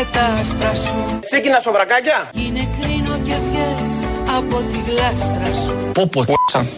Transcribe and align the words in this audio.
Βάλε 0.00 0.10
τα 0.12 0.40
άσπρα 0.40 0.74
σου. 0.74 1.18
Τσίκινα 1.24 1.60
σοβρακάκια; 1.60 2.30
Είναι 2.34 2.68
κρίνο 2.80 3.18
και 3.24 3.34
βγες 3.46 4.08
από 4.36 4.56
τη 4.56 4.78
γλάστρα 4.90 5.54
σου. 5.64 5.92
Πω 5.92 6.06
πω 6.06 6.24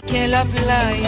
Και 0.04 0.16
έλα 0.16 0.46
πλάι 0.54 1.00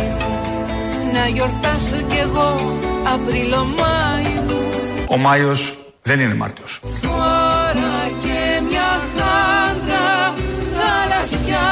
Να 1.13 1.27
γιορτάσω 1.27 1.97
κι 2.09 2.17
εγώ 2.17 2.79
Απρίλο 3.15 3.65
Μάη 3.79 4.33
μου 4.47 4.61
Ο 5.09 5.17
Μάιος 5.17 5.79
δεν 6.03 6.21
είναι 6.21 6.35
Μάρτιος. 6.35 6.81
Φορά 7.03 8.11
και 8.23 8.61
μια 8.69 9.01
χάντρα 9.15 10.35
θαλασσιά. 10.77 11.67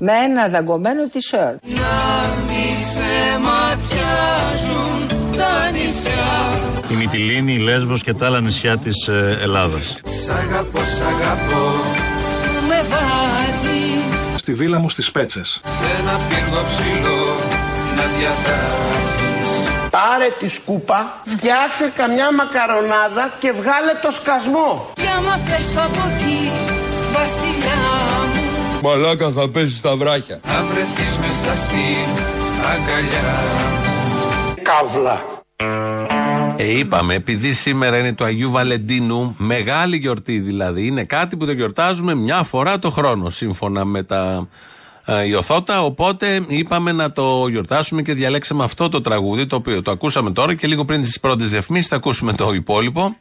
Με 0.00 0.12
ένα 0.12 0.48
δαγκωμένο 0.48 1.02
t-shirt. 1.12 1.56
Να 1.62 1.94
μη 2.46 2.76
σε 2.92 3.38
ματιάζουν 3.38 5.06
τα 5.36 5.70
νησιά 5.70 5.87
η 6.90 6.94
Μυτιλίνη, 6.94 7.52
η 7.52 7.58
Λέσβος 7.58 8.02
και 8.02 8.14
τα 8.14 8.26
άλλα 8.26 8.40
νησιά 8.40 8.78
της 8.78 9.08
ε, 9.08 9.38
Ελλάδας. 9.42 9.98
Σ' 10.04 10.28
αγαπώ, 10.28 10.78
σ' 10.78 11.00
αγαπώ 11.00 11.74
Με 12.68 12.86
βάζεις 12.90 14.38
Στη 14.38 14.54
βίλα 14.54 14.78
μου 14.78 14.90
στις 14.90 15.10
Πέτσες 15.10 15.60
Σε 15.62 15.84
ένα 16.00 16.20
πύργο 16.28 16.64
ψηλό 16.68 17.36
να 17.96 18.04
διαβάσεις 18.18 19.48
Πάρε 19.90 20.28
τη 20.38 20.48
σκούπα, 20.48 21.22
φτιάξε 21.24 21.92
καμιά 21.96 22.32
μακαρονάδα 22.32 23.32
και 23.40 23.52
βγάλε 23.52 23.92
το 24.02 24.10
σκασμό. 24.10 24.90
Κι 24.94 25.08
άμα 25.16 25.38
πες 25.48 25.76
από 25.76 26.02
εκεί, 26.10 26.50
βασιλιά 27.12 27.78
μου 28.32 28.48
Μαλάκα 28.82 29.30
θα 29.30 29.48
πέσει 29.48 29.74
στα 29.76 29.96
βράχια. 29.96 30.40
Θα 30.42 30.64
βρεθείς 30.72 31.18
μέσα 31.18 31.56
στην 31.56 32.08
αγκαλιά 32.72 33.34
Καύλα. 34.62 35.16
Ε, 36.60 36.78
είπαμε, 36.78 37.14
επειδή 37.14 37.52
σήμερα 37.52 37.98
είναι 37.98 38.12
του 38.12 38.24
Αγίου 38.24 38.50
Βαλεντίνου, 38.50 39.34
μεγάλη 39.38 39.96
γιορτή 39.96 40.38
δηλαδή, 40.38 40.86
είναι 40.86 41.04
κάτι 41.04 41.36
που 41.36 41.46
το 41.46 41.52
γιορτάζουμε 41.52 42.14
μια 42.14 42.42
φορά 42.42 42.78
το 42.78 42.90
χρόνο, 42.90 43.30
σύμφωνα 43.30 43.84
με 43.84 44.02
τα 44.02 44.48
ε, 45.04 45.26
Ιωθώτα. 45.26 45.84
Οπότε 45.84 46.44
είπαμε 46.46 46.92
να 46.92 47.12
το 47.12 47.48
γιορτάσουμε 47.48 48.02
και 48.02 48.14
διαλέξαμε 48.14 48.64
αυτό 48.64 48.88
το 48.88 49.00
τραγούδι, 49.00 49.46
το 49.46 49.56
οποίο 49.56 49.82
το 49.82 49.90
ακούσαμε 49.90 50.32
τώρα 50.32 50.54
και 50.54 50.66
λίγο 50.66 50.84
πριν 50.84 51.02
τις 51.02 51.20
πρώτες 51.20 51.48
διαφημίσεις 51.48 51.88
θα 51.88 51.96
ακούσουμε 51.96 52.32
το 52.32 52.52
υπόλοιπο. 52.52 53.16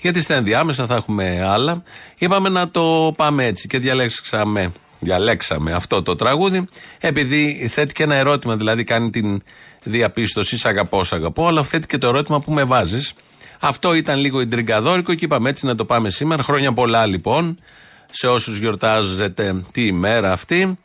Γιατί 0.00 0.20
στα 0.20 0.34
ενδιάμεσα 0.34 0.86
θα 0.86 0.94
έχουμε 0.94 1.44
άλλα. 1.46 1.82
Είπαμε 2.18 2.48
να 2.48 2.68
το 2.68 3.12
πάμε 3.16 3.44
έτσι 3.44 3.66
και 3.66 3.78
διαλέξαμε, 3.78 4.72
διαλέξαμε 5.00 5.72
αυτό 5.72 6.02
το 6.02 6.16
τραγούδι, 6.16 6.68
επειδή 6.98 7.68
θέτει 7.70 7.92
και 7.92 8.02
ένα 8.02 8.14
ερώτημα, 8.14 8.56
δηλαδή 8.56 8.84
κάνει 8.84 9.10
την 9.10 9.42
διαπίστωση, 9.82 10.56
σ' 10.56 10.64
αγαπώ, 10.64 11.04
σ' 11.04 11.12
αγαπώ, 11.12 11.46
αλλά 11.46 11.62
θέτει 11.62 11.86
και 11.86 11.98
το 11.98 12.06
ερώτημα 12.06 12.40
που 12.40 12.52
με 12.52 12.64
βάζεις. 12.64 13.12
Αυτό 13.60 13.94
ήταν 13.94 14.18
λίγο 14.18 14.40
ιντριγκαδόρικο 14.40 15.14
και 15.14 15.24
είπαμε 15.24 15.48
έτσι 15.48 15.66
να 15.66 15.74
το 15.74 15.84
πάμε 15.84 16.10
σήμερα. 16.10 16.42
Χρόνια 16.42 16.72
πολλά 16.72 17.06
λοιπόν 17.06 17.58
σε 18.10 18.26
όσους 18.26 18.58
γιορτάζετε 18.58 19.62
τη 19.72 19.86
ημέρα 19.86 20.32
αυτή. 20.32 20.78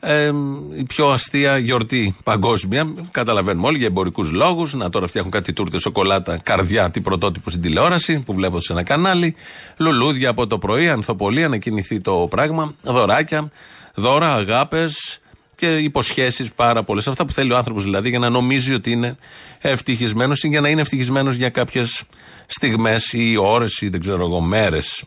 Ε, 0.00 0.32
η 0.76 0.84
πιο 0.84 1.08
αστεία 1.08 1.58
γιορτή 1.58 2.16
παγκόσμια. 2.24 2.88
Καταλαβαίνουμε 3.10 3.66
όλοι 3.66 3.78
για 3.78 3.86
εμπορικούς 3.86 4.30
λόγους. 4.30 4.74
Να 4.74 4.90
τώρα 4.90 5.06
φτιάχνουν 5.06 5.32
κάτι 5.32 5.52
τούρτες 5.52 5.80
σοκολάτα, 5.80 6.38
καρδιά, 6.42 6.90
τι 6.90 7.00
πρωτότυπο 7.00 7.50
στην 7.50 7.62
τηλεόραση 7.62 8.18
που 8.18 8.32
βλέπω 8.32 8.60
σε 8.60 8.72
ένα 8.72 8.82
κανάλι. 8.82 9.34
Λουλούδια 9.76 10.30
από 10.30 10.46
το 10.46 10.58
πρωί, 10.58 10.88
ανθοπολία, 10.88 11.48
να 11.48 11.56
κινηθεί 11.56 12.00
το 12.00 12.26
πράγμα. 12.30 12.74
Δωράκια, 12.82 13.50
δώρα, 13.94 14.34
αγάπες 14.34 15.20
και 15.58 15.76
υποσχέσεις 15.76 16.52
πάρα 16.52 16.82
πολλές. 16.82 17.08
Αυτά 17.08 17.26
που 17.26 17.32
θέλει 17.32 17.52
ο 17.52 17.56
άνθρωπος 17.56 17.82
δηλαδή 17.82 18.08
για 18.08 18.18
να 18.18 18.28
νομίζει 18.28 18.74
ότι 18.74 18.90
είναι 18.90 19.16
ευτυχισμένος 19.58 20.42
ή 20.42 20.48
για 20.48 20.60
να 20.60 20.68
είναι 20.68 20.80
ευτυχισμένος 20.80 21.34
για 21.34 21.48
κάποιες 21.48 22.02
στιγμές 22.46 23.12
ή 23.12 23.36
ώρες 23.36 23.80
ή 23.80 23.88
δεν 23.88 24.00
ξέρω 24.00 24.24
εγώ, 24.24 24.40
μέρες. 24.40 25.04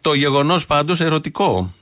Το 0.00 0.14
γεγονός 0.14 0.66
πάντως 0.66 1.00
ερωτικό 1.00 1.72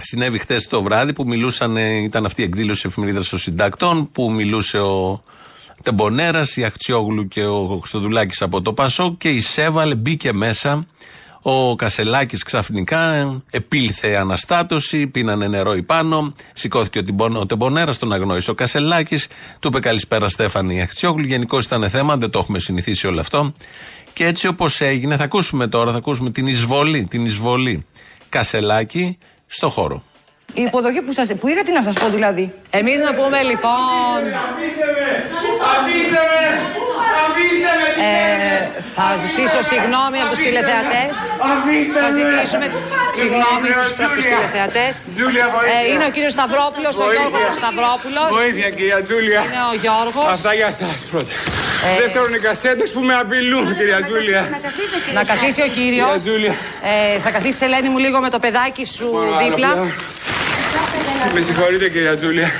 συνέβη 0.00 0.38
χθες 0.38 0.66
το 0.66 0.82
βράδυ 0.82 1.12
που 1.12 1.24
μιλούσαν, 1.26 1.76
ήταν 1.76 2.24
αυτή 2.24 2.40
η 2.40 2.44
εκδήλωση 2.44 2.82
εφημερίδας 2.86 3.28
των 3.28 3.38
συντακτών 3.38 4.10
που 4.12 4.32
μιλούσε 4.32 4.78
ο 4.78 5.22
Τεμπονέρας, 5.82 6.56
η 6.56 6.64
Αχτσιόγλου 6.64 7.28
και 7.28 7.44
ο 7.44 7.78
Χρυστοδουλάκη 7.78 8.44
από 8.44 8.62
το 8.62 8.72
Πασό 8.72 9.14
και 9.18 9.28
η 9.28 9.40
Σέβαλ 9.40 9.96
μπήκε 9.96 10.32
μέσα. 10.32 10.86
Ο 11.46 11.76
Κασελάκης 11.76 12.42
ξαφνικά 12.42 13.32
επήλθε 13.50 14.14
αναστάτωση, 14.14 15.06
πίνανε 15.06 15.48
νερό 15.48 15.72
επάνω, 15.72 16.34
σηκώθηκε 16.52 17.02
ο 17.38 17.46
Τεμπονέρας, 17.46 17.98
τον 17.98 18.12
αγνώρισε 18.12 18.50
ο 18.50 18.54
Κασελάκης, 18.54 19.26
του 19.58 19.68
είπε 19.68 19.78
καλησπέρα 19.78 20.28
Στέφανη 20.28 20.82
Αχτσιόγλου. 20.82 21.26
Γενικώ 21.26 21.58
ήταν 21.58 21.90
θέμα, 21.90 22.16
δεν 22.16 22.30
το 22.30 22.38
έχουμε 22.38 22.58
συνηθίσει 22.58 23.06
όλο 23.06 23.20
αυτό. 23.20 23.52
Και 24.12 24.26
έτσι 24.26 24.46
όπως 24.46 24.80
έγινε, 24.80 25.16
θα 25.16 25.24
ακούσουμε 25.24 25.66
τώρα, 25.66 25.90
θα 25.90 25.96
ακούσουμε 25.96 26.30
την 26.30 26.46
εισβολή, 26.46 27.06
την 27.10 27.24
εισβολή 27.24 27.86
Κασελάκη 28.28 29.18
στο 29.46 29.68
χώρο. 29.68 30.02
Η 30.54 30.62
υποδοχή 30.62 31.02
που, 31.02 31.12
σας, 31.12 31.34
που 31.40 31.48
είχα 31.48 31.62
τι 31.62 31.72
να 31.72 31.82
σας 31.82 31.94
πω 31.94 32.08
δηλαδή. 32.08 32.52
Εμείς 32.70 33.00
να 33.00 33.14
πούμε 33.14 33.42
λοιπόν... 33.42 33.70
Ε, 38.06 38.82
θα 38.96 39.06
ζητήσω 39.22 39.60
συγγνώμη 39.70 40.18
από 40.22 40.30
τους 40.32 40.40
τηλεθεατές. 40.46 41.14
Θα 41.98 42.08
ζητήσουμε 42.18 42.66
συγγνώμη 43.18 43.68
από 43.76 44.14
τους 44.16 44.24
τηλεθεατές. 44.32 44.92
Ε, 45.74 45.92
είναι 45.92 46.04
ο 46.10 46.12
κύριος 46.16 46.32
Σταυρόπουλος, 46.38 46.94
ο 47.04 47.06
Γιώργος 47.16 47.54
Σταυρόπουλος. 47.60 48.28
Βοήθεια 48.38 48.70
κυρία 48.78 49.00
Τζούλια. 49.06 49.40
Είναι 49.46 49.62
ο 49.72 49.74
Γιώργος. 49.84 50.28
Αυτά 50.36 50.52
για 50.60 50.68
εσάς 50.74 50.98
πρώτα. 51.10 51.34
Δεύτερον 52.02 52.34
οι 52.34 52.38
κασέτες 52.38 52.88
που 52.92 53.00
με 53.08 53.14
απειλούν 53.22 53.76
κυρία 53.76 54.00
Τζούλια. 54.06 54.42
Να 55.14 55.22
καθίσει 55.24 55.62
ο 55.62 55.70
κύριος. 55.78 56.22
Ε, 57.14 57.18
θα 57.18 57.30
καθίσει 57.30 57.64
Ελένη 57.64 57.88
μου 57.88 57.98
λίγο 57.98 58.20
με 58.20 58.30
το 58.30 58.38
παιδάκι 58.38 58.84
σου 58.84 59.06
δίπλα. 59.42 59.70
Με 61.34 61.40
συγχωρείτε 61.40 61.88
κυρία 61.88 62.16
Τζούλια. 62.16 62.52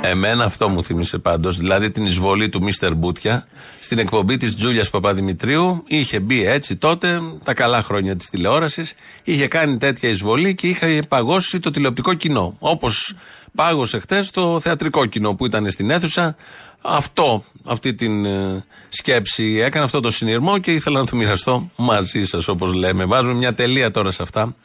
Εμένα 0.00 0.44
αυτό 0.44 0.68
μου 0.68 0.84
θύμισε 0.84 1.18
πάντως. 1.18 1.56
Δηλαδή 1.56 1.90
την 1.90 2.04
εισβολή 2.04 2.48
του 2.48 2.62
Μίστερ 2.62 2.94
Μπούτια 2.94 3.46
στην 3.80 3.98
εκπομπή 3.98 4.36
της 4.36 4.54
Τζούλιας 4.54 4.90
Παπαδημητρίου. 4.90 5.84
Είχε 5.86 6.20
μπει 6.20 6.46
έτσι 6.46 6.76
τότε, 6.76 7.20
τα 7.44 7.54
καλά 7.54 7.82
χρόνια 7.82 8.16
της 8.16 8.30
τηλεόρασης. 8.30 8.94
Είχε 9.24 9.48
κάνει 9.48 9.76
τέτοια 9.76 10.08
εισβολή 10.08 10.54
και 10.54 10.66
είχε 10.66 11.02
παγώσει 11.08 11.58
το 11.58 11.70
τηλεοπτικό 11.70 12.14
κοινό. 12.14 12.56
Όπως 12.58 13.14
πάγωσε 13.54 13.98
χτε 13.98 14.24
το 14.32 14.60
θεατρικό 14.60 15.06
κοινό 15.06 15.34
που 15.34 15.46
ήταν 15.46 15.70
στην 15.70 15.90
αίθουσα. 15.90 16.36
Αυτό, 16.80 17.44
αυτή 17.64 17.94
την 17.94 18.24
ε, 18.24 18.64
σκέψη 18.88 19.60
έκανε, 19.64 19.84
αυτό 19.84 20.00
το 20.00 20.10
συνειρμό 20.10 20.58
και 20.58 20.72
ήθελα 20.72 20.98
να 20.98 21.06
το 21.06 21.16
μοιραστώ 21.16 21.70
μαζί 21.76 22.24
σας, 22.24 22.48
όπως 22.48 22.72
λέμε. 22.72 23.04
Βάζουμε 23.04 23.34
μια 23.34 23.54
τελεία 23.54 23.90
τώρα 23.90 24.10
σε 24.10 24.22
αυτά. 24.22 24.56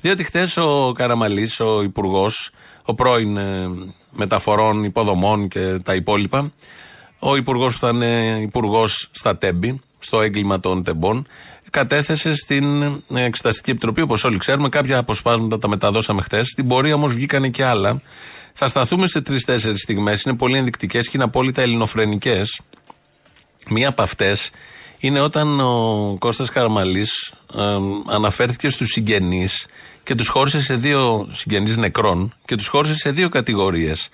Διότι 0.00 0.24
χθες 0.24 0.56
ο 0.56 0.92
Καραμαλής, 0.92 1.60
ο 1.60 1.82
υπουργός, 1.82 2.50
ο 2.84 2.94
πρώην 2.94 3.36
ε, 3.36 3.68
μεταφορών, 4.10 4.84
υποδομών 4.84 5.48
και 5.48 5.78
τα 5.78 5.94
υπόλοιπα, 5.94 6.52
ο 7.18 7.36
υπουργός 7.36 7.72
που 7.72 7.78
θα 7.78 7.88
είναι 7.88 8.40
υπουργός 8.40 9.08
στα 9.10 9.36
τέμπη, 9.36 9.80
στο 9.98 10.20
έγκλημα 10.20 10.60
των 10.60 10.82
τεμπών, 10.82 11.26
κατέθεσε 11.70 12.34
στην 12.34 12.82
Εξεταστική 13.14 13.70
Επιτροπή, 13.70 14.00
όπως 14.00 14.24
όλοι 14.24 14.38
ξέρουμε. 14.38 14.68
Κάποια 14.68 14.98
αποσπάσματα 14.98 15.58
τα 15.58 15.68
μεταδώσαμε 15.68 16.22
χθες. 16.22 16.48
Στην 16.48 16.68
πορεία 16.68 16.94
όμως 16.94 17.12
βγήκανε 17.14 17.48
και 17.48 17.64
άλλα. 17.64 18.02
Θα 18.52 18.68
σταθούμε 18.68 19.06
σε 19.06 19.20
τρει-τέσσερι 19.20 19.78
στιγμές. 19.78 20.22
Είναι 20.22 20.36
πολύ 20.36 20.56
ενδεικτικές 20.56 21.04
και 21.04 21.12
είναι 21.14 21.24
απόλυτα 21.24 21.62
ελληνοφρενικές. 21.62 22.60
Μία 23.68 23.88
από 23.88 24.02
αυτές 24.02 24.50
είναι 25.00 25.20
όταν 25.20 25.60
ο 25.60 26.16
Κώστας 26.18 26.50
Καραμαλής 26.50 27.32
ε, 27.54 27.62
αναφέρθηκε 28.06 28.68
στους 28.68 28.88
συγγενείς 28.88 29.66
και 30.02 30.14
τους 30.14 30.28
χώρισε 30.28 30.60
σε 30.60 30.76
δύο 30.76 31.28
συγγενείς 31.32 31.76
νεκρών 31.76 32.34
και 32.44 32.56
τους 32.56 32.66
χώρισε 32.66 32.94
σε 32.94 33.10
δύο 33.10 33.28
κατηγορίες. 33.28 34.08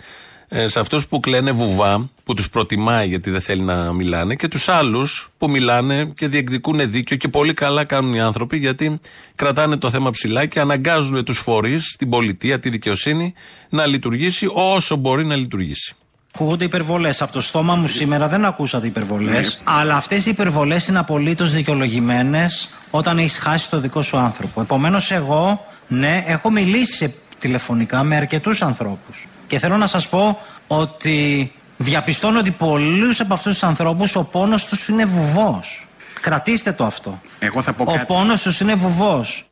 Ε, 0.48 0.68
σε 0.68 0.80
αυτούς 0.80 1.06
που 1.06 1.20
κλαίνε 1.20 1.52
βουβά, 1.52 2.10
που 2.24 2.34
τους 2.34 2.48
προτιμάει 2.48 3.08
γιατί 3.08 3.30
δεν 3.30 3.40
θέλει 3.40 3.62
να 3.62 3.92
μιλάνε 3.92 4.34
και 4.34 4.48
τους 4.48 4.68
άλλους 4.68 5.30
που 5.38 5.50
μιλάνε 5.50 6.12
και 6.16 6.28
διεκδικούν 6.28 6.90
δίκιο 6.90 7.16
και 7.16 7.28
πολύ 7.28 7.52
καλά 7.52 7.84
κάνουν 7.84 8.14
οι 8.14 8.20
άνθρωποι 8.20 8.56
γιατί 8.56 9.00
κρατάνε 9.34 9.76
το 9.76 9.90
θέμα 9.90 10.10
ψηλά 10.10 10.46
και 10.46 10.60
αναγκάζουν 10.60 11.24
τους 11.24 11.38
φορείς, 11.38 11.96
την 11.98 12.10
πολιτεία, 12.10 12.58
τη 12.58 12.68
δικαιοσύνη 12.68 13.34
να 13.68 13.86
λειτουργήσει 13.86 14.48
όσο 14.52 14.96
μπορεί 14.96 15.24
να 15.24 15.36
λειτουργήσει. 15.36 15.94
Ακούγονται 16.34 16.64
υπερβολές. 16.64 17.22
Από 17.22 17.32
το 17.32 17.40
στόμα 17.40 17.74
μου 17.74 17.86
σήμερα 17.86 18.28
δεν 18.28 18.44
ακούσατε 18.44 18.86
υπερβολές. 18.86 19.60
Αλλά 19.64 19.96
αυτές 19.96 20.26
οι 20.26 20.30
υπερβολές 20.30 20.86
είναι 20.86 20.98
απολύτως 20.98 21.52
δικαιολογημένες 21.52 22.70
όταν 22.90 23.18
έχεις 23.18 23.38
χάσει 23.38 23.70
το 23.70 23.80
δικό 23.80 24.02
σου 24.02 24.16
άνθρωπο. 24.16 24.60
Επομένως, 24.60 25.10
εγώ, 25.10 25.66
ναι, 25.88 26.24
έχω 26.26 26.50
μιλήσει 26.50 27.14
τηλεφωνικά 27.38 28.02
με 28.02 28.16
αρκετούς 28.16 28.62
ανθρώπους. 28.62 29.26
Και 29.46 29.58
θέλω 29.58 29.76
να 29.76 29.86
σας 29.86 30.08
πω 30.08 30.38
ότι 30.66 31.52
διαπιστώνω 31.76 32.38
ότι 32.38 32.50
πολλούς 32.50 33.20
από 33.20 33.34
αυτούς 33.34 33.52
τους 33.52 33.62
ανθρώπους 33.62 34.16
ο 34.16 34.24
πόνος 34.24 34.66
τους 34.66 34.88
είναι 34.88 35.04
βουβός. 35.04 35.86
Κρατήστε 36.20 36.72
το 36.72 36.84
αυτό. 36.84 37.20
Εγώ 37.38 37.62
θα 37.62 37.72
πω 37.72 37.82
ο 37.82 37.92
κάτι. 37.92 38.06
πόνος 38.06 38.42
τους 38.42 38.60
είναι 38.60 38.74
βουβός. 38.74 39.46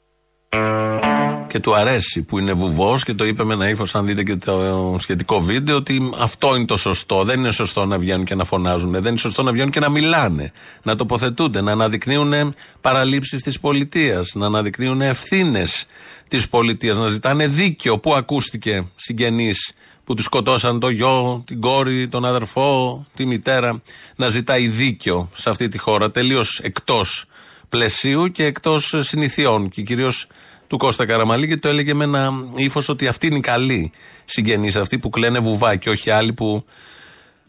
Και 1.49 1.61
του 1.61 1.75
αρέσει 1.77 2.23
που 2.23 2.39
είναι 2.39 2.53
βουβός 2.53 3.05
και 3.05 3.15
το 3.15 3.25
είπε 3.25 3.45
με 3.45 3.55
ένα 3.55 3.69
ύφος, 3.69 3.95
αν 3.95 4.07
δείτε 4.07 4.23
και 4.23 4.37
το 4.37 4.97
σχετικό 4.99 5.41
βίντεο, 5.41 5.77
ότι 5.77 6.11
αυτό 6.19 6.57
είναι 6.57 6.65
το 6.65 6.77
σωστό. 6.77 7.25
Δεν 7.25 7.39
είναι 7.39 7.51
σωστό 7.51 7.85
να 7.85 7.99
βγαίνουν 7.99 8.25
και 8.25 8.35
να 8.35 8.45
φωνάζουν. 8.45 8.93
Δεν 8.93 9.05
είναι 9.05 9.17
σωστό 9.17 9.43
να 9.43 9.53
βγαίνουν 9.53 9.71
και 9.71 9.81
να 9.81 9.89
μιλάνε. 9.89 10.53
Να 10.83 10.97
τοποθετούνται, 10.97 11.61
να 11.61 11.73
αναδεικνύουν 11.73 12.55
παραλήψεις 12.81 13.43
της 13.43 13.61
πολιτείας, 13.61 14.33
να 14.35 14.47
αναδεικνύουν 14.47 15.01
ευθύνες 15.01 15.87
της 16.29 16.49
πολιτείας, 16.49 16.97
να 16.97 17.09
ζητάνε 17.09 17.47
δίκαιο. 17.47 17.99
Πού 17.99 18.15
ακούστηκε 18.15 18.87
συγγενείς 18.97 19.73
που 20.05 20.15
τους 20.15 20.25
σκοτώσαν 20.25 20.81
το 20.81 20.89
γιο, 20.89 21.43
την 21.47 21.61
κόρη, 21.61 22.09
τον 22.09 22.25
αδερφό, 22.25 23.07
τη 23.17 23.27
μητέρα, 23.27 23.83
να 24.17 24.29
ζητάει 24.29 24.69
δίκαιο 24.69 25.29
σε 25.35 25.51
αυτή 25.51 25.69
τη 25.69 25.79
χώρα, 25.79 26.11
τελείως 26.11 26.61
εκτός 26.63 27.25
πλαισίου 27.69 28.31
και 28.31 28.45
εκτός 28.45 28.95
συνηθιών 28.99 29.69
και 29.69 29.83
κυρίως 29.83 30.27
του 30.67 30.77
Κώστα 30.77 31.07
Καραμαλή 31.07 31.49
και 31.49 31.57
το 31.57 31.69
έλεγε 31.69 31.95
με 31.95 32.05
ένα 32.05 32.33
ύφος 32.55 32.89
ότι 32.89 33.07
αυτή 33.07 33.27
είναι 33.27 33.37
η 33.37 33.41
καλή 33.41 33.93
συγγενή, 34.25 34.69
αυτοί 34.77 34.99
που 34.99 35.11
κλαίνε 35.11 35.39
βουβά 35.39 35.77
και 35.77 35.91
όχι 35.91 36.11
άλλοι 36.11 36.33
που 36.33 36.65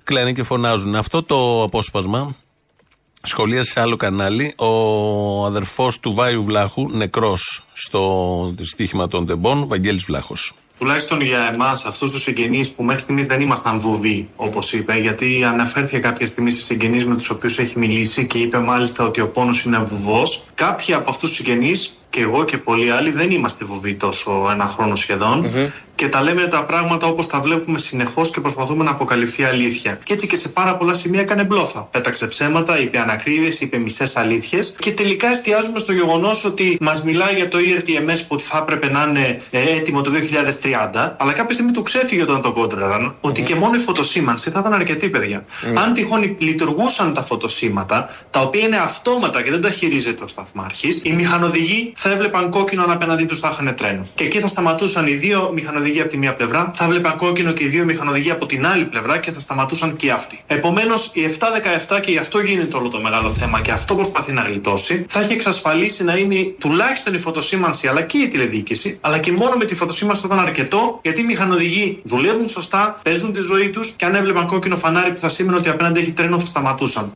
κλαίνε 0.03 0.31
και 0.33 0.43
φωνάζουν. 0.43 0.95
Αυτό 0.95 1.23
το 1.23 1.63
απόσπασμα 1.63 2.35
σχολίασε 3.21 3.71
σε 3.71 3.81
άλλο 3.81 3.95
κανάλι 3.95 4.53
ο 4.55 5.45
αδερφός 5.45 5.99
του 5.99 6.13
Βάιου 6.13 6.43
Βλάχου, 6.43 6.89
νεκρός 6.89 7.65
στο 7.73 8.53
στοίχημα 8.61 9.07
των 9.07 9.25
τεμπών, 9.25 9.67
Βαγγέλης 9.67 10.03
Βλάχος 10.03 10.53
τουλάχιστον 10.77 11.21
για 11.21 11.49
εμάς, 11.53 11.85
αυτούς 11.85 12.11
τους 12.11 12.21
συγγενείς 12.21 12.71
που 12.71 12.83
μέχρι 12.83 13.01
στιγμής 13.01 13.25
δεν 13.25 13.41
ήμασταν 13.41 13.79
βουβοί, 13.79 14.29
όπως 14.35 14.73
είπε, 14.73 14.97
γιατί 14.97 15.43
αναφέρθηκε 15.43 15.97
κάποια 15.97 16.27
στιγμή 16.27 16.51
σε 16.51 16.61
συγγενείς 16.61 17.05
με 17.05 17.15
τους 17.15 17.29
οποίους 17.29 17.59
έχει 17.59 17.79
μιλήσει 17.79 18.27
και 18.27 18.37
είπε 18.37 18.57
μάλιστα 18.59 19.03
ότι 19.03 19.21
ο 19.21 19.27
πόνος 19.27 19.63
είναι 19.63 19.77
βουβός. 19.77 20.43
Κάποιοι 20.55 20.93
από 20.93 21.09
αυτούς 21.09 21.29
τους 21.29 21.37
συγγενείς 21.37 21.93
και 22.15 22.21
εγώ 22.21 22.43
και 22.43 22.57
πολλοί 22.57 22.91
άλλοι 22.91 23.11
δεν 23.11 23.31
είμαστε 23.31 23.65
βουβοί 23.65 23.93
τόσο 23.93 24.47
ένα 24.51 24.65
χρόνο 24.65 24.93
και 25.95 26.07
τα 26.07 26.21
λέμε 26.21 26.47
τα 26.47 26.63
πράγματα 26.63 27.07
όπως 27.07 27.27
τα 27.27 27.39
βλέπουμε 27.39 27.77
συνεχώς 27.77 28.29
και 28.29 28.41
προσπαθούμε 28.41 28.83
να 28.83 28.89
αποκαλυφθεί 28.89 29.43
αλήθεια. 29.43 29.99
Και 30.03 30.13
έτσι 30.13 30.27
και 30.27 30.35
σε 30.35 30.49
πάρα 30.49 30.77
πολλά 30.77 30.93
σημεία 30.93 31.19
έκανε 31.19 31.43
μπλόφα. 31.43 31.79
Πέταξε 31.91 32.27
ψέματα, 32.27 32.79
είπε 32.79 32.99
ανακρίβειες, 32.99 33.61
είπε 33.61 33.77
μισές 33.77 34.17
αλήθειες 34.17 34.75
και 34.79 34.91
τελικά 34.91 35.27
εστιάζουμε 35.27 35.79
στο 35.79 35.91
γεγονός 35.91 36.45
ότι 36.45 36.77
μας 36.81 37.03
μιλάει 37.03 37.35
για 37.35 37.47
το 37.47 37.57
ERTMS 37.57 38.19
που 38.27 38.39
θα 38.39 38.57
έπρεπε 38.57 38.91
να 38.91 39.05
είναι 39.09 39.41
ε, 39.51 39.61
έτοιμο 39.61 40.01
το 40.01 40.11
2030, 40.93 41.11
αλλά 41.17 41.31
κάποια 41.31 41.53
στιγμή 41.53 41.71
του 41.71 41.81
ξέφυγε 41.81 42.21
όταν 42.21 42.41
το 42.41 42.51
κόντραραν 42.51 43.15
ότι 43.21 43.41
και 43.41 43.55
μόνο 43.55 43.75
η 43.75 43.79
φωτοσήμανση 43.79 44.49
θα 44.49 44.59
ήταν 44.59 44.73
αρκετή, 44.73 45.09
παιδιά. 45.09 45.45
Αν 45.75 45.93
τυχόν 45.93 46.35
λειτουργούσαν 46.37 47.13
τα 47.13 47.21
φωτοσύματα, 47.23 48.09
τα 48.29 48.41
οποία 48.41 48.65
είναι 48.65 48.77
αυτόματα 48.77 49.41
και 49.41 49.51
δεν 49.51 49.61
τα 49.61 49.69
χειρίζεται 49.69 50.23
ο 50.23 50.27
σταθμάρχης, 50.27 51.01
οι 51.03 51.13
μηχανοδηγοί 51.13 51.91
θα 52.07 52.13
έβλεπαν 52.13 52.49
κόκκινο 52.49 52.83
αν 52.83 52.91
απέναντί 52.91 53.25
τους 53.25 53.39
θα 53.39 53.49
είχαν 53.51 53.75
τρένο. 53.75 54.05
Και 54.15 54.23
εκεί 54.23 54.39
θα 54.39 54.47
σταματούσαν 54.47 55.07
οι 55.07 55.13
δύο 55.13 55.51
μηχανοδηγοί 55.53 56.01
από 56.01 56.09
τη 56.09 56.17
μία 56.17 56.33
πλευρά, 56.33 56.71
θα 56.75 56.85
έβλεπαν 56.85 57.17
κόκκινο 57.17 57.51
και 57.51 57.63
οι 57.63 57.67
δύο 57.67 57.83
μηχανοδηγοί 57.83 58.31
από 58.31 58.45
την 58.45 58.65
άλλη 58.65 58.85
πλευρά 58.85 59.17
και 59.17 59.31
θα 59.31 59.39
σταματούσαν 59.39 59.95
και 59.95 60.11
αυτοί. 60.11 60.43
Επομένως, 60.47 61.11
η 61.13 61.23
717 61.87 61.99
και 62.01 62.11
γι' 62.11 62.17
αυτό 62.17 62.39
γίνεται 62.39 62.77
όλο 62.77 62.89
το 62.89 63.01
μεγάλο 63.01 63.29
θέμα 63.29 63.61
και 63.61 63.71
αυτό 63.71 63.95
προσπαθεί 63.95 64.31
να 64.31 64.41
γλιτώσει, 64.41 65.05
θα 65.09 65.19
έχει 65.19 65.33
εξασφαλίσει 65.33 66.03
να 66.03 66.15
είναι 66.15 66.55
τουλάχιστον 66.59 67.13
η 67.13 67.17
φωτοσήμανση 67.17 67.87
αλλά 67.87 68.01
και 68.01 68.17
η 68.17 68.27
τηλεδιοίκηση, 68.27 68.97
αλλά 69.01 69.17
και 69.17 69.31
μόνο 69.31 69.55
με 69.55 69.65
τη 69.65 69.75
φωτοσήμανση 69.75 70.21
θα 70.21 70.27
ήταν 70.27 70.45
αρκετό, 70.45 70.99
γιατί 71.03 71.21
οι 71.21 71.25
μηχανοδηγοί 71.25 71.99
δουλεύουν 72.03 72.47
σωστά, 72.47 72.99
παίζουν 73.03 73.33
τη 73.33 73.41
ζωή 73.41 73.69
τους 73.69 73.89
και 73.89 74.05
αν 74.05 74.15
έβλεπαν 74.15 74.45
κόκκινο 74.47 74.75
φανάρι 74.75 75.11
που 75.11 75.19
θα 75.19 75.29
σήμαινε 75.29 75.57
ότι 75.57 75.69
απέναντι 75.69 75.99
έχει 75.99 76.11
τρένο 76.11 76.39
θα 76.39 76.45
σταματούσαν. 76.45 77.11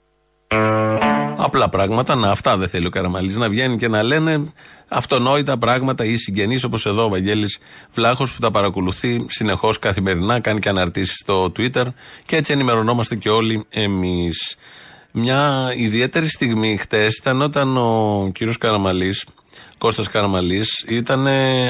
Απλά 1.42 1.70
πράγματα, 1.70 2.16
να 2.16 2.32
αυτά 2.32 2.58
δεν 2.58 2.70
θέλει 2.70 2.86
ο 2.86 2.90
Καραμαλής 2.90 3.36
να 3.36 3.50
βγαίνει 3.50 3.78
και 3.78 3.88
να 3.88 4.04
λένε 4.04 4.54
αυτονόητα 4.90 5.58
πράγματα 5.58 6.06
ή 6.06 6.18
συγγενείς 6.18 6.64
όπως 6.64 6.86
εδώ 6.86 7.04
ο 7.04 7.10
Βαγγέλης 7.10 7.60
Βλάχος 7.94 8.34
που 8.34 8.40
τα 8.40 8.52
παρακολουθεί 8.52 9.26
συνεχώς 9.30 9.80
καθημερινά, 9.80 10.40
κάνει 10.40 10.60
και 10.60 10.70
αναρτήσεις 10.70 11.16
στο 11.18 11.52
Twitter 11.58 11.86
και 12.26 12.36
έτσι 12.36 12.54
ενημερωνόμαστε 12.54 13.16
και 13.16 13.30
όλοι 13.30 13.66
εμείς. 13.70 14.56
Μια 15.12 15.74
ιδιαίτερη 15.76 16.28
στιγμή 16.30 16.78
χτες 16.78 17.16
ήταν 17.16 17.42
όταν 17.42 17.78
ο 17.78 18.30
κύριος 18.34 18.58
Καραμαλής, 18.58 19.26
Κώστας 19.78 20.10
Καραμαλής 20.10 20.86
ήταν 20.88 21.28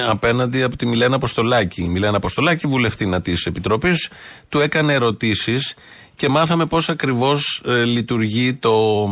απέναντι 0.10 0.64
από 0.64 0.76
τη 0.76 0.86
Μιλένα 0.86 1.16
Αποστολάκη. 1.16 1.82
Η 1.82 1.88
Μιλένα 1.88 2.18
Αποστολάκη, 2.18 2.68
βουλευτήνα 2.68 3.22
της 3.22 3.46
Επιτροπής, 3.46 4.10
του 4.50 4.60
έκανε 4.60 4.94
ερωτήσεις 4.94 5.74
και 6.16 6.30
μάθαμε 6.30 6.66
πώς 6.66 6.90
ακριβώς 6.90 7.62
ε, 7.66 7.84
λειτουργεί 7.84 8.54
το 8.54 9.08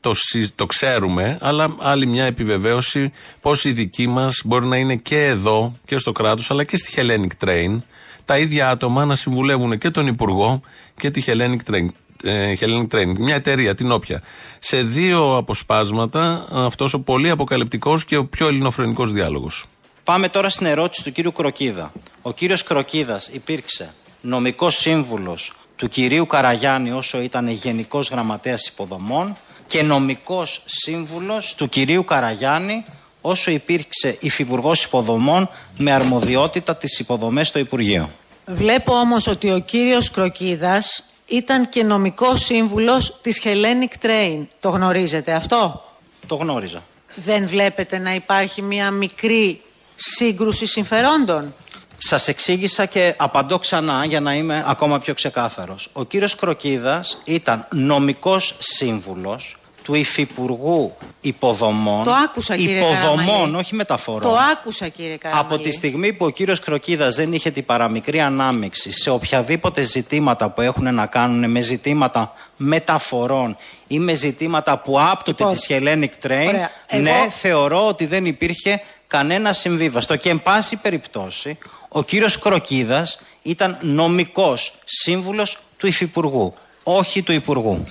το, 0.00 0.12
το 0.54 0.66
ξέρουμε, 0.66 1.38
αλλά 1.40 1.74
άλλη 1.78 2.06
μια 2.06 2.24
επιβεβαίωση 2.24 3.12
πώ 3.40 3.52
η 3.62 3.72
δική 3.72 4.06
μας 4.06 4.40
μπορεί 4.44 4.66
να 4.66 4.76
είναι 4.76 4.96
και 4.96 5.24
εδώ 5.24 5.76
και 5.84 5.98
στο 5.98 6.12
κράτος, 6.12 6.50
αλλά 6.50 6.64
και 6.64 6.76
στη 6.76 6.92
Hellenic 6.96 7.46
Train, 7.46 7.82
τα 8.24 8.38
ίδια 8.38 8.70
άτομα 8.70 9.04
να 9.04 9.14
συμβουλεύουν 9.14 9.78
και 9.78 9.90
τον 9.90 10.06
Υπουργό 10.06 10.60
και 10.96 11.10
τη 11.10 11.22
Hellenic 11.26 11.70
Train. 11.70 11.88
Ε, 12.22 12.54
Hellenic 12.60 12.88
Train, 12.90 13.18
μια 13.18 13.34
εταιρεία, 13.34 13.74
την 13.74 13.90
όποια. 13.90 14.22
Σε 14.58 14.82
δύο 14.82 15.36
αποσπάσματα, 15.36 16.46
αυτός 16.50 16.94
ο 16.94 17.00
πολύ 17.00 17.30
αποκαλυπτικός 17.30 18.04
και 18.04 18.16
ο 18.16 18.24
πιο 18.24 18.48
ελληνοφρενικός 18.48 19.12
διάλογος. 19.12 19.64
Πάμε 20.04 20.28
τώρα 20.28 20.50
στην 20.50 20.66
ερώτηση 20.66 21.04
του 21.04 21.12
κύριου 21.12 21.32
Κροκίδα. 21.32 21.92
Ο 22.22 22.32
κύριος 22.32 22.62
Κροκίδας 22.62 23.28
υπήρξε 23.32 23.94
νομικός 24.20 24.76
σύμβουλος 24.76 25.52
του 25.76 25.88
κυρίου 25.88 26.26
Καραγιάννη 26.26 26.90
όσο 26.90 27.22
ήταν 27.22 27.48
γενικός 27.48 28.08
γραμματέας 28.08 28.66
υποδομών 28.68 29.36
και 29.68 29.82
νομικός 29.82 30.62
σύμβουλος 30.64 31.54
του 31.54 31.68
κυρίου 31.68 32.04
Καραγιάννη 32.04 32.84
όσο 33.20 33.50
υπήρξε 33.50 34.16
υφυπουργός 34.20 34.84
υποδομών 34.84 35.48
με 35.78 35.92
αρμοδιότητα 35.92 36.76
τις 36.76 36.98
υποδομές 36.98 37.48
στο 37.48 37.58
Υπουργείο. 37.58 38.10
Βλέπω 38.46 38.92
όμως 38.92 39.26
ότι 39.26 39.52
ο 39.52 39.58
κύριος 39.58 40.10
Κροκίδας 40.10 41.04
ήταν 41.26 41.68
και 41.68 41.82
νομικός 41.82 42.44
σύμβουλος 42.44 43.18
της 43.22 43.40
Hellenic 43.44 44.06
Train. 44.06 44.46
Το 44.60 44.68
γνωρίζετε 44.68 45.32
αυτό; 45.32 45.84
Το 46.26 46.34
γνώριζα. 46.34 46.82
Δεν 47.14 47.46
βλέπετε 47.46 47.98
να 47.98 48.14
υπάρχει 48.14 48.62
μια 48.62 48.90
μικρή 48.90 49.60
σύγκρουση 49.96 50.66
συμφερόντων; 50.66 51.54
Σας 51.98 52.28
εξήγησα 52.28 52.86
και 52.86 53.14
απαντώ 53.16 53.58
ξανά 53.58 54.04
για 54.04 54.20
να 54.20 54.34
είμαι 54.34 54.64
ακόμα 54.66 54.98
πιο 54.98 55.14
ξεκάθαρος. 55.14 55.88
Ο 55.92 56.04
κύριος 56.04 56.34
Κροκίδας 56.34 57.22
ήταν 57.24 57.66
νομικός 57.72 58.54
σύμβουλος 58.58 59.57
του 59.88 59.94
Υφυπουργού 59.94 60.96
Υποδομών. 61.20 62.04
Το 62.04 62.12
άκουσα 62.12 62.56
κύριε 62.56 62.78
Υποδομών, 62.78 63.54
όχι 63.54 63.74
μεταφορών. 63.74 64.20
Το 64.20 64.36
άκουσα 64.52 64.88
κύριε 64.88 65.16
Καραμαλή. 65.16 65.46
Από 65.46 65.62
τη 65.62 65.70
στιγμή 65.72 66.12
που 66.12 66.24
ο 66.24 66.30
κύριος 66.30 66.60
Κροκίδας 66.60 67.14
δεν 67.14 67.32
είχε 67.32 67.50
την 67.50 67.64
παραμικρή 67.64 68.20
ανάμειξη 68.20 68.92
σε 68.92 69.10
οποιαδήποτε 69.10 69.82
ζητήματα 69.82 70.50
που 70.50 70.60
έχουν 70.60 70.94
να 70.94 71.06
κάνουν 71.06 71.50
με 71.50 71.60
ζητήματα 71.60 72.32
μεταφορών 72.56 73.56
ή 73.86 73.98
με 73.98 74.14
ζητήματα 74.14 74.78
που 74.78 75.00
άπτονται 75.00 75.44
λοιπόν, 75.44 75.54
της 75.54 75.66
Hellenic 75.68 76.26
Train, 76.26 76.54
ναι, 77.00 77.28
θεωρώ 77.30 77.86
ότι 77.86 78.06
δεν 78.06 78.26
υπήρχε 78.26 78.82
κανένα 79.06 79.52
συμβίβαστο. 79.52 80.16
Και 80.16 80.30
εν 80.30 80.42
πάση 80.42 80.76
περιπτώσει, 80.76 81.58
ο 81.88 82.02
κύριος 82.02 82.38
Κροκίδας 82.38 83.20
ήταν 83.42 83.78
νομικός 83.80 84.74
σύμβουλος 84.84 85.58
του 85.76 85.86
Υφυπουργού, 85.86 86.54
όχι 86.82 87.22
του 87.22 87.32
Υπουργού. 87.32 87.86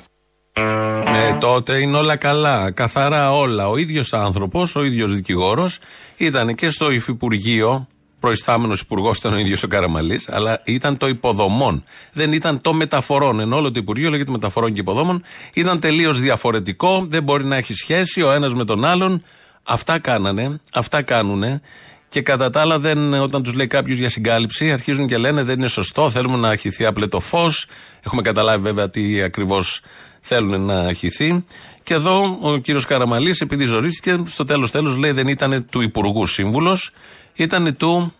Ε, 0.60 1.34
τότε 1.40 1.78
είναι 1.78 1.98
όλα 1.98 2.16
καλά, 2.16 2.72
καθαρά 2.72 3.34
όλα. 3.34 3.70
Ο 3.70 3.78
ίδιος 3.78 4.14
άνθρωπος, 4.14 4.76
ο 4.76 4.84
ίδιος 4.84 5.16
δικηγόρος, 5.16 5.80
ήταν 6.18 6.56
και 6.56 6.70
στο 6.70 6.92
Υφυπουργείο, 6.92 7.88
προϊστάμενος 8.20 8.80
υπουργός 8.80 9.18
ήταν 9.18 9.34
ο 9.34 9.38
ίδιος 9.38 9.64
ο 9.64 9.68
Καραμαλής, 9.68 10.30
αλλά 10.30 10.62
ήταν 10.64 10.98
το 10.98 11.08
υποδομών. 11.08 11.84
Δεν 12.14 12.34
ήταν 12.34 12.62
το 12.62 12.74
μεταφορών. 12.74 13.40
Ενώ 13.40 13.56
όλο 13.56 13.72
το 13.72 13.80
Υπουργείο 13.80 14.10
λέγεται 14.10 14.32
μεταφορών 14.32 14.74
και 14.74 14.80
υποδόμων. 14.80 15.24
Ήταν 15.54 15.80
τελείως 15.80 16.20
διαφορετικό. 16.20 17.06
Δεν 17.10 17.24
μπορεί 17.24 17.46
να 17.46 17.56
έχει 17.56 17.74
σχέση 17.74 18.22
ο 18.22 18.32
ένας 18.32 18.54
με 18.54 18.66
τον 18.66 18.86
άλλον. 18.86 19.24
Αυτά 19.64 20.00
κάνανε, 20.00 20.60
αυτά 20.74 21.02
κάνουνε. 21.02 21.62
Και 22.10 22.22
κατά 22.22 22.50
τα 22.50 22.62
άλλα, 22.62 22.80
δεν, 22.80 23.14
όταν 23.14 23.44
τους 23.44 23.54
λέει 23.54 23.68
κάποιος 23.68 23.98
για 23.98 24.10
συγκάλυψη, 24.10 24.72
αρχίζουν 24.72 25.08
και 25.08 25.18
λένε 25.18 25.44
δεν 25.44 25.58
είναι 25.58 25.68
σωστό, 25.68 26.10
θέλουμε 26.10 26.38
να 26.38 26.56
χυθεί 26.56 27.08
το 27.10 27.20
φως. 27.20 27.68
Έχουμε 28.06 28.22
καταλάβει 28.22 28.64
βέβαια 28.64 28.90
τι 28.90 29.22
ακριβώς 29.22 29.82
θέλουν 30.22 30.62
να 30.62 30.94
χυθεί. 30.94 31.46
Και 31.84 31.94
εδώ 31.94 32.38
ο 32.42 32.58
κύριος 32.58 32.86
Καραμαλής, 32.86 33.42
επειδή 33.42 33.66
ζωρίστηκε, 33.66 34.24
στο 34.26 34.44
τέλος 34.44 34.72
τέλος 34.72 34.96
λέει 34.96 35.12
δεν 35.12 35.28
ήταν 35.28 35.66
του 35.70 35.82
Υπουργού 35.82 36.26
Σύμβουλος, 36.26 36.92
ήταν 37.34 37.78
του 37.78 38.14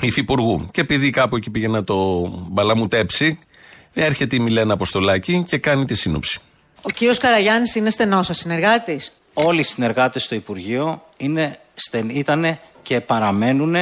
Υφυπουργού. 0.00 0.68
Και 0.70 0.80
επειδή 0.80 1.10
κάπου 1.10 1.36
εκεί 1.36 1.50
πήγε 1.50 1.68
να 1.68 1.84
το 1.84 2.28
μπαλαμουτέψει, 2.50 3.38
έρχεται 3.92 4.36
η 4.36 4.38
Μιλένα 4.38 4.72
Αποστολάκη 4.72 5.44
και 5.46 5.58
κάνει 5.58 5.84
τη 5.84 5.94
σύνοψη. 5.94 6.40
Ο 6.82 6.90
κύριος 6.90 7.18
Καραγιάννης 7.18 7.74
είναι 7.74 7.90
στενός 7.90 8.26
σα 8.26 8.34
συνεργάτης; 8.34 9.20
Όλοι 9.32 9.60
οι 9.60 9.62
συνεργάτες 9.62 10.22
στο 10.22 10.34
Υπουργείο 10.34 11.02
είναι, 11.16 11.58
ήταν 12.08 12.58
και 12.82 13.00
παραμένουν 13.00 13.76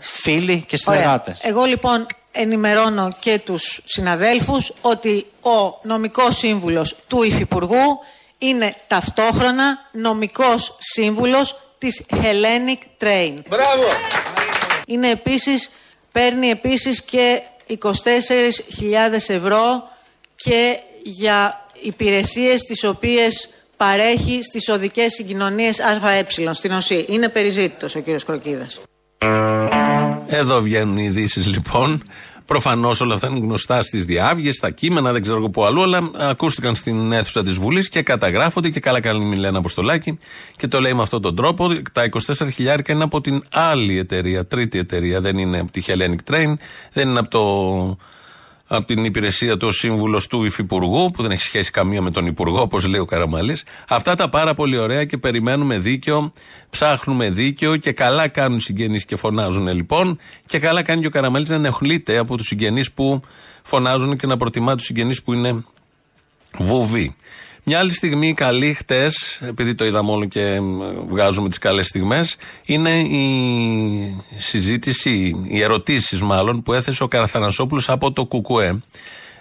φίλοι 0.00 0.64
και 0.66 0.76
συνεργάτες. 0.76 1.38
Εγώ 1.42 1.64
λοιπόν 1.64 2.06
ενημερώνω 2.36 3.16
και 3.20 3.38
τους 3.38 3.80
συναδέλφους 3.84 4.72
ότι 4.80 5.26
ο 5.40 5.78
νομικός 5.82 6.36
σύμβουλος 6.36 6.96
του 7.06 7.22
Υφυπουργού 7.22 7.98
είναι 8.38 8.74
ταυτόχρονα 8.86 9.88
νομικός 9.92 10.76
σύμβουλος 10.78 11.60
της 11.78 12.06
Hellenic 12.10 13.04
Train. 13.04 13.34
Μπράβο! 13.48 13.84
Είναι 14.86 15.10
επίσης, 15.10 15.70
παίρνει 16.12 16.50
επίσης 16.50 17.02
και 17.02 17.42
24.000 17.66 19.28
ευρώ 19.28 19.88
και 20.34 20.78
για 21.02 21.66
υπηρεσίες 21.80 22.62
τις 22.62 22.84
οποίες 22.84 23.48
παρέχει 23.76 24.42
στις 24.42 24.68
οδικές 24.68 25.12
συγκοινωνίες 25.12 25.80
ΑΕ 25.80 26.26
στην 26.52 26.72
ΟΣΥ. 26.72 27.04
Είναι 27.08 27.28
περιζήτητος 27.28 27.94
ο 27.94 28.00
κύριος 28.00 28.24
Κροκίδας. 28.24 28.80
Εδώ 30.26 30.60
βγαίνουν 30.60 30.98
οι 30.98 31.04
ειδήσεις 31.04 31.46
λοιπόν. 31.46 32.02
Προφανώς 32.46 33.00
όλα 33.00 33.14
αυτά 33.14 33.28
είναι 33.28 33.38
γνωστά 33.38 33.82
στις 33.82 34.04
διάβγε, 34.04 34.52
στα 34.52 34.70
κείμενα, 34.70 35.12
δεν 35.12 35.22
ξέρω 35.22 35.44
από 35.44 35.64
αλλού, 35.64 35.82
αλλά 35.82 36.10
ακούστηκαν 36.16 36.74
στην 36.74 37.12
αίθουσα 37.12 37.42
της 37.42 37.52
Βουλής 37.52 37.88
και 37.88 38.02
καταγράφονται 38.02 38.70
και 38.70 38.80
καλά 38.80 39.00
κάνει 39.00 39.24
Μιλένα 39.24 39.58
Αποστολάκη 39.58 40.18
και 40.56 40.68
το 40.68 40.80
λέει 40.80 40.94
με 40.94 41.02
αυτόν 41.02 41.22
τον 41.22 41.36
τρόπο. 41.36 41.68
Τα 41.92 42.08
24 42.26 42.48
χιλιάρικα 42.52 42.92
είναι 42.92 43.04
από 43.04 43.20
την 43.20 43.42
άλλη 43.52 43.98
εταιρεία, 43.98 44.46
τρίτη 44.46 44.78
εταιρεία, 44.78 45.20
δεν 45.20 45.38
είναι 45.38 45.58
από 45.58 45.72
τη 45.72 45.82
Hellenic 45.86 46.32
Train, 46.32 46.54
δεν 46.92 47.08
είναι 47.08 47.18
από 47.18 47.28
το 47.28 47.96
από 48.66 48.86
την 48.86 49.04
υπηρεσία 49.04 49.56
του 49.56 49.72
σύμβουλος 49.72 50.26
του 50.26 50.44
Υφυπουργού, 50.44 51.10
που 51.10 51.22
δεν 51.22 51.30
έχει 51.30 51.42
σχέση 51.42 51.70
καμία 51.70 52.02
με 52.02 52.10
τον 52.10 52.26
Υπουργό, 52.26 52.60
όπως 52.60 52.86
λέει 52.86 53.00
ο 53.00 53.04
Καραμαλής. 53.04 53.64
Αυτά 53.88 54.14
τα 54.14 54.28
πάρα 54.28 54.54
πολύ 54.54 54.76
ωραία 54.76 55.04
και 55.04 55.18
περιμένουμε 55.18 55.78
δίκαιο, 55.78 56.32
ψάχνουμε 56.70 57.30
δίκαιο 57.30 57.76
και 57.76 57.92
καλά 57.92 58.28
κάνουν 58.28 58.58
οι 58.58 58.60
συγγενείς 58.60 59.04
και 59.04 59.16
φωνάζουν 59.16 59.68
λοιπόν. 59.68 60.18
Και 60.46 60.58
καλά 60.58 60.82
κάνει 60.82 61.00
και 61.00 61.06
ο 61.06 61.10
Καραμαλής 61.10 61.48
να 61.48 61.54
ενοχλείται 61.54 62.16
από 62.16 62.36
τους 62.36 62.46
συγγενείς 62.46 62.92
που 62.92 63.20
φωνάζουν 63.62 64.16
και 64.16 64.26
να 64.26 64.36
προτιμά 64.36 64.74
τους 64.74 64.84
συγγενείς 64.84 65.22
που 65.22 65.32
είναι 65.32 65.64
βουβοί. 66.58 67.16
Μια 67.68 67.78
άλλη 67.78 67.92
στιγμή 67.92 68.34
καλή 68.34 68.74
χτες, 68.74 69.40
επειδή 69.46 69.74
το 69.74 69.84
είδαμε 69.84 70.10
όλο 70.10 70.24
και 70.24 70.60
βγάζουμε 71.08 71.48
τις 71.48 71.58
καλές 71.58 71.86
στιγμές, 71.86 72.36
είναι 72.66 72.98
η 73.00 74.24
συζήτηση, 74.36 75.44
οι 75.48 75.60
ερωτήσεις 75.60 76.20
μάλλον 76.22 76.62
που 76.62 76.72
έθεσε 76.72 77.02
ο 77.02 77.08
Καραθανασόπουλος 77.08 77.88
από 77.88 78.12
το 78.12 78.26
ΚΚΕ 78.26 78.82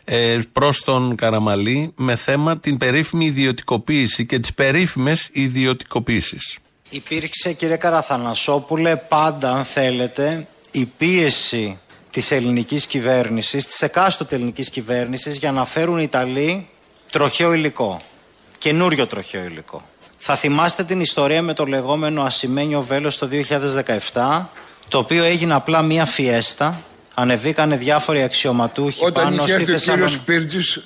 ε, 0.03 0.39
προς 0.51 0.83
τον 0.83 1.15
Καραμαλή 1.15 1.91
με 1.95 2.15
θέμα 2.15 2.57
την 2.57 2.77
περίφημη 2.77 3.25
ιδιωτικοποίηση 3.25 4.25
και 4.25 4.39
τις 4.39 4.53
περίφημες 4.53 5.29
ιδιωτικοποίησεις. 5.31 6.57
Υπήρξε 6.89 7.53
κύριε 7.53 7.77
Καραθανασόπουλε 7.77 8.95
πάντα 8.95 9.51
αν 9.51 9.63
θέλετε 9.63 10.47
η 10.71 10.85
πίεση 10.97 11.79
της 12.11 12.31
ελληνικής 12.31 12.85
κυβέρνησης, 12.85 13.65
της 13.65 13.81
εκάστοτε 13.81 14.35
ελληνικής 14.35 14.69
κυβέρνησης 14.69 15.37
για 15.37 15.51
να 15.51 15.65
φέρουν 15.65 15.97
Ιταλοί 15.97 16.67
τροχαίο 17.11 17.53
υλικό 17.53 17.99
καινούριο 18.57 19.07
τροχαίο 19.07 19.43
υλικό. 19.43 19.83
Θα 20.17 20.35
θυμάστε 20.35 20.83
την 20.83 20.99
ιστορία 20.99 21.41
με 21.41 21.53
το 21.53 21.65
λεγόμενο 21.65 22.23
ασημένιο 22.23 22.81
βέλος 22.81 23.17
το 23.17 23.29
2017, 24.11 24.45
το 24.87 24.97
οποίο 24.97 25.23
έγινε 25.23 25.53
απλά 25.53 25.81
μία 25.81 26.05
φιέστα. 26.05 26.81
Ανεβήκανε 27.13 27.77
διάφοροι 27.77 28.23
αξιωματούχοι 28.23 29.05
Όταν 29.05 29.23
πάνω 29.23 29.43
είχε 29.43 29.53
έρθει 29.53 29.71
ο 29.71 29.73
θεσσαλον... 29.73 30.07
κύριος 30.07 30.23
Πύρτζη, 30.23 30.81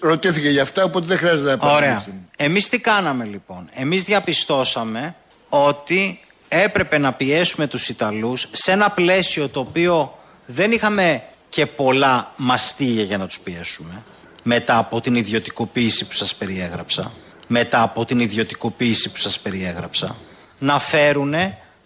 ρωτήθηκε 0.00 0.48
γι' 0.48 0.60
αυτά, 0.60 0.84
οπότε 0.84 1.06
δεν 1.06 1.18
χρειάζεται 1.18 1.56
να 1.56 1.72
Ωραία. 1.72 2.04
Εμείς 2.36 2.68
τι 2.68 2.78
κάναμε 2.78 3.24
λοιπόν; 3.24 3.68
Εμείς 3.72 4.02
διαπιστώσαμε 4.02 5.14
ότι 5.48 6.20
έπρεπε 6.48 6.98
να 6.98 7.12
πιέσουμε 7.12 7.66
τους 7.66 7.88
Ιταλούς 7.88 8.48
σε 8.52 8.72
ένα 8.72 8.90
πλαίσιο 8.90 9.48
το 9.48 9.60
οποίο 9.60 10.18
δεν 10.46 10.72
είχαμε 10.72 11.22
και 11.48 11.66
πολλά 11.66 12.32
μαστίγια 12.36 13.02
για 13.02 13.18
να 13.18 13.26
τους 13.26 13.38
πιέσουμε 13.38 14.02
μετά 14.42 14.78
από 14.78 15.00
την 15.00 15.14
ιδιωτικοποίηση 15.14 16.06
που 16.06 16.12
σας 16.12 16.34
περιέγραψα, 16.34 17.12
μετά 17.46 17.82
από 17.82 18.04
την 18.04 18.20
ιδιωτικοποίηση 18.20 19.10
που 19.10 19.16
σας 19.16 19.40
περιέγραψα, 19.40 20.16
να 20.58 20.78
φέρουν 20.78 21.34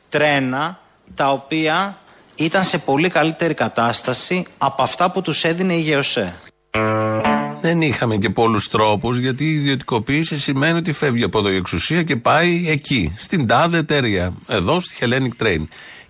τρένα 0.08 0.80
τα 1.14 1.30
οποία 1.30 1.99
ήταν 2.34 2.64
σε 2.64 2.78
πολύ 2.78 3.08
καλύτερη 3.08 3.54
κατάσταση 3.54 4.46
από 4.58 4.82
αυτά 4.82 5.11
που 5.11 5.23
τους 5.23 5.44
έδινε 5.44 5.75
η 5.75 5.80
ΓΕΟΣΕ. 5.80 6.34
Δεν 7.61 7.82
είχαμε 7.82 8.16
και 8.16 8.30
πολλούς 8.30 8.68
τρόπους, 8.68 9.18
γιατί 9.18 9.44
η 9.44 9.54
ιδιωτικοποίηση 9.54 10.38
σημαίνει 10.38 10.78
ότι 10.78 10.92
φεύγει 10.92 11.23
από 11.23 11.38
εδώ 11.38 11.50
η 11.50 11.56
εξουσία 11.56 12.02
και 12.02 12.16
πάει 12.16 12.64
εκεί, 12.68 13.14
στην 13.18 13.46
τάδε 13.46 13.78
εταιρεία, 13.78 14.32
εδώ 14.46 14.80
στη 14.80 14.94
Hellenic 15.00 15.44
Train. 15.44 15.64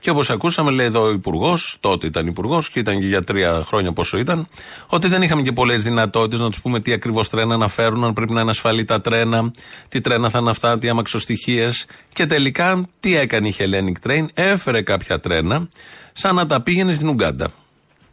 Και 0.04 0.10
όπως 0.10 0.30
ακούσαμε, 0.30 0.70
λέει 0.70 0.86
εδώ 0.86 1.02
ο 1.02 1.10
Υπουργός, 1.10 1.76
τότε 1.80 2.06
ήταν 2.06 2.26
Υπουργός 2.26 2.70
και 2.70 2.78
ήταν 2.78 3.00
και 3.00 3.06
για 3.06 3.24
τρία 3.24 3.64
χρόνια 3.66 3.92
πόσο 3.92 4.18
ήταν, 4.18 4.48
ότι 4.86 5.08
δεν 5.08 5.22
είχαμε 5.22 5.42
και 5.42 5.52
πολλές 5.52 5.82
δυνατότητες 5.82 6.40
να 6.40 6.48
τους 6.50 6.60
πούμε 6.60 6.80
τι 6.80 6.92
ακριβώς 6.92 7.28
τρένα 7.28 7.56
να 7.56 7.68
φέρουν, 7.68 8.04
αν 8.04 8.12
πρέπει 8.12 8.32
να 8.32 8.40
είναι 8.40 8.50
ασφαλή 8.50 8.84
τα 8.84 9.00
τρένα, 9.00 9.52
τι 9.88 10.00
τρένα 10.00 10.30
θα 10.30 10.38
είναι 10.38 10.50
αυτά, 10.50 10.78
τι 10.78 10.88
αμαξοστοιχίες. 10.88 11.86
Και 12.12 12.26
τελικά 12.26 12.82
τι 13.00 13.16
έκανε 13.16 13.48
η 13.48 13.54
Hellenic 13.58 14.08
Train, 14.08 14.24
έφερε 14.34 14.82
κάποια 14.82 15.20
τρένα, 15.20 15.68
σαν 16.12 16.34
να 16.34 16.46
τα 16.46 16.62
πήγαινε 16.62 16.92
στην 16.92 17.08
Ουγγάντα. 17.08 17.52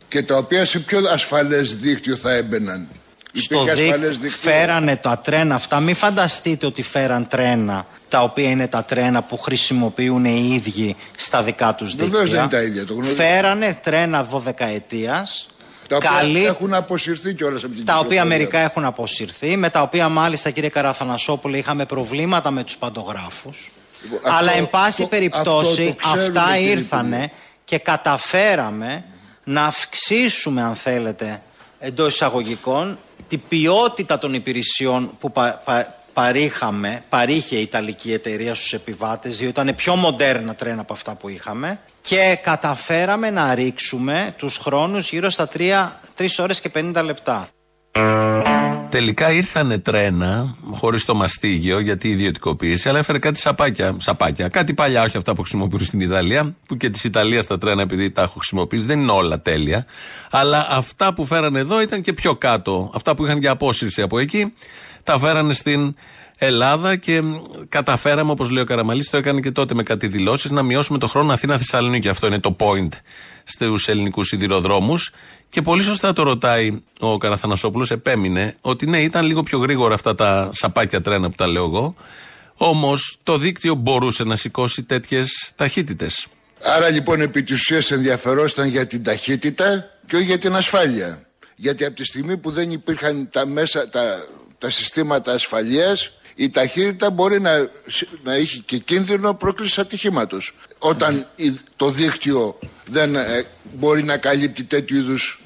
Και 0.08 0.24
τα 0.24 0.38
οποία 0.38 0.66
σε 0.66 0.80
πιο 0.80 1.00
ασφαλές 1.14 1.76
δίκτυο 1.76 2.16
θα 2.16 2.34
έμπαιναν. 2.34 2.88
Στο 3.34 3.56
Υπήρχε 3.56 3.72
ασφαλές 3.72 4.10
δίκτυο 4.18 4.30
δίκτυο. 4.30 4.52
φέρανε 4.52 4.96
τα 4.96 5.20
τρένα 5.20 5.56
αυτά. 5.56 5.80
Μην 5.80 5.96
φανταστείτε 5.96 6.66
ότι 6.66 6.82
φέραν 6.82 7.28
τρένα 7.28 7.86
τα 8.10 8.22
οποία 8.24 8.50
είναι 8.50 8.68
τα 8.68 8.84
τρένα 8.84 9.22
που 9.22 9.38
χρησιμοποιούν 9.38 10.26
οι 10.26 10.50
ίδιοι 10.54 10.96
στα 11.16 11.44
δικά 11.44 11.76
τους 11.76 11.90
δίκτυα. 11.96 12.08
Βεβαίως 12.08 12.30
δεν 12.30 12.40
είναι 12.40 12.48
τα 12.50 12.62
ίδια, 12.62 12.86
το 12.86 12.94
γνωρίζω. 12.94 13.16
Φέρανε 13.16 13.80
τρένα 13.84 14.26
12 14.32 14.66
ετίας. 14.66 15.46
Τα 15.90 15.96
οποία 15.98 16.10
καλή- 16.10 16.46
έχουν 16.46 16.74
αποσυρθεί 16.74 17.34
κιόλας 17.34 17.64
από 17.64 17.74
την 17.76 17.86
τα 17.86 17.94
οποία 17.94 18.04
κυκλοφορία. 18.08 18.38
μερικά 18.38 18.60
έχουν 18.60 18.86
αποσυρθεί, 18.86 19.58
με 19.58 19.70
τα 19.70 19.82
οποία 19.82 20.10
μάλιστα 20.10 20.50
κύριε 20.50 20.70
Καραθανασόπουλε 20.70 21.58
είχαμε 21.58 21.86
προβλήματα 21.86 22.52
με 22.52 22.64
τους 22.64 22.78
παντογράφους. 22.78 23.72
Λοιπόν, 24.04 24.20
αυτό- 24.24 24.38
Αλλά 24.38 24.52
εν 24.54 24.70
πάση 24.70 25.02
το- 25.02 25.08
περιπτώσει 25.08 25.68
αυτό 25.88 26.08
το 26.10 26.14
ξέρουμε, 26.14 26.40
αυτά 26.40 26.56
κύριε 26.56 26.70
ήρθανε 26.72 27.16
Υπουργέ. 27.16 27.32
και 27.66 27.78
καταφέραμε 27.78 29.04
να 29.44 29.64
αυξήσουμε 29.66 30.62
αν 30.62 30.76
θέλετε 30.76 31.42
εντός 31.80 32.14
εισαγωγικών 32.14 32.98
την 33.32 33.42
ποιότητα 33.48 34.18
των 34.18 34.34
υπηρεσιών 34.34 35.12
που 35.20 35.32
πα- 35.32 35.62
πα- 35.66 35.96
παρήχαμε, 36.14 37.04
παρήχε 37.10 37.56
η 37.56 37.62
Ιταλική 37.62 38.14
εταιρεία 38.14 38.56
στους 38.56 38.74
επιβάτες 38.74 39.38
διότι 39.38 39.62
ήταν 39.62 39.76
πιο 39.76 39.96
μοντέρνα 39.96 40.56
τρένα 40.56 40.82
από 40.82 40.94
αυτά 40.94 41.16
που 41.16 41.30
είχαμε 41.30 41.80
και 42.02 42.40
καταφέραμε 42.44 43.30
να 43.30 43.56
ρίξουμε 43.56 44.34
τους 44.38 44.58
χρόνους 44.58 45.10
γύρω 45.10 45.30
στα 45.30 45.48
3, 45.58 46.00
3 46.18 46.26
ώρες 46.40 46.60
και 46.62 46.72
50 46.76 47.02
λεπτά. 47.04 47.48
Τελικά 48.92 49.32
ήρθανε 49.32 49.78
τρένα, 49.78 50.56
χωρίς 50.72 51.06
το 51.06 51.16
μαστίγιο, 51.16 51.80
γιατί 51.80 52.08
η 52.08 52.12
ιδιωτικοποίηση, 52.12 52.90
αλλά 52.90 53.00
έφερε 53.00 53.20
κάτι 53.20 53.40
σαπάκια. 53.40 53.96
σαπάκια. 54.00 54.48
Κάτι 54.48 54.74
παλιά, 54.74 55.04
όχι 55.04 55.18
αυτά 55.18 55.34
που 55.34 55.42
χρησιμοποιούν 55.42 55.86
στην 55.86 56.00
Ιταλία, 56.00 56.56
που 56.66 56.78
και 56.78 56.90
της 56.90 57.04
Ιταλίας 57.04 57.48
τα 57.48 57.58
τρένα, 57.58 57.82
επειδή 57.82 58.12
τα 58.12 58.22
έχω 58.22 58.34
χρησιμοποιήσει, 58.34 58.86
δεν 58.86 59.00
είναι 59.00 59.12
όλα 59.12 59.40
τέλεια. 59.40 59.86
Αλλά 60.32 60.68
αυτά 60.70 61.14
που 61.14 61.26
φέρανε 61.26 61.60
εδώ 61.60 61.82
ήταν 61.82 62.02
και 62.02 62.14
πιο 62.14 62.36
κάτω. 62.36 62.92
Αυτά 62.94 63.16
που 63.16 63.26
είχαν 63.26 63.40
για 63.40 63.52
απόσυρση 63.52 64.02
από 64.02 64.20
εκεί, 64.20 64.54
τα 65.04 65.20
φέρανε 65.20 65.54
στην 65.54 65.96
Ελλάδα 66.38 66.96
και 66.96 67.22
μ, 67.22 67.36
καταφέραμε, 67.70 68.32
όπως 68.32 68.50
λέει 68.50 68.64
ο 68.64 68.66
Καραμαλής, 68.66 69.10
το 69.10 69.18
έκανε 69.18 69.40
και 69.40 69.52
τότε 69.52 69.74
με 69.74 69.84
κάτι 69.84 70.08
δηλώσεις, 70.08 70.50
να 70.50 70.64
μειώσουμε 70.64 70.98
το 70.98 71.08
χρόνο 71.08 71.34
Αθήνα-Θεσσαλονίκη. 71.34 72.10
Αυτό 72.10 72.28
είναι 72.28 72.40
το 72.40 72.56
point 72.60 72.94
στους 73.44 73.88
ελληνικούς 73.88 74.28
σιδηροδρόμους. 74.28 75.12
Και 75.52 75.62
πολύ 75.62 75.84
σωστά 75.84 76.14
το 76.14 76.24
ρωτάει 76.24 76.82
ο 77.00 77.18
Καραθανασόπουλος, 77.18 77.92
επέμεινε 77.92 78.56
ότι 78.62 78.86
ναι, 78.86 79.02
ήταν 79.02 79.26
λίγο 79.26 79.44
πιο 79.44 79.58
γρήγορα 79.58 79.94
αυτά 79.94 80.16
τα 80.16 80.50
σαπάκια 80.54 81.02
τρένα 81.02 81.30
που 81.30 81.36
τα 81.36 81.48
λέω 81.48 81.64
εγώ. 81.64 81.96
Όμως 82.56 83.18
το 83.24 83.38
δίκτυο 83.38 83.76
μπορούσε 83.76 84.24
να 84.24 84.36
σηκώσει 84.36 84.84
τέτοιες 84.84 85.52
ταχύτητες. 85.56 86.28
Άρα 86.64 86.90
λοιπόν 86.90 87.22
επί 87.22 87.44
της 87.44 87.60
ουσίας 87.60 87.92
ενδιαφερόσταν 87.92 88.68
για 88.68 88.88
την 88.88 89.04
ταχύτητα 89.04 89.90
και 90.08 90.16
όχι 90.16 90.26
για 90.26 90.38
την 90.40 90.56
ασφάλεια. 90.56 91.26
Γιατί 91.56 91.86
από 91.86 91.96
τη 91.96 92.06
στιγμή 92.06 92.38
που 92.38 92.52
δεν 92.52 92.72
υπήρχαν 92.72 93.30
τα, 93.32 93.46
μέσα, 93.48 93.90
τα, 93.90 94.26
τα 94.58 94.70
συστήματα 94.70 95.32
ασφαλείας 95.32 96.12
η 96.36 96.50
ταχύτητα 96.50 97.12
μπορεί 97.12 97.42
να, 97.42 97.70
να 98.24 98.34
έχει 98.34 98.60
και 98.60 98.78
κίνδυνο 98.78 99.34
πρόκλησης 99.34 99.78
ατυχήματος. 99.78 100.54
Όταν 100.80 101.28
η- 101.36 101.54
το 101.76 101.90
δίκτυο 101.90 102.60
δεν 102.86 103.16
ε, 103.16 103.44
μπορεί 103.74 104.04
να 104.04 104.18
καλύπτει 104.18 104.64
τέτοιου 104.64 104.98
είδους 104.98 105.36
ε, 105.40 105.41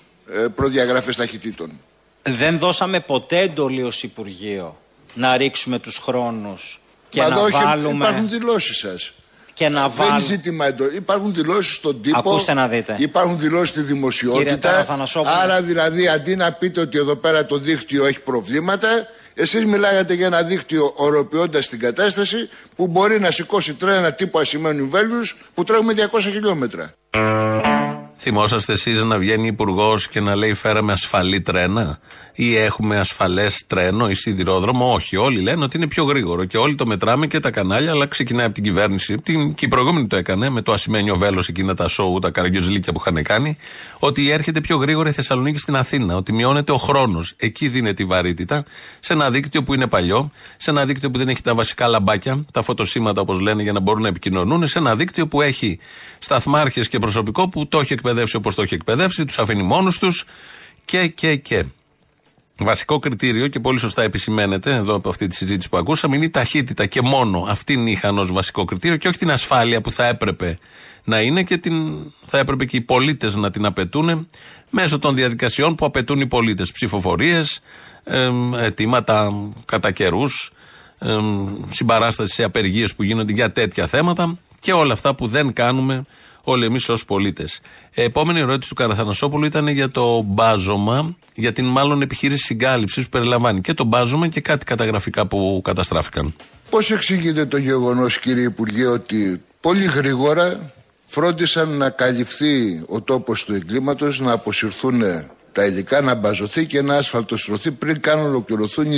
προδιαγραφές 0.56 1.16
ταχυτήτων. 1.16 1.80
Δεν 2.24 2.58
δώσαμε 2.60 3.00
ποτέ 3.00 3.40
εντολή 3.40 3.84
ως 3.84 4.04
Υπουργείο 4.04 4.78
να 5.14 5.38
ρίξουμε 5.38 5.80
τους 5.80 5.98
χρόνους 5.98 6.80
και 7.10 7.22
Μα 7.22 7.28
να 7.28 7.36
εδώ 7.36 7.44
όχι, 7.44 7.64
βάλουμε... 7.64 8.06
υπάρχουν 8.06 8.30
δηλώσεις 8.30 8.78
σας. 8.78 9.14
και 9.54 9.70
να 9.70 9.82
Δεν 9.82 9.92
είναι 9.92 10.06
βάλουμε... 10.06 10.20
ζήτημα 10.20 10.66
εντό. 10.66 10.86
Υπάρχουν 10.86 11.34
δηλώσεις 11.34 11.76
στον 11.76 12.02
τύπο. 12.02 12.18
Ακούστε 12.20 12.54
να 12.54 12.68
δείτε. 12.68 12.96
Υπάρχουν 13.00 13.40
δηλώσεις 13.40 13.70
στη 13.70 13.80
Κύριε 13.80 13.94
δημοσιότητα. 13.94 14.58
Ταραθανασόπουλε. 14.58 15.34
Άρα 15.34 15.62
δηλαδή 15.62 16.08
αντί 16.08 16.36
να 16.36 16.52
πείτε 16.52 16.82
ότι 16.82 16.98
εδώ 16.98 17.16
πέρα 17.16 17.46
το 17.46 17.58
δίκτυο 17.58 18.06
έχει 18.06 18.20
προβλήματα, 18.20 18.88
εσείς 19.34 19.66
μιλάγατε 19.66 20.14
για 20.14 20.26
ένα 20.26 20.44
δίκτυο 20.44 20.94
οροποιώντας 20.96 21.68
την 21.68 21.80
κατάσταση 21.80 22.50
που 22.76 22.88
μπορεί 22.88 23.20
να 23.20 23.32
σηκώσει 23.32 23.74
τρένα 23.74 24.14
τύπου 24.14 24.40
ασημένου 24.40 24.90
βέλου 24.90 25.22
που 25.54 25.64
τρέχουμε 25.64 25.94
200 26.12 26.20
χιλιόμετρα. 26.22 26.94
Θυμόσαστε 28.28 28.74
εσείς 28.74 29.04
να 29.04 29.18
βγαίνει 29.18 29.48
υπουργός 29.48 30.08
και 30.08 30.20
να 30.20 30.36
λέει 30.36 30.54
φέραμε 30.54 30.92
ασφαλή 30.92 31.42
τρένα 31.42 32.00
ή 32.36 32.56
έχουμε 32.56 33.00
ασφαλές 33.00 33.68
τρένο 33.68 34.10
ή 34.10 34.14
σιδηρόδρομο. 34.14 34.94
Όχι, 34.94 35.18
όλοι 35.18 35.42
λένε 35.42 35.64
ότι 35.64 35.78
είναι 35.78 35.88
πιο 35.88 36.04
γρήγορο 36.04 36.46
και 36.46 36.58
όλοι 36.58 36.76
το 36.76 36.86
μετράμε 36.86 37.28
και 37.28 37.40
τα 37.40 37.52
κανάλια, 37.52 37.92
αλλά 37.92 38.06
ξεκινάει 38.06 38.46
από 38.46 38.54
την 38.54 38.64
κυβέρνηση. 38.64 39.18
Την, 39.18 39.54
και 39.54 39.66
η 39.66 39.68
προηγούμενη 39.68 40.08
το 40.08 40.18
έκανε 40.18 40.50
με 40.50 40.62
το 40.62 40.72
ασημένιο 40.72 41.16
βέλος 41.16 41.48
εκείνα 41.48 41.74
τα 41.74 41.88
σόου, 41.88 42.20
τα 42.20 42.30
καραγκιόζλικια 42.30 42.94
που 42.94 43.02
είχαν 43.06 43.24
κάνει. 43.24 43.56
Ότι 44.00 44.30
έρχεται 44.30 44.62
πιο 44.62 44.78
γρήγορα 44.78 45.10
η 45.10 45.12
Θεσσαλονίκη 45.12 45.58
στην 45.58 45.76
Αθήνα. 45.76 46.16
Ότι 46.16 46.34
μειώνεται 46.34 46.72
ο 46.72 46.78
χρόνος. 46.78 47.34
Εκεί 47.38 47.68
δίνεται 47.68 48.04
η 48.04 48.06
βαρύτητα. 48.06 48.64
Σε 49.00 49.14
ένα 49.14 49.30
δίκτυο 49.30 49.64
που 49.64 49.74
είναι 49.74 49.88
παλιό, 49.88 50.32
σε 50.58 50.70
ένα 50.70 50.86
δίκτυο 50.86 51.12
που 51.12 51.18
δεν 51.18 51.30
έχει 51.30 51.42
τα 51.42 51.56
βασικά 51.56 51.88
λαμπάκια, 51.88 52.46
τα 52.52 52.62
φωτοσύματα 52.62 53.22
όπως 53.22 53.40
λένε 53.40 53.64
για 53.64 53.72
να 53.72 53.80
μπορούν 53.80 54.02
να 54.02 54.08
επικοινωνούν, 54.08 54.68
σε 54.68 54.80
ένα 54.80 54.96
δίκτυο 54.96 55.28
που 55.28 55.42
έχει 55.42 55.80
σταθμάρχες 56.20 56.88
και 56.88 57.00
προσωπικό 57.00 57.50
που 57.50 57.68
το 57.68 57.80
έχει 57.80 57.94
εκπαιδεύσει 57.94 58.15
όπως 58.36 58.56
το 58.56 58.62
έχει 58.62 58.74
εκπαιδεύσει, 58.74 59.26
τους 59.26 59.38
αφήνει 59.38 59.64
μόνους 59.64 60.00
τους 60.00 60.26
και, 60.86 61.08
και, 61.08 61.36
και. 61.36 61.66
Βασικό 62.58 63.00
κριτήριο 63.00 63.48
και 63.48 63.60
πολύ 63.60 63.80
σωστά 63.80 64.02
επισημαίνεται 64.02 64.74
εδώ 64.74 64.96
από 64.96 65.10
αυτή 65.10 65.28
τη 65.28 65.36
συζήτηση 65.36 65.70
που 65.70 65.78
ακούσαμε 65.78 66.16
είναι 66.16 66.26
η 66.26 66.30
ταχύτητα 66.30 66.86
και 66.86 67.02
μόνο 67.02 67.46
αυτήν 67.50 67.88
είχαν 67.88 68.20
ως 68.20 68.32
βασικό 68.32 68.66
κριτήριο 68.66 68.98
και 68.98 69.08
όχι 69.08 69.18
την 69.18 69.32
ασφάλεια 69.32 69.82
που 69.82 69.92
θα 69.92 70.06
έπρεπε 70.06 70.58
να 71.04 71.22
είναι 71.22 71.44
και 71.44 71.58
την, 71.58 71.98
θα 72.26 72.38
έπρεπε 72.38 72.66
και 72.66 72.78
οι 72.78 72.82
πολίτες 72.82 73.36
να 73.36 73.52
την 73.52 73.66
απαιτούν 73.66 74.28
μέσω 74.70 75.00
των 75.00 75.16
διαδικασιών 75.16 75.76
που 75.76 75.86
απαιτούν 75.86 76.20
οι 76.20 76.28
πολίτες. 76.28 76.72
Ψηφοφορίες, 76.72 77.60
αιτήματα 78.60 79.34
κατά 79.66 79.92
καιρούς, 79.92 80.52
συμπαράσταση 81.70 82.34
σε 82.34 82.44
απεργίες 82.44 82.96
που 82.96 83.04
γίνονται 83.04 83.34
για 83.34 83.52
τέτοια 83.52 83.88
θέματα 83.88 84.38
και 84.60 84.74
όλα 84.74 84.94
αυτά 84.94 85.16
που 85.16 85.28
δεν 85.28 85.54
κάνουμε 85.54 86.06
όλοι 86.46 86.66
εμείς 86.66 86.90
ως 86.90 87.06
πολίτες. 87.06 87.60
Επόμενη 87.94 88.40
ερώτηση 88.40 88.70
του 88.70 88.76
Καραθανασόπουλου 88.76 89.46
ήταν 89.46 89.68
για 89.68 89.90
το 89.90 90.22
μπάζωμα, 90.22 91.16
για 91.34 91.52
την 91.52 91.66
μάλλον 91.66 92.02
επιχείρηση 92.02 92.44
συγκάλυψης 92.44 93.04
που 93.04 93.10
περιλαμβάνει 93.10 93.62
και 93.62 93.74
το 93.74 93.84
μπάζωμα 93.84 94.28
και 94.28 94.42
κάτι 94.42 94.66
καταγραφικά 94.66 95.28
που 95.28 95.62
καταστράφηκαν. 95.64 96.36
Πώς 96.70 96.92
εξηγείται 96.92 97.46
το 97.46 97.58
γεγονός, 97.58 98.20
κύριε 98.20 98.44
Υπουργέ, 98.44 98.86
ότι 98.86 99.42
πολύ 99.62 99.86
γρήγορα 99.86 100.74
φρόντισαν 101.06 101.70
να 101.70 101.90
καλυφθεί 101.90 102.84
ο 102.88 103.02
τόπος 103.02 103.44
του 103.44 103.54
εγκλήματος, 103.54 104.20
να 104.20 104.32
αποσυρθούν 104.32 105.02
τα 105.52 105.66
υλικά, 105.66 106.02
να 106.02 106.16
μπαζωθεί 106.16 106.66
και 106.66 106.82
να 106.82 106.96
ασφαλτοστρωθεί 106.96 107.72
πριν 107.72 108.02
καν 108.02 108.20
ολοκληρωθούν 108.20 108.92
οι 108.92 108.98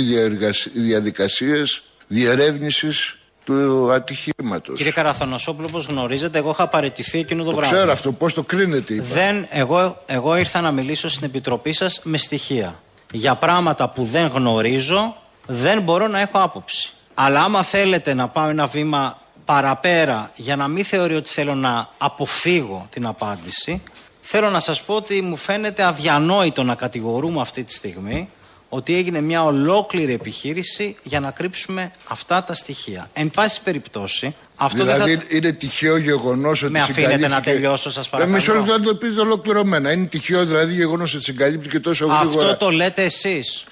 διαδικασίες 0.74 1.82
διερεύνησης 2.06 3.18
του 3.48 3.92
ατυχήματος. 3.92 4.76
Κύριε 4.76 4.92
Καραθανασόπουλο, 4.92 5.66
όπως 5.70 5.86
γνωρίζετε, 5.86 6.38
εγώ 6.38 6.50
είχα 6.50 6.68
παραιτηθεί 6.68 7.18
εκείνο 7.18 7.44
το, 7.44 7.50
το 7.50 7.56
βράδυ. 7.56 7.74
Ξέρω 7.74 7.92
αυτό, 7.92 8.12
πώς 8.12 8.34
το 8.34 8.42
κρίνετε, 8.42 8.94
είπα. 8.94 9.04
Δεν, 9.12 9.46
εγώ, 9.50 10.02
εγώ 10.06 10.36
ήρθα 10.36 10.60
να 10.60 10.70
μιλήσω 10.70 11.08
στην 11.08 11.24
επιτροπή 11.24 11.72
σας 11.72 12.00
με 12.02 12.18
στοιχεία. 12.18 12.80
Για 13.12 13.34
πράγματα 13.34 13.88
που 13.88 14.04
δεν 14.04 14.26
γνωρίζω, 14.26 15.16
δεν 15.46 15.82
μπορώ 15.82 16.06
να 16.08 16.20
έχω 16.20 16.38
άποψη. 16.38 16.92
Αλλά 17.14 17.42
άμα 17.42 17.62
θέλετε 17.62 18.14
να 18.14 18.28
πάω 18.28 18.48
ένα 18.48 18.66
βήμα 18.66 19.18
παραπέρα 19.44 20.30
για 20.36 20.56
να 20.56 20.68
μην 20.68 20.84
θεωρεί 20.84 21.14
ότι 21.14 21.28
θέλω 21.28 21.54
να 21.54 21.88
αποφύγω 21.98 22.86
την 22.90 23.06
απάντηση, 23.06 23.82
θέλω 24.20 24.50
να 24.50 24.60
σας 24.60 24.82
πω 24.82 24.94
ότι 24.94 25.22
μου 25.22 25.36
φαίνεται 25.36 25.82
αδιανόητο 25.82 26.62
να 26.62 26.74
κατηγορούμε 26.74 27.40
αυτή 27.40 27.64
τη 27.64 27.72
στιγμή 27.72 28.28
ότι 28.68 28.94
έγινε 28.96 29.20
μια 29.20 29.44
ολόκληρη 29.44 30.12
επιχείρηση 30.12 30.96
για 31.02 31.20
να 31.20 31.30
κρύψουμε 31.30 31.92
αυτά 32.08 32.44
τα 32.44 32.54
στοιχεία. 32.54 33.10
Εν 33.12 33.30
πάση 33.30 33.60
περιπτώσει, 33.62 34.34
αυτό 34.56 34.82
δηλαδή 34.82 35.14
δεν 35.14 35.18
θα... 35.18 35.36
είναι 35.36 35.52
τυχαίο 35.52 35.96
γεγονός 35.96 36.62
ότι 36.62 36.72
Με 36.72 36.80
αφήνετε 36.80 37.28
να 37.28 37.40
τελειώσω, 37.40 37.90
σας 37.90 38.08
παρακαλώ. 38.08 38.36
Μισό 38.36 38.54
λεπτό 38.54 38.78
να 38.78 38.84
το 38.84 38.94
πείτε 38.94 39.20
ολοκληρωμένα. 39.20 39.92
Είναι 39.92 40.06
τυχαίο 40.06 40.44
δηλαδή 40.44 40.74
γεγονός 40.74 41.14
ότι 41.14 41.22
συγκαλύπτει 41.24 41.80
τόσο 41.80 42.06
γρήγορα. 42.06 42.50
Αυτό 42.50 42.64
το 42.64 42.70
λέτε 42.70 43.02
εσείς. 43.02 43.64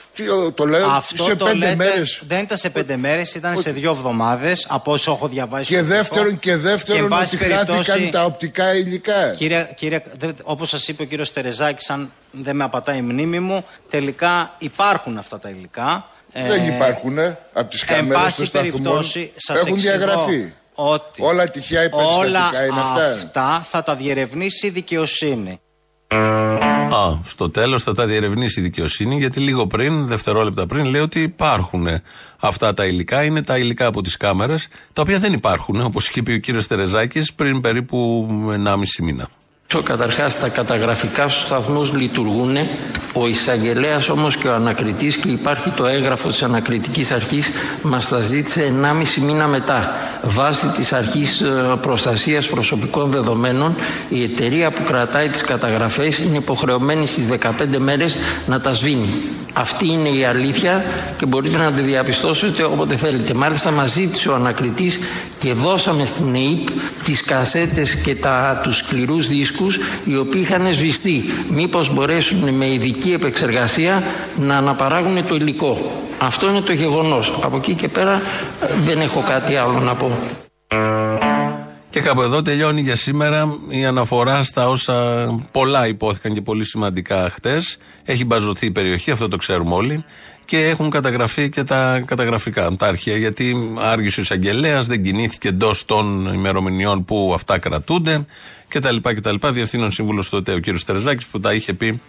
Το 0.54 0.66
λέω 0.66 0.86
Αυτό 0.90 1.22
σε 1.22 1.36
το 1.36 1.44
πέντε 1.44 1.56
λέτε, 1.58 1.74
μέρες. 1.74 2.22
Δεν 2.26 2.42
ήταν 2.42 2.58
σε 2.58 2.70
πέντε 2.70 2.96
μέρες, 2.96 3.34
ήταν 3.34 3.58
σε 3.58 3.70
δύο 3.70 3.90
εβδομάδες 3.90 4.66
από 4.68 4.92
όσο 4.92 5.12
έχω 5.12 5.28
διαβάσει. 5.28 5.74
Και 5.74 5.76
στο 5.78 5.86
δεύτερον, 5.86 6.28
τύπο. 6.28 6.40
και 6.40 6.56
δεύτερον 6.56 7.04
εν 7.04 7.12
ότι 7.12 7.20
πάση 7.20 7.36
περιπτώσει- 7.36 7.90
χάθηκαν 7.90 8.10
τα 8.10 8.24
οπτικά 8.24 8.74
υλικά. 8.76 9.34
Κύριε, 9.34 9.68
κύριε, 9.76 10.02
όπως 10.42 10.68
σας 10.68 10.88
είπε 10.88 11.02
ο 11.02 11.06
κύριος 11.06 11.32
Τερεζάκης, 11.32 11.90
αν 11.90 12.12
δεν 12.42 12.56
με 12.56 12.64
απατάει 12.64 12.98
η 12.98 13.02
μνήμη 13.02 13.38
μου, 13.38 13.64
τελικά 13.90 14.54
υπάρχουν 14.58 15.18
αυτά 15.18 15.38
τα 15.38 15.48
υλικά. 15.48 16.08
Δεν 16.32 16.60
Ε, 16.70 16.74
υπάρχουν 16.76 17.18
από 17.52 17.68
τις 17.70 17.82
Εν 17.82 17.96
κάμερες 17.96 18.22
πάση 18.22 18.36
των 18.36 18.46
σταθμών. 18.46 18.70
περιπτώσει, 18.72 19.32
σας 19.36 19.58
Έχουν 19.60 19.74
εξηγώ 19.74 19.96
διαγραφεί. 19.96 20.52
Ότι 20.74 21.22
Όλα 21.22 21.50
τυχαία 21.50 21.80
όλα 21.80 21.86
υπερστατικά 21.86 22.64
είναι 22.64 22.80
αυτά. 22.80 23.12
αυτά 23.12 23.66
θα 23.70 23.82
τα 23.82 23.94
διερευνήσει 23.94 24.66
η 24.66 24.70
δικαιοσύνη. 24.70 25.60
Α, 26.94 27.18
στο 27.24 27.50
τέλος 27.50 27.82
θα 27.82 27.94
τα 27.94 28.06
διερευνήσει 28.06 28.60
η 28.60 28.62
δικαιοσύνη, 28.62 29.16
γιατί 29.16 29.40
λίγο 29.40 29.66
πριν, 29.66 30.06
δευτερόλεπτα 30.06 30.66
πριν, 30.66 30.84
λέει 30.84 31.00
ότι 31.00 31.20
υπάρχουν 31.20 31.86
αυτά 32.40 32.74
τα 32.74 32.84
υλικά. 32.84 33.22
Είναι 33.24 33.42
τα 33.42 33.58
υλικά 33.58 33.86
από 33.86 34.00
τις 34.02 34.16
κάμερες, 34.16 34.68
τα 34.92 35.02
οποία 35.02 35.18
δεν 35.18 35.32
υπάρχουν, 35.32 35.80
όπως 35.80 36.08
είχε 36.08 36.22
πει 36.22 36.32
ο 36.32 36.38
κύριος 36.38 36.66
Τερεζάκης 36.66 37.32
πριν 37.34 37.60
περίπου 37.60 38.28
1,5 38.50 39.02
μήνα. 39.02 39.28
Καταρχάς, 39.84 40.38
τα 40.38 40.48
καταγραφικά 40.48 41.28
στους 41.28 41.42
σταθμούς 41.42 41.92
λειτουργούν. 41.92 42.56
Ο 43.14 43.28
εισαγγελέας 43.28 44.08
όμως 44.08 44.36
και 44.36 44.48
ο 44.48 44.54
ανακριτής, 44.54 45.16
και 45.16 45.28
υπάρχει 45.28 45.70
το 45.70 45.86
έγγραφο 45.86 46.28
της 46.28 46.42
ανακριτικής 46.42 47.10
αρχής, 47.10 47.50
μας 47.82 48.08
τα 48.08 48.20
ζήτησε 48.20 48.62
1,5 48.62 49.20
μήνα 49.20 49.46
μετά. 49.46 49.92
Βάσει 50.22 50.66
της 50.66 50.92
αρχής 50.92 51.42
προστασίας 51.80 52.48
προσωπικών 52.48 53.10
δεδομένων, 53.10 53.74
η 54.08 54.22
εταιρεία 54.22 54.70
που 54.70 54.82
κρατάει 54.82 55.28
τις 55.28 55.42
καταγραφές 55.42 56.18
είναι 56.18 56.36
υποχρεωμένη 56.36 57.06
στις 57.06 57.26
15 57.26 57.78
μέρες 57.78 58.16
να 58.46 58.60
τα 58.60 58.72
σβήνει. 58.72 59.14
Αυτή 59.52 59.86
είναι 59.86 60.08
η 60.08 60.24
αλήθεια 60.24 60.84
και 61.16 61.26
μπορείτε 61.26 61.56
να 61.56 61.72
τη 61.72 61.82
διαπιστώσετε 61.82 62.64
όποτε 62.64 62.96
θέλετε. 62.96 63.34
Μάλιστα 63.34 63.70
μας 63.70 63.92
ζήτησε 63.92 64.28
ο 64.28 64.34
ανακριτής 64.34 64.98
και 65.38 65.52
δώσαμε 65.52 66.04
στην 66.04 66.34
ΕΕΠ 66.34 66.68
τις 67.04 67.22
κασέτες 67.22 67.94
και 67.96 68.14
τα, 68.14 68.60
τους 68.62 68.76
σκληρούς 68.76 69.28
δίσκους 69.28 69.55
οι 70.04 70.16
οποίοι 70.16 70.40
είχαν 70.44 70.74
σβηστεί. 70.74 71.22
Μήπως 71.50 71.94
μπορέσουν 71.94 72.54
με 72.54 72.72
ειδική 72.72 73.12
επεξεργασία 73.12 74.02
να 74.36 74.56
αναπαράγουν 74.56 75.26
το 75.26 75.34
υλικό. 75.34 76.02
Αυτό 76.18 76.48
είναι 76.50 76.60
το 76.60 76.72
γεγονός. 76.72 77.38
Από 77.42 77.56
εκεί 77.56 77.74
και 77.74 77.88
πέρα 77.88 78.20
ε, 78.60 78.74
δεν 78.76 79.00
έχω 79.00 79.22
κάτι 79.22 79.56
άλλο 79.56 79.80
να 79.80 79.94
πω. 79.94 80.18
Και 81.90 82.00
κάπου 82.00 82.22
εδώ 82.22 82.42
τελειώνει 82.42 82.80
για 82.80 82.96
σήμερα 82.96 83.58
η 83.68 83.84
αναφορά 83.84 84.42
στα 84.42 84.68
όσα 84.68 85.26
πολλά 85.52 85.86
υπόθηκαν 85.86 86.34
και 86.34 86.40
πολύ 86.40 86.64
σημαντικά 86.64 87.30
χτες. 87.30 87.78
Έχει 88.04 88.24
μπαζωθεί 88.24 88.66
η 88.66 88.70
περιοχή, 88.70 89.10
αυτό 89.10 89.28
το 89.28 89.36
ξέρουμε 89.36 89.74
όλοι. 89.74 90.04
Και 90.46 90.58
έχουν 90.68 90.90
καταγραφεί 90.90 91.48
και 91.48 91.62
τα 91.62 92.02
καταγραφικά, 92.06 92.76
τα 92.76 92.86
αρχεία, 92.86 93.16
γιατί 93.16 93.74
άργησε 93.78 94.20
ο 94.20 94.22
εισαγγελέας, 94.22 94.86
δεν 94.86 95.02
κινήθηκε 95.02 95.48
εντός 95.48 95.84
των 95.84 96.32
ημερομηνιών 96.32 97.04
που 97.04 97.32
αυτά 97.34 97.58
κρατούνται 97.58 98.26
κτλ. 98.68 98.96
κτλ. 99.02 99.34
Διευθύνων 99.50 99.92
σύμβουλο 99.92 100.24
τότε 100.30 100.52
ο 100.52 100.60
κ. 100.60 100.64
Τερεζάκης 100.86 101.26
που 101.26 101.40
τα 101.40 101.52
είχε 101.52 101.72
πει 101.72 102.00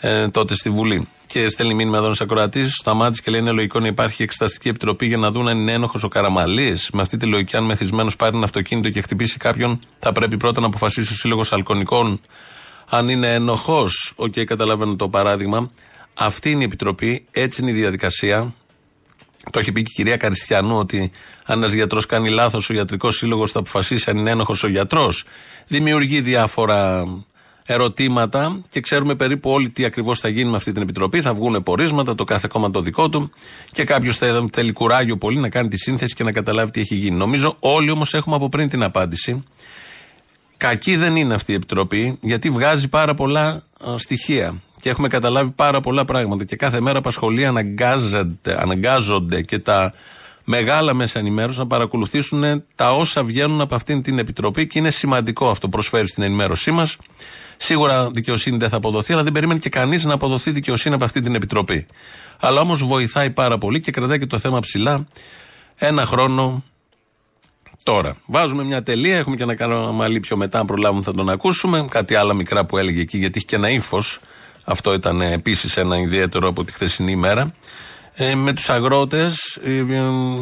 ε, 0.00 0.28
τότε 0.28 0.54
στη 0.54 0.70
Βουλή. 0.70 1.08
Και 1.26 1.48
στέλνει 1.48 1.74
μήνυμα 1.74 1.96
εδώ 1.96 2.06
ένας 2.06 2.20
ακροατής, 2.20 2.74
σταμάτησε 2.74 3.22
και 3.24 3.30
λέει: 3.30 3.40
Είναι 3.40 3.50
λογικό 3.50 3.80
να 3.80 3.86
υπάρχει 3.86 4.22
εξεταστική 4.22 4.68
επιτροπή 4.68 5.06
για 5.06 5.16
να 5.16 5.30
δουν 5.30 5.48
αν 5.48 5.58
είναι 5.58 5.72
ένοχος 5.72 6.02
ο 6.02 6.08
Καραμαλής. 6.08 6.90
Με 6.92 7.02
αυτή 7.02 7.16
τη 7.16 7.26
λογική, 7.26 7.56
αν 7.56 7.64
μεθυσμένος 7.64 8.16
πάρει 8.16 8.36
ένα 8.36 8.44
αυτοκίνητο 8.44 8.90
και 8.90 9.00
χτυπήσει 9.00 9.38
κάποιον, 9.38 9.80
θα 9.98 10.12
πρέπει 10.12 10.36
πρώτα 10.36 10.60
να 10.60 10.66
αποφασίσει 10.66 11.12
ο 11.12 11.16
Σύλλογος 11.16 11.52
Αλκονικών 11.52 12.20
αν 12.88 13.08
είναι 13.08 13.34
ένοχος. 13.34 14.12
OK, 14.16 14.32
okay, 14.36 14.44
καταλαβαίνω 14.44 14.96
το 14.96 15.08
παράδειγμα. 15.08 15.70
Αυτή 16.18 16.50
είναι 16.50 16.62
η 16.62 16.64
επιτροπή, 16.64 17.26
έτσι 17.30 17.62
είναι 17.62 17.70
η 17.70 17.74
διαδικασία. 17.74 18.54
Το 19.50 19.58
έχει 19.58 19.72
πει 19.72 19.82
και 19.82 19.90
η 19.90 19.94
κυρία 19.94 20.16
Καρυστιανού 20.16 20.76
ότι 20.76 21.10
αν 21.44 21.58
ένας 21.58 21.72
γιατρός 21.72 22.06
κάνει 22.06 22.28
λάθος, 22.28 22.70
ο 22.70 22.72
ιατρικός 22.72 23.16
σύλλογος 23.16 23.50
θα 23.50 23.58
αποφασίσει 23.58 24.10
αν 24.10 24.16
είναι 24.16 24.30
ένοχος 24.30 24.62
ο 24.62 24.68
γιατρός. 24.68 25.24
Δημιουργεί 25.68 26.20
διάφορα 26.20 27.04
ερωτήματα 27.66 28.60
και 28.70 28.80
ξέρουμε 28.80 29.14
περίπου 29.14 29.50
όλοι 29.50 29.70
τι 29.70 29.84
ακριβώς 29.84 30.20
θα 30.20 30.28
γίνει 30.28 30.50
με 30.50 30.56
αυτή 30.56 30.72
την 30.72 30.82
επιτροπή. 30.82 31.20
Θα 31.20 31.34
βγουν 31.34 31.62
πορίσματα, 31.62 32.14
το 32.14 32.24
κάθε 32.24 32.48
κόμμα 32.50 32.70
το 32.70 32.80
δικό 32.80 33.08
του 33.08 33.30
και 33.72 33.84
κάποιος 33.84 34.18
θέλει 34.52 34.72
κουράγιο 34.72 35.16
πολύ 35.16 35.38
να 35.38 35.48
κάνει 35.48 35.68
τη 35.68 35.76
σύνθεση 35.76 36.14
και 36.14 36.24
να 36.24 36.32
καταλάβει 36.32 36.70
τι 36.70 36.80
έχει 36.80 36.94
γίνει. 36.94 37.16
Νομίζω 37.16 37.56
όλοι 37.60 37.90
όμως 37.90 38.14
έχουμε 38.14 38.36
από 38.36 38.48
πριν 38.48 38.68
την 38.68 38.82
απάντηση. 38.82 39.44
Κακή 40.56 40.96
δεν 40.96 41.16
είναι 41.16 41.34
αυτή 41.34 41.52
η 41.52 41.54
επιτροπή 41.54 42.18
γιατί 42.20 42.50
βγάζει 42.50 42.88
πάρα 42.88 43.14
πολλά 43.14 43.62
α, 43.88 43.98
στοιχεία 43.98 44.60
και 44.86 44.92
έχουμε 44.92 45.08
καταλάβει 45.08 45.50
πάρα 45.50 45.80
πολλά 45.80 46.04
πράγματα 46.04 46.44
και 46.44 46.56
κάθε 46.56 46.80
μέρα 46.80 46.98
απασχολεί 46.98 47.46
αναγκάζονται, 47.46 48.62
αναγκάζονται 48.62 49.42
και 49.42 49.58
τα 49.58 49.92
μεγάλα 50.44 50.94
μέσα 50.94 51.18
ενημέρωσης 51.18 51.58
να 51.58 51.66
παρακολουθήσουν 51.66 52.64
τα 52.74 52.92
όσα 52.92 53.22
βγαίνουν 53.22 53.60
από 53.60 53.74
αυτήν 53.74 54.02
την 54.02 54.18
επιτροπή 54.18 54.66
και 54.66 54.78
είναι 54.78 54.90
σημαντικό 54.90 55.48
αυτό 55.48 55.68
προσφέρει 55.68 56.06
στην 56.06 56.22
ενημέρωσή 56.22 56.70
μας. 56.70 56.96
Σίγουρα 57.56 58.10
δικαιοσύνη 58.10 58.56
δεν 58.56 58.68
θα 58.68 58.76
αποδοθεί, 58.76 59.12
αλλά 59.12 59.22
δεν 59.22 59.32
περίμενε 59.32 59.58
και 59.58 59.68
κανείς 59.68 60.04
να 60.04 60.14
αποδοθεί 60.14 60.50
δικαιοσύνη 60.50 60.94
από 60.94 61.04
αυτή 61.04 61.20
την 61.20 61.34
επιτροπή. 61.34 61.86
Αλλά 62.40 62.60
όμως 62.60 62.82
βοηθάει 62.84 63.30
πάρα 63.30 63.58
πολύ 63.58 63.80
και 63.80 63.90
κρατάει 63.90 64.18
και 64.18 64.26
το 64.26 64.38
θέμα 64.38 64.60
ψηλά. 64.60 65.06
Ένα 65.76 66.06
χρόνο 66.06 66.64
Τώρα, 67.82 68.16
βάζουμε 68.26 68.64
μια 68.64 68.82
τελεία. 68.82 69.16
Έχουμε 69.16 69.36
και 69.36 69.42
ένα 69.42 69.54
κανάλι 69.54 70.20
πιο 70.20 70.36
μετά, 70.36 70.58
αν 70.58 70.66
προλάβουμε 70.66 71.02
θα 71.02 71.12
τον 71.12 71.28
ακούσουμε. 71.28 71.84
Κάτι 71.90 72.14
άλλα 72.14 72.34
μικρά 72.34 72.66
που 72.66 72.78
έλεγε 72.78 73.00
εκεί, 73.00 73.18
γιατί 73.18 73.36
έχει 73.36 73.46
και 73.46 73.56
ένα 73.56 73.70
ύφος. 73.70 74.20
Αυτό 74.68 74.92
ήταν 74.92 75.20
επίσης 75.20 75.76
ένα 75.76 75.98
ιδιαίτερο 75.98 76.48
από 76.48 76.64
τη 76.64 76.72
χθεσινή 76.72 77.12
ημέρα. 77.12 77.54
Ε, 78.14 78.34
με 78.34 78.52
τους 78.52 78.68
αγρότες, 78.68 79.58
ε, 79.64 79.84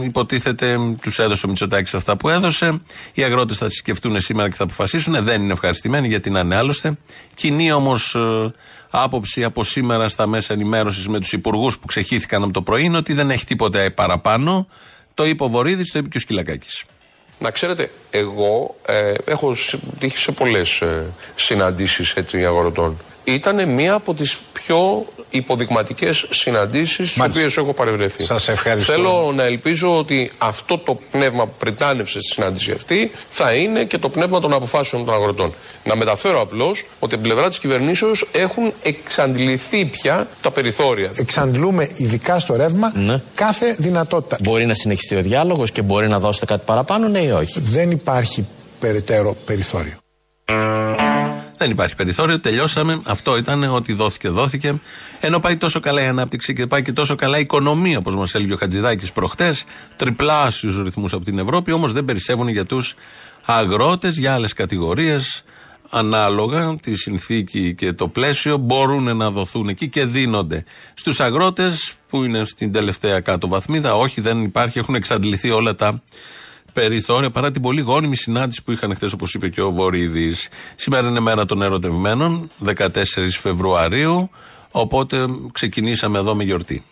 υποτίθεται, 0.04 0.78
τους 1.00 1.18
έδωσε 1.18 1.46
ο 1.46 1.48
Μητσοτάκης 1.48 1.94
αυτά 1.94 2.16
που 2.16 2.28
έδωσε. 2.28 2.80
Οι 3.12 3.22
αγρότες 3.22 3.58
θα 3.58 3.70
σκεφτούν 3.70 4.20
σήμερα 4.20 4.48
και 4.48 4.54
θα 4.54 4.64
αποφασίσουν. 4.64 5.24
Δεν 5.24 5.42
είναι 5.42 5.52
ευχαριστημένοι 5.52 6.08
γιατί 6.08 6.30
να 6.30 6.40
είναι 6.40 6.56
άλλωστε. 6.56 6.98
Κοινή 7.34 7.72
όμως 7.72 8.14
ε, 8.14 8.52
άποψη 8.90 9.44
από 9.44 9.64
σήμερα 9.64 10.08
στα 10.08 10.26
μέσα 10.26 10.52
ενημέρωσης 10.52 11.08
με 11.08 11.20
τους 11.20 11.32
υπουργούς 11.32 11.78
που 11.78 11.86
ξεχύθηκαν 11.86 12.42
από 12.42 12.52
το 12.52 12.62
πρωί 12.62 12.82
είναι 12.82 12.96
ότι 12.96 13.12
δεν 13.12 13.30
έχει 13.30 13.46
τίποτε 13.46 13.90
παραπάνω. 13.90 14.68
Το 15.14 15.26
είπε 15.26 15.44
ο 15.44 15.48
Βορύδης, 15.48 15.90
το 15.92 15.98
είπε 15.98 16.08
και 16.08 16.16
ο 16.16 16.20
Σκυλακάκης. 16.20 16.84
Να 17.38 17.50
ξέρετε, 17.50 17.90
εγώ 18.10 18.76
ε, 18.86 19.14
έχω 19.24 19.56
τύχει 19.98 20.18
σε 20.18 20.32
πολλές 20.32 20.80
ε, 20.80 21.04
συναντήσεις 21.34 22.14
αγροτών. 22.34 22.96
Ήταν 23.24 23.68
μία 23.68 23.94
από 23.94 24.14
τις 24.14 24.38
πιο 24.52 25.06
υποδειγματικές 25.30 26.26
συναντήσεις 26.30 27.10
στι 27.10 27.20
οποίες 27.20 27.56
έχω 27.56 27.72
παρευρεθεί. 27.72 28.24
Σας 28.24 28.48
ευχαριστώ. 28.48 28.92
Θέλω 28.92 29.32
να 29.34 29.44
ελπίζω 29.44 29.98
ότι 29.98 30.30
αυτό 30.38 30.78
το 30.78 30.98
πνεύμα 31.10 31.44
που 31.46 31.52
πρετάνευσε 31.58 32.20
στη 32.20 32.32
συνάντηση 32.32 32.70
αυτή 32.70 33.10
θα 33.28 33.52
είναι 33.52 33.84
και 33.84 33.98
το 33.98 34.08
πνεύμα 34.08 34.40
των 34.40 34.52
αποφάσεων 34.52 35.04
των 35.04 35.14
αγροτών. 35.14 35.54
Να 35.84 35.96
μεταφέρω 35.96 36.40
απλώς 36.40 36.78
ότι 36.78 36.88
από 36.98 37.08
την 37.08 37.20
πλευρά 37.20 37.48
της 37.48 37.58
κυβερνήσεως 37.58 38.28
έχουν 38.32 38.72
εξαντληθεί 38.82 39.84
πια 39.84 40.28
τα 40.40 40.50
περιθώρια. 40.50 41.10
Εξαντλούμε 41.16 41.90
ειδικά 41.96 42.38
στο 42.38 42.56
ρεύμα 42.56 42.92
ναι. 42.94 43.22
κάθε 43.34 43.74
δυνατότητα. 43.78 44.36
Μπορεί 44.42 44.66
να 44.66 44.74
συνεχιστεί 44.74 45.16
ο 45.16 45.22
διάλογος 45.22 45.70
και 45.70 45.82
μπορεί 45.82 46.08
να 46.08 46.18
δώσετε 46.18 46.46
κάτι 46.46 46.62
παραπάνω, 46.66 47.08
ναι 47.08 47.20
ή 47.20 47.30
όχι; 47.30 47.60
Δεν 47.60 47.90
υπάρχει 47.90 48.46
περαιτέρω 48.80 49.36
περιθώριο. 49.46 49.92
Δεν 51.64 51.72
υπάρχει 51.72 51.96
περιθώριο, 51.96 52.40
τελειώσαμε. 52.40 53.00
Αυτό 53.04 53.36
ήταν 53.36 53.64
ότι 53.74 53.92
δόθηκε, 53.92 54.28
δόθηκε. 54.28 54.80
Ενώ 55.20 55.40
πάει 55.40 55.56
τόσο 55.56 55.80
καλά 55.80 56.02
η 56.02 56.06
ανάπτυξη 56.06 56.54
και 56.54 56.66
πάει 56.66 56.82
και 56.82 56.92
τόσο 56.92 57.14
καλά 57.14 57.38
η 57.38 57.40
οικονομία, 57.40 57.98
όπως 57.98 58.16
μας 58.16 58.34
έλεγε 58.34 58.52
ο 58.52 58.56
Χατζηδάκης 58.56 59.12
προχτές, 59.12 59.64
τριπλάσιου 59.96 60.82
ρυθμούς 60.82 61.12
από 61.12 61.24
την 61.24 61.38
Ευρώπη, 61.38 61.72
όμως 61.72 61.92
δεν 61.92 62.04
περισσεύουν 62.04 62.48
για 62.48 62.64
τους 62.64 62.94
αγρότες, 63.44 64.16
για 64.16 64.34
άλλες 64.34 64.52
κατηγορίες. 64.52 65.44
Ανάλογα 65.90 66.76
τη 66.82 66.96
συνθήκη 66.96 67.74
και 67.74 67.92
το 67.92 68.08
πλαίσιο 68.08 68.56
μπορούν 68.56 69.16
να 69.16 69.30
δοθούν 69.30 69.68
εκεί 69.68 69.88
και 69.88 70.04
δίνονται. 70.04 70.64
Στους 70.94 71.20
αγρότες 71.20 71.94
που 72.08 72.24
είναι 72.24 72.44
στην 72.44 72.72
τελευταία 72.72 73.20
κάτω 73.20 73.48
βαθμίδα, 73.48 73.94
όχι, 73.94 74.20
δεν 74.20 74.42
υπάρχει, 74.42 74.78
έχουν 74.78 74.94
εξαντληθεί 74.94 75.50
όλα 75.50 75.74
τα 75.74 76.02
περιθώρια 76.74 77.30
παρά 77.30 77.50
την 77.50 77.62
πολύ 77.62 77.80
γόνιμη 77.80 78.16
συνάντηση 78.16 78.62
που 78.62 78.72
είχαν 78.72 78.94
χθες, 78.94 79.12
όπως 79.12 79.34
είπε 79.34 79.48
και 79.48 79.60
ο 79.60 79.70
Βορύδης. 79.70 80.48
Σήμερα 80.74 81.08
είναι 81.08 81.20
μέρα 81.20 81.44
των 81.44 81.62
ερωτευμένων, 81.62 82.50
14 82.64 82.88
Φεβρουαρίου. 83.40 84.30
Οπότε 84.70 85.26
ξεκινήσαμε 85.52 86.18
εδώ 86.18 86.34
με 86.34 86.44
γιορτή. 86.44 86.84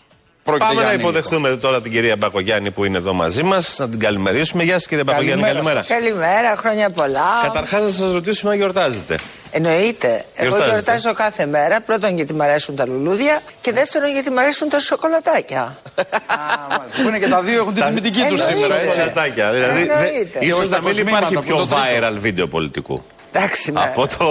Πρόκειται 0.44 0.74
Πάμε 0.74 0.82
να 0.82 0.92
υποδεχτούμε 0.92 1.56
τώρα 1.56 1.82
την 1.82 1.92
κυρία 1.92 2.16
Μπακογιάννη 2.16 2.70
που 2.70 2.84
είναι 2.84 2.98
εδώ 2.98 3.12
μαζί 3.12 3.42
μας, 3.42 3.76
να 3.78 3.88
την 3.88 3.98
καλημερίσουμε. 3.98 4.62
Γεια 4.62 4.72
σας, 4.72 4.86
κύριε 4.86 5.04
Μπακογιάννη, 5.04 5.42
καλημέρα. 5.42 5.84
Καλημέρα, 5.88 6.56
χρόνια 6.56 6.90
πολλά. 6.90 7.38
Καταρχάς, 7.42 7.80
να 7.80 7.88
σας 7.88 8.12
ρωτήσουμε 8.12 8.50
αν 8.50 8.56
γιορτάζετε. 8.56 9.18
Εννοείται. 9.50 10.24
Εγώ 10.34 10.56
γιορτάζω 10.56 11.12
κάθε 11.12 11.46
μέρα. 11.46 11.80
Πρώτον, 11.80 12.16
γιατί 12.16 12.34
μου 12.34 12.42
αρέσουν 12.42 12.76
τα 12.76 12.86
λουλούδια 12.86 13.40
και 13.60 13.72
δεύτερον, 13.72 14.10
γιατί 14.10 14.30
μου 14.30 14.40
αρέσουν 14.40 14.68
τα 14.68 14.80
σοκολατάκια. 14.80 15.76
Που 17.02 17.08
είναι 17.08 17.18
και 17.18 17.28
τα 17.28 17.42
δύο 17.42 17.60
έχουν 17.60 17.74
την 17.74 17.84
τιμητική 17.84 18.26
τους 18.28 18.42
σήμερα. 18.42 18.74
Έτσι. 18.74 18.90
Σοκολατάκια. 18.90 19.50
Δηλαδή, 19.50 20.30
ίσως 20.38 20.68
να 20.68 20.80
μην 20.80 20.98
υπάρχει 20.98 21.38
πιο 21.38 21.68
viral 21.70 22.16
βίντεο 22.18 22.48
πολιτικού. 22.48 23.02
Εντάξει, 23.32 23.72
ναι. 23.72 23.80
Από 23.80 24.06
το. 24.18 24.26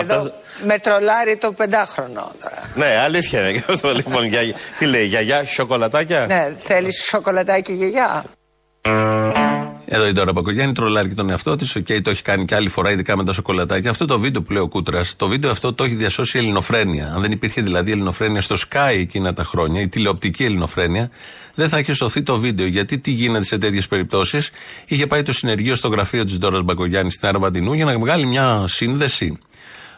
Εδώ 0.00 0.32
με 0.66 0.78
τρολάρει 0.78 1.36
το 1.36 1.52
πεντάχρονο 1.52 2.32
τώρα. 2.42 2.70
Ναι, 2.74 2.98
αλήθεια 3.04 3.38
είναι 3.40 3.52
και 3.52 3.64
αυτό 3.68 3.92
λοιπόν. 3.92 4.22
Τι 4.78 4.86
λέει, 4.86 5.04
γιαγιά, 5.04 5.46
σοκολατάκια; 5.46 6.26
Ναι, 6.26 6.54
θέλεις 6.58 7.06
σοκολατάκι 7.10 7.72
γιαγιά; 7.72 8.24
Εδώ 9.94 10.06
η 10.08 10.12
Ντόρα 10.12 10.32
Μπακογιάννη 10.32 10.72
τρολάρει 10.74 11.08
και 11.08 11.14
τον 11.14 11.30
εαυτό 11.30 11.56
της. 11.56 11.76
OK, 11.76 11.86
okay, 11.88 12.02
το 12.02 12.10
έχει 12.10 12.22
κάνει 12.22 12.44
και 12.44 12.54
άλλη 12.54 12.68
φορά, 12.68 12.90
ειδικά 12.90 13.16
με 13.16 13.24
τα 13.24 13.32
σοκολατάκια. 13.32 13.90
Αυτό 13.90 14.04
το 14.04 14.18
βίντεο 14.18 14.42
που 14.42 14.52
λέει 14.52 14.62
ο 14.62 14.68
Κούτρας, 14.68 15.16
το 15.16 15.28
βίντεο 15.28 15.50
αυτό 15.50 15.72
το 15.72 15.84
έχει 15.84 15.94
διασώσει 15.94 16.36
η 16.36 16.40
Ελληνοφρένεια. 16.40 17.12
Αν 17.14 17.20
δεν 17.20 17.32
υπήρχε 17.32 17.62
δηλαδή 17.62 17.90
η 17.90 17.92
Ελληνοφρένεια 17.92 18.40
στο 18.40 18.56
ΣΚΑΪ 18.58 18.92
εκείνα 18.92 19.34
τα 19.34 19.44
χρόνια, 19.44 19.80
η 19.80 19.88
τηλεοπτική 19.88 20.44
Ελληνοφρένεια, 20.44 21.10
δεν 21.54 21.68
θα 21.68 21.78
είχε 21.78 21.94
σωθεί 21.94 22.22
το 22.22 22.36
βίντεο. 22.36 22.66
Γιατί 22.66 22.98
τι 22.98 23.10
γίνεται 23.10 23.44
σε 23.44 23.58
τέτοιες 23.58 23.86
περιπτώσεις, 23.88 24.50
είχε 24.86 25.06
πάει 25.06 25.22
το 25.22 25.32
συνεργείο 25.32 25.74
στο 25.74 25.88
γραφείο 25.88 26.24
της 26.24 26.38
Ντόρας 26.38 26.62
Μπακογιάννη 26.62 27.14
στην 27.14 27.28
Αραβαντινού 27.28 27.72
για 27.72 27.84
να 27.84 27.98
βγάλει 27.98 28.26
μια 28.26 28.64
σύνδεση 28.66 29.38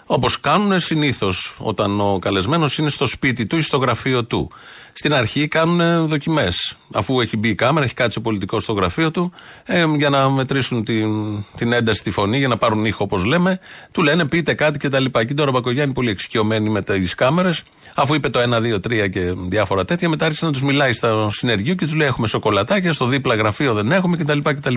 Όπως 0.06 0.40
κάνουν 0.40 0.80
συνήθως 0.80 1.56
όταν 1.58 2.00
ο 2.00 2.18
καλεσμένος 2.18 2.78
είναι 2.78 2.88
στο 2.88 3.06
σπίτι 3.06 3.46
του 3.46 3.56
ή 3.56 3.60
στο 3.60 3.76
γραφείο 3.76 4.24
του. 4.24 4.50
Στην 4.92 5.14
αρχή 5.14 5.48
κάνουν 5.48 6.08
δοκιμές. 6.08 6.76
Αφού 6.92 7.20
έχει 7.20 7.36
μπει 7.36 7.48
η 7.48 7.54
κάμερα, 7.54 7.84
έχει 7.84 7.94
κάτσει 7.94 8.18
ο 8.18 8.20
πολιτικός 8.20 8.62
στο 8.62 8.72
γραφείο 8.72 9.10
του, 9.10 9.32
ε, 9.64 9.84
για 9.96 10.08
να 10.08 10.30
μετρήσουν 10.30 10.84
την, 10.84 11.08
την 11.56 11.72
ένταση 11.72 11.98
στη 11.98 12.10
φωνή, 12.10 12.38
για 12.38 12.48
να 12.48 12.56
πάρουν 12.56 12.84
ήχο 12.84 13.04
όπως 13.04 13.24
λέμε, 13.24 13.60
του 13.92 14.02
λένε 14.02 14.24
πείτε 14.24 14.54
κάτι 14.54 14.78
κτλ. 14.78 15.04
Και 15.04 15.34
τώρα 15.34 15.48
ο 15.48 15.52
Μπακογιάννη 15.52 15.94
πολύ 15.94 16.10
εξοικειωμένη 16.10 16.68
με 16.68 16.82
τις 16.82 17.14
κάμερες, 17.14 17.62
αφού 17.94 18.14
είπε 18.14 18.28
το 18.28 18.40
1, 18.40 18.60
2, 18.60 18.80
3 18.80 19.08
και 19.08 19.34
διάφορα 19.48 19.84
τέτοια, 19.84 20.08
μετά 20.08 20.24
άρχισε 20.24 20.44
να 20.44 20.52
τους 20.52 20.62
μιλάει 20.62 20.92
στο 20.92 21.30
συνεργείο 21.32 21.74
και 21.74 21.84
τους 21.84 21.94
λέει: 21.94 22.06
Έχουμε 22.06 22.26
σοκολατάκια, 22.26 22.92
στο 22.92 23.06
δίπλα 23.06 23.34
γραφείο 23.34 23.74
δεν 23.74 23.92
έχουμε 23.92 24.16
κτλ. 24.16 24.74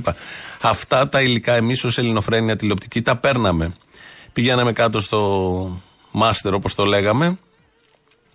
Αυτά 0.62 1.10
τα 1.10 1.22
υλικά 1.22 1.54
εμείς 1.56 1.84
ως 1.84 1.98
Ελληνοφρένια 1.98 2.56
τηλεοπτική 2.56 3.02
τα 3.02 3.16
παίρναμε. 3.16 3.74
Πηγαίναμε 4.38 4.72
κάτω 4.72 5.00
στο 5.00 5.82
μάστερ, 6.12 6.54
όπως 6.54 6.76
το 6.76 6.86
λέγαμε, 6.86 7.38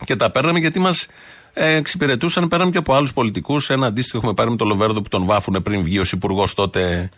και 0.04 0.16
τα 0.16 0.30
παίρναμε 0.30 0.58
γιατί 0.58 0.78
μας 0.78 1.06
ε, 1.52 1.74
εξυπηρετούσαν. 1.74 2.48
Παίρναμε 2.48 2.70
και 2.70 2.78
από 2.78 2.94
άλλους 2.94 3.12
πολιτικούς. 3.12 3.70
Ένα 3.70 3.86
αντίστοιχο 3.86 4.16
έχουμε 4.16 4.34
πάρει 4.34 4.50
με 4.50 4.56
τον 4.56 4.68
Λοβέρδο 4.68 5.02
που 5.02 5.08
τον 5.08 5.24
βάφουν 5.24 5.62
πριν 5.62 5.82
βγει 5.82 5.98
ως 5.98 6.12
υπουργός 6.12 6.54
τότε. 6.54 7.10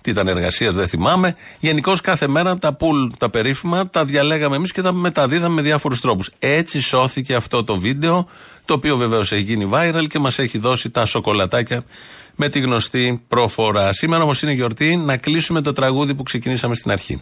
Τι 0.00 0.10
ήταν 0.10 0.28
εργασίας, 0.28 0.74
δεν 0.74 0.88
θυμάμαι. 0.88 1.36
Γενικώς 1.58 2.00
κάθε 2.00 2.28
μέρα 2.28 2.58
τα 2.58 2.74
πουλ, 2.74 3.06
τα 3.18 3.30
περίφημα, 3.30 3.88
τα 3.88 4.04
διαλέγαμε 4.04 4.56
εμείς 4.56 4.72
και 4.72 4.82
τα 4.82 4.92
μεταδίδαμε 4.92 5.54
με 5.54 5.62
διάφορους 5.62 6.00
τρόπους. 6.00 6.30
Έτσι 6.38 6.80
σώθηκε 6.80 7.34
αυτό 7.34 7.64
το 7.64 7.76
βίντεο, 7.76 8.26
το 8.64 8.74
οποίο 8.74 8.96
βεβαίως 8.96 9.32
έχει 9.32 9.42
γίνει 9.42 9.68
viral 9.72 10.04
και 10.08 10.18
μας 10.18 10.38
έχει 10.38 10.58
δώσει 10.58 10.90
τα 10.90 11.04
σοκολατάκια 11.04 11.84
με 12.36 12.48
τη 12.48 12.60
γνωστή 12.60 13.22
προφορά. 13.28 13.92
Σήμερα 13.92 14.22
όμως 14.22 14.42
είναι 14.42 14.52
γιορτή 14.52 14.96
να 14.96 15.16
κλείσουμε 15.16 15.60
το 15.60 15.72
τραγούδι 15.72 16.14
που 16.14 16.22
ξεκινήσαμε 16.22 16.74
στην 16.74 16.90
αρχή. 16.90 17.20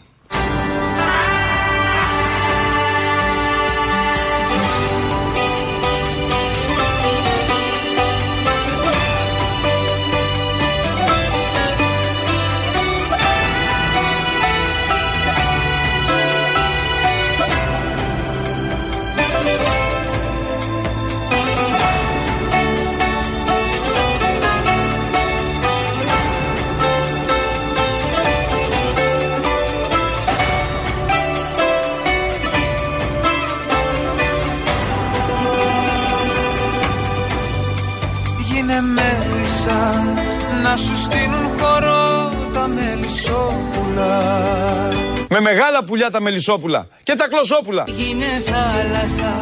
Μεγάλα 45.50 45.84
πουλιά 45.84 46.10
τα 46.10 46.20
μελισσόπουλα 46.20 46.86
και 47.02 47.14
τα 47.14 47.28
κλωσόπουλα. 47.28 47.84
Γίνε 47.86 48.42
θάλασσα 48.44 49.40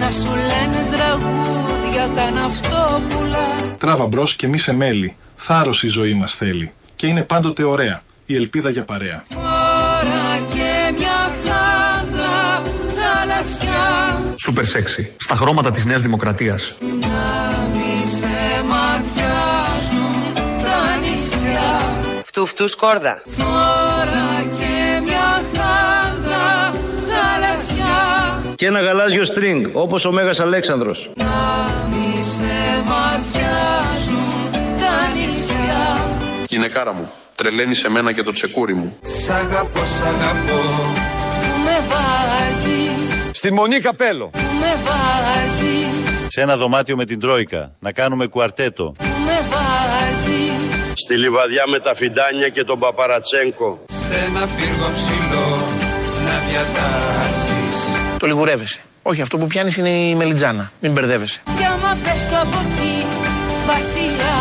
να 0.00 0.10
σου 0.10 0.30
λένε 0.34 0.80
τραγούδια 0.90 2.08
τα 2.14 2.30
ναυτόπουλα. 2.30 3.46
Τράβα 3.78 4.06
μπρος 4.06 4.34
και 4.34 4.46
μη 4.46 4.58
σε 4.58 4.72
μέλη. 4.72 5.16
Θάρρος 5.36 5.82
η 5.82 5.88
ζωή 5.88 6.14
μας 6.14 6.34
θέλει. 6.34 6.72
Και 6.96 7.06
είναι 7.06 7.22
πάντοτε 7.22 7.62
ωραία. 7.62 8.02
Η 8.26 8.34
ελπίδα 8.36 8.70
για 8.70 8.84
παρέα. 8.84 9.24
Φορά 9.28 10.38
και 10.54 10.94
μια 10.98 11.30
χάντρα 11.44 12.62
θαλασσιά. 12.96 14.22
Σούπερ 14.36 14.64
σεξι. 14.64 15.12
Στα 15.18 15.34
χρώματα 15.34 15.70
της 15.70 15.84
Νέας 15.84 16.02
Δημοκρατίας. 16.02 16.74
Να 16.80 17.68
μη 17.72 18.04
σε 18.18 18.64
ματιάζουν 18.64 20.34
τα 20.34 20.96
νησιά. 21.00 22.44
Φτου 22.44 22.68
σκόρδα. 22.68 23.22
Και 28.56 28.66
ένα 28.66 28.80
γαλάζιο 28.80 29.24
στρινγκ 29.24 29.66
όπως 29.72 30.04
ο 30.04 30.12
Μέγας 30.12 30.40
Αλέξανδρος. 30.40 31.10
Γυναικάρα 36.48 36.92
μου, 36.92 37.10
τρελαίνεις 37.34 37.78
σε 37.78 37.90
μένα 37.90 38.12
και 38.12 38.22
το 38.22 38.32
τσεκούρι 38.32 38.74
μου. 38.74 38.96
Σ' 39.02 39.28
αγαπώ, 39.30 39.80
σ' 39.84 40.00
αγαπώ 40.00 40.60
Που 41.40 41.60
με 41.64 41.76
βάζεις 41.88 43.30
Στη 43.32 43.52
Μονή 43.52 43.80
Καπέλο. 43.80 44.26
Που 44.28 44.38
με 44.38 44.74
βάζεις 44.84 46.28
Σε 46.28 46.40
ένα 46.40 46.56
δωμάτιο 46.56 46.96
με 46.96 47.04
την 47.04 47.20
Τρόικα. 47.20 47.72
Να 47.78 47.92
κάνουμε 47.92 48.26
κουαρτέτο. 48.26 48.94
Που 48.98 49.04
με 49.24 49.38
βάζεις 49.50 50.92
Στη 50.94 51.16
λιβαδιά 51.16 51.64
με 51.66 51.78
τα 51.78 51.94
φιντάνια 51.94 52.48
και 52.48 52.64
τον 52.64 52.78
Παπαρατσέγκο. 52.78 53.84
Σε 53.86 54.14
ένα 54.14 54.48
πύργο 54.56 54.90
ψηλό 54.94 55.46
Να 56.24 56.34
διατάσεις 56.48 57.43
Το 58.24 58.30
λιγουρεύεσαι. 58.30 58.80
Όχι, 59.02 59.22
αυτό 59.22 59.38
που 59.38 59.46
πιάνεις 59.46 59.76
είναι 59.76 59.88
η 59.88 60.14
μελιτζάνα. 60.14 60.72
Μην 60.80 60.92
μπερδεύεσαι. 60.92 61.40
Κι 61.56 61.64
άμα 61.64 61.96
πέσω 62.04 62.40
από 62.42 62.56
τη 62.56 63.06
βασιλιά 63.66 64.36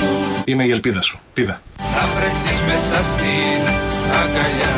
μου 0.00 0.42
Είμαι 0.44 0.64
η 0.64 0.70
ελπίδα 0.70 1.02
σου. 1.02 1.20
Πίδα. 1.32 1.62
Θα 1.76 2.08
βρεθείς 2.16 2.64
μέσα 2.66 3.02
στην 3.02 3.74
αγκαλιά 4.22 4.74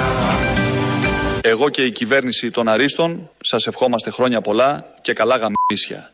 Εγώ 1.43 1.69
και 1.69 1.83
η 1.83 1.91
κυβέρνηση 1.91 2.51
των 2.51 2.69
Αρίστων 2.69 3.31
σας 3.41 3.67
ευχόμαστε 3.67 4.11
χρόνια 4.11 4.41
πολλά 4.41 4.85
και 5.01 5.13
καλά 5.13 5.37
γαμίσια. 5.37 6.11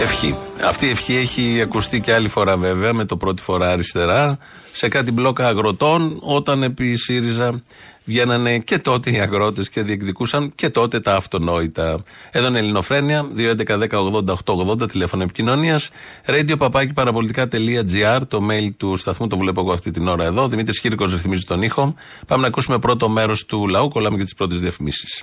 Ευχή. 0.00 0.36
Αυτή 0.64 0.86
η 0.86 0.90
ευχή 0.90 1.16
έχει 1.16 1.60
ακουστεί 1.62 2.00
και 2.00 2.14
άλλη 2.14 2.28
φορά 2.28 2.56
βέβαια, 2.56 2.92
με 2.92 3.04
το 3.04 3.16
πρώτη 3.16 3.42
φορά 3.42 3.70
αριστερά, 3.70 4.38
σε 4.72 4.88
κάτι 4.88 5.12
μπλόκα 5.12 5.46
αγροτών, 5.46 6.18
όταν 6.20 6.62
επί 6.62 6.96
ΣΥΡΙΖΑ 6.96 7.62
βγαίνανε 8.04 8.58
και 8.58 8.78
τότε 8.78 9.10
οι 9.10 9.18
αγρότες 9.20 9.68
και 9.68 9.82
διεκδικούσαν 9.82 10.52
και 10.54 10.70
τότε 10.70 11.00
τα 11.00 11.14
αυτονόητα. 11.14 12.02
Εδώ 12.30 12.46
είναι 12.46 12.58
η 12.58 12.60
Ελληνοφρένια, 12.60 13.26
2.11.10.80.880, 13.36 14.88
τηλέφωνο 14.90 15.22
επικοινωνίας, 15.22 15.90
radio 16.26 16.56
το 18.28 18.46
mail 18.50 18.68
του 18.76 18.96
σταθμού, 18.96 19.26
το 19.26 19.36
βλέπω 19.36 19.60
εγώ 19.60 19.72
αυτή 19.72 19.90
την 19.90 20.08
ώρα 20.08 20.24
εδώ. 20.24 20.48
Δημήτρης 20.48 20.78
Χίρικο 20.78 21.04
ρυθμίζει 21.04 21.44
τον 21.44 21.62
ήχο. 21.62 21.94
Πάμε 22.26 22.42
να 22.42 22.48
ακούσουμε 22.48 22.78
πρώτο 22.78 23.08
μέρος 23.08 23.44
του 23.44 23.68
λαού, 23.68 23.88
κολλάμε 23.88 24.16
και 24.16 24.24
τις 24.24 24.34
πρώτες 24.34 24.60
διαφημίσεις. 24.60 25.22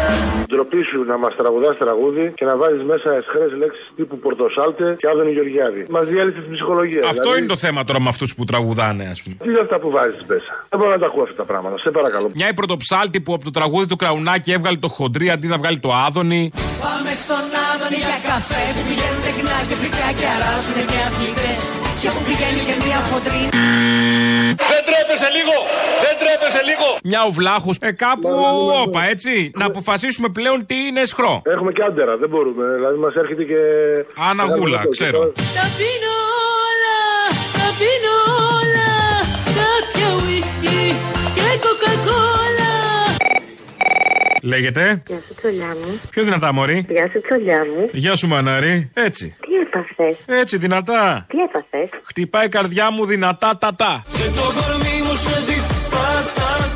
Ντροπή 0.51 0.81
σου 0.89 0.99
να 1.11 1.17
μας 1.23 1.33
τραγουδάς 1.39 1.75
τραγούδι 1.83 2.25
και 2.37 2.45
να 2.49 2.55
βάζεις 2.61 2.83
μέσα 2.91 3.09
εσχρές 3.19 3.51
λέξεις 3.61 3.85
τύπου 3.95 4.15
Πορτοσάλτε 4.25 4.85
και 5.01 5.07
Άδωνη 5.11 5.31
Γεωργιάδη. 5.37 5.81
Μας 5.95 6.05
διέλυσε 6.11 6.41
την 6.45 6.51
ψυχολογία. 6.55 7.01
Αυτό 7.03 7.21
δηλαδή, 7.21 7.37
είναι 7.39 7.47
το 7.55 7.59
θέμα 7.65 7.83
τώρα 7.83 7.99
με 8.05 8.09
αυτούς 8.13 8.29
που 8.35 8.43
τραγουδάνε, 8.43 9.05
ας 9.13 9.19
πούμε. 9.21 9.35
Τι 9.43 9.49
είναι 9.49 9.63
αυτά 9.65 9.77
που 9.79 9.89
βάζεις 9.95 10.23
μέσα; 10.27 10.51
Δεν 10.69 10.77
μπορώ 10.79 10.91
να 10.91 10.99
τα 11.03 11.05
ακούω 11.05 11.23
αυτά 11.23 11.35
τα 11.35 11.47
πράγματα. 11.51 11.77
Σε 11.85 11.91
παρακαλώ. 11.91 12.27
Μια 12.33 12.49
η 12.53 12.53
πρωτοψάλτη 12.53 13.21
που 13.21 13.33
από 13.33 13.43
το 13.43 13.51
τραγούδι 13.57 13.87
του 13.91 13.95
Κραουνάκη 13.95 14.51
έβγαλε 14.51 14.77
το 14.77 14.87
χοντρί 14.87 15.29
αντί 15.29 15.47
να 15.47 15.57
βγάλει 15.57 15.79
το 15.79 15.91
άδωνη. 16.07 16.51
Πάμε 16.85 17.11
στον 17.23 17.45
Άδωνη 17.71 17.99
για 18.07 18.19
καφέ 18.29 18.63
Που 18.75 18.83
πηγαίνουν 18.87 19.21
τεκνά 19.25 19.57
και 19.67 19.75
φρικά 19.81 20.07
και 20.19 20.27
αράζουν 20.35 20.77
και 20.89 20.97
αθλητές 21.07 21.90
Και 22.01 22.09
που 22.09 22.21
πηγαίνει 22.27 22.61
και 22.67 22.75
μια 22.85 22.99
φωτρή 23.09 23.41
Δεν 24.71 24.81
τρέπεσαι 24.89 25.29
λίγο! 25.37 25.55
Δεν 26.03 26.13
τρέπεσαι 26.21 26.61
λίγο! 26.69 26.87
Μια 27.03 27.21
ο 27.29 27.31
Βλάχος, 27.31 27.77
ε, 27.81 27.91
κάπου 27.91 28.29
όπα, 28.83 29.01
έτσι. 29.13 29.51
Να 29.55 29.65
αποφασίσουμε 29.65 30.29
πλέον 30.29 30.65
τι 30.65 30.75
είναι 30.87 31.05
σχρό. 31.05 31.41
Έχουμε 31.45 31.71
και 31.71 31.83
άντερα, 31.83 32.17
δεν 32.17 32.29
μπορούμε. 32.29 32.63
Δηλαδή 32.75 32.97
μας 32.97 33.13
έρχεται 33.15 33.43
και. 33.43 33.59
Αναγούλα, 34.29 34.81
ξέρω. 34.89 35.19
Τα 35.57 35.65
πίνω 35.77 36.13
όλα, 36.69 36.99
τα 37.57 37.67
πίνω 37.79 38.15
όλα 38.59 38.91
Κάποια 39.59 40.07
ουίσκι 40.19 40.81
και 41.35 41.47
κοκακόλα 41.65 42.50
Λέγεται; 44.41 45.03
Γεια 45.07 45.19
σου, 45.27 45.35
τσολιά 45.35 45.67
μου. 45.67 45.99
Πιο 46.09 46.23
δυνατά, 46.23 46.53
Μωρή; 46.53 46.85
Γεια 46.89 47.09
σου, 47.11 47.21
τσολιά 47.21 47.65
μου. 47.65 47.89
Γεια 47.93 48.15
σου, 48.15 48.27
Μανάρη. 48.27 48.91
Έτσι. 48.93 49.35
Τι 49.39 49.53
έπαθες; 49.53 50.39
Έτσι, 50.41 50.57
δυνατά. 50.57 51.25
Τι 51.29 51.37
έπαθες; 51.37 51.89
Χτυπάει 52.03 52.45
η 52.45 52.49
καρδιά 52.49 52.91
μου 52.91 53.05
δυνατά, 53.05 53.57
τα 53.57 53.75
τα. 53.75 54.03
Και 54.11 54.27
το 54.35 54.41
κορμί 54.41 54.97
μου 55.05 55.15
σε 55.15 55.41
ζητά 55.41 55.81
τα 55.93 56.05
τα 56.37 56.61
τα 56.61 56.61
Έχει 56.61 56.70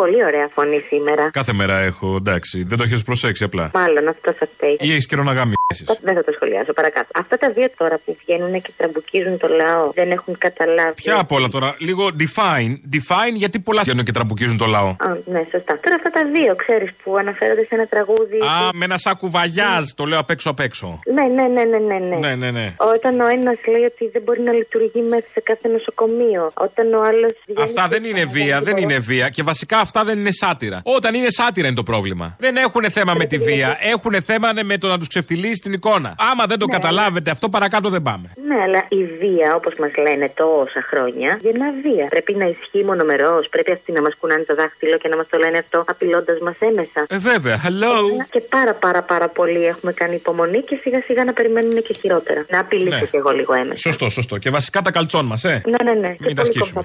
πολύ 0.00 0.20
ωραία 0.28 0.48
φωνή 0.56 0.80
σήμερα. 0.90 1.30
Κάθε 1.30 1.52
μέρα 1.52 1.76
έχω, 1.90 2.08
εντάξει. 2.22 2.56
Δεν 2.68 2.76
το 2.78 2.84
έχεις 2.86 3.02
προσέξει 3.02 3.44
απλά. 3.44 3.70
Μάλλον 3.74 4.08
αυτό 4.08 4.28
σας 4.38 4.48
φταίει. 4.54 4.76
Ή 4.80 4.88
έχεις 4.92 5.06
καιρό 5.06 5.22
να 5.22 5.32
γαμίσεις. 5.32 5.86
Δεν 6.02 6.14
θα 6.14 6.24
το 6.24 6.32
σχολιάσω 6.36 6.72
παρακάτω. 6.72 7.08
Αυτά 7.22 7.36
τα 7.36 7.48
δύο 7.56 7.68
τώρα 7.76 7.96
που 8.04 8.16
βγαίνουν 8.22 8.52
και 8.64 8.72
τραμπουκίζουν 8.76 9.38
το 9.38 9.48
λαό 9.48 9.90
δεν 9.94 10.10
έχουν 10.10 10.38
καταλάβει. 10.38 10.94
Ποια 10.94 11.16
απ' 11.24 11.32
όλα 11.32 11.48
τώρα, 11.48 11.68
λίγο 11.78 12.04
define. 12.22 12.74
Define 12.96 13.34
γιατί 13.34 13.56
πολλά 13.60 13.80
βγαίνουν 13.82 14.04
και 14.04 14.12
τραμπουκίζουν 14.12 14.58
το 14.58 14.66
λαό. 14.66 14.88
Α, 14.88 15.08
ναι, 15.24 15.42
σωστά. 15.52 15.72
Τώρα 15.84 15.96
αυτά 16.00 16.10
τα 16.16 16.22
δύο, 16.34 16.52
ξέρεις, 16.62 16.90
που 17.02 17.16
αναφέρονται 17.16 17.64
σε 17.68 17.74
ένα 17.78 17.86
τραγούδι. 17.86 18.38
Α, 18.38 18.54
με 18.78 18.84
ένα 18.84 18.96
σάκου 18.96 19.30
βαγιάζ, 19.30 19.84
το 19.94 20.04
λέω 20.04 20.18
απ' 20.18 20.30
έξω 20.30 20.50
απ' 20.50 20.60
έξω. 20.60 21.00
Ναι, 21.16 21.24
ναι, 21.36 21.46
ναι, 21.54 21.64
ναι, 21.72 21.78
ναι. 21.78 21.98
ναι. 22.08 22.16
Ναι, 22.16 22.34
ναι, 22.34 22.50
ναι. 22.50 22.66
Όταν 22.94 23.20
ο 23.20 23.26
ένας 23.36 23.58
λέει 23.72 23.84
ότι 23.92 24.04
δεν 24.14 24.22
μπορεί 24.22 24.40
να 24.40 24.52
λειτουργεί 24.52 25.00
μέσα 25.12 25.26
σε 25.32 25.40
κάθε 25.40 25.68
νοσοκομείο. 25.68 26.42
Όταν 26.66 26.94
ο 26.94 27.00
άλλος. 27.08 27.32
Αυτά 27.68 27.88
δεν 27.88 28.04
είναι 28.04 28.24
βία, 28.24 28.60
δεν 28.60 28.76
είναι 28.76 28.98
βία. 28.98 29.28
Και 29.28 29.42
βασικά 29.42 29.78
αυτά 29.90 30.04
δεν 30.08 30.18
είναι 30.18 30.32
σάτυρα. 30.42 30.78
Όταν 30.96 31.14
είναι 31.14 31.30
σάτυρα 31.38 31.66
είναι 31.66 31.76
το 31.76 31.82
πρόβλημα. 31.92 32.26
Δεν 32.38 32.56
έχουν 32.56 32.84
θέμα 32.90 33.14
με 33.14 33.24
τη 33.24 33.38
βία. 33.38 33.68
Έχουν 33.94 34.14
θέμα 34.22 34.48
με 34.64 34.78
το 34.78 34.86
να 34.88 34.98
τους 34.98 35.08
ξεφτυλίσει 35.08 35.60
την 35.60 35.72
εικόνα. 35.72 36.10
Άμα 36.30 36.44
δεν 36.46 36.58
το 36.58 36.66
καταλάβετε 36.66 37.30
αυτό, 37.30 37.48
παρακάτω 37.48 37.88
δεν 37.88 38.02
πάμε. 38.02 38.26
Ναι, 38.48 38.58
αλλά 38.66 38.80
η 38.88 39.00
βία, 39.20 39.48
όπως 39.54 39.74
μας 39.82 39.90
λένε 40.04 40.26
τόσα 40.42 40.80
χρόνια, 40.90 41.30
γεννά 41.40 41.68
βία. 41.84 42.06
Πρέπει 42.14 42.32
να 42.34 42.46
ισχύει 42.54 42.84
μονομερός. 42.90 43.48
Πρέπει 43.50 43.72
αυτοί 43.72 43.92
να 43.92 44.00
μας 44.02 44.14
κουνάνε 44.20 44.44
το 44.44 44.54
δάχτυλο 44.54 44.96
και 44.98 45.08
να 45.08 45.16
μας 45.16 45.26
το 45.30 45.38
λένε 45.38 45.58
αυτό, 45.58 45.84
απειλώντας 45.86 46.38
μας 46.46 46.56
έμεσα. 46.58 47.00
Ε, 47.08 47.18
βέβαια. 47.18 47.56
Hello. 47.66 47.94
Και 48.30 48.40
πάρα 48.40 48.74
πάρα 48.74 49.02
πάρα 49.02 49.28
πολύ 49.28 49.64
έχουμε 49.72 49.92
κάνει 49.92 50.14
υπομονή 50.14 50.60
και 50.68 50.78
σιγά 50.82 51.00
σιγά 51.06 51.24
να 51.24 51.32
περιμένουν 51.32 51.82
και 51.82 51.94
χειρότερα. 52.00 52.44
Να 52.48 52.58
απειλήσω 52.60 52.96
Ναι. 52.98 53.04
κι 53.12 53.16
εγώ 53.16 53.30
λίγο 53.30 53.52
έμεσα. 53.54 53.76
Σωστό, 53.76 54.08
σωστό. 54.08 54.38
Και 54.38 54.50
βασικά 54.50 54.80
τα 54.82 54.90
καλτσόν 54.90 55.24
μας, 55.26 55.44
ε. 55.44 55.62
Ναι, 55.66 55.90
ναι, 55.92 55.98
ναι. 56.00 56.14
Μην 56.18 56.34
τα 56.34 56.44
σκίσουμε. 56.44 56.84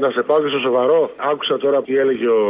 Να 0.00 0.10
σε 0.10 0.22
πάω 0.22 0.40
και 0.42 0.48
στο 0.48 0.58
σοβαρό. 0.58 1.10
Άκουσα 1.30 1.58
τώρα 1.58 1.82
τι 1.82 1.96
έλεγε 2.02 2.28
ο 2.28 2.42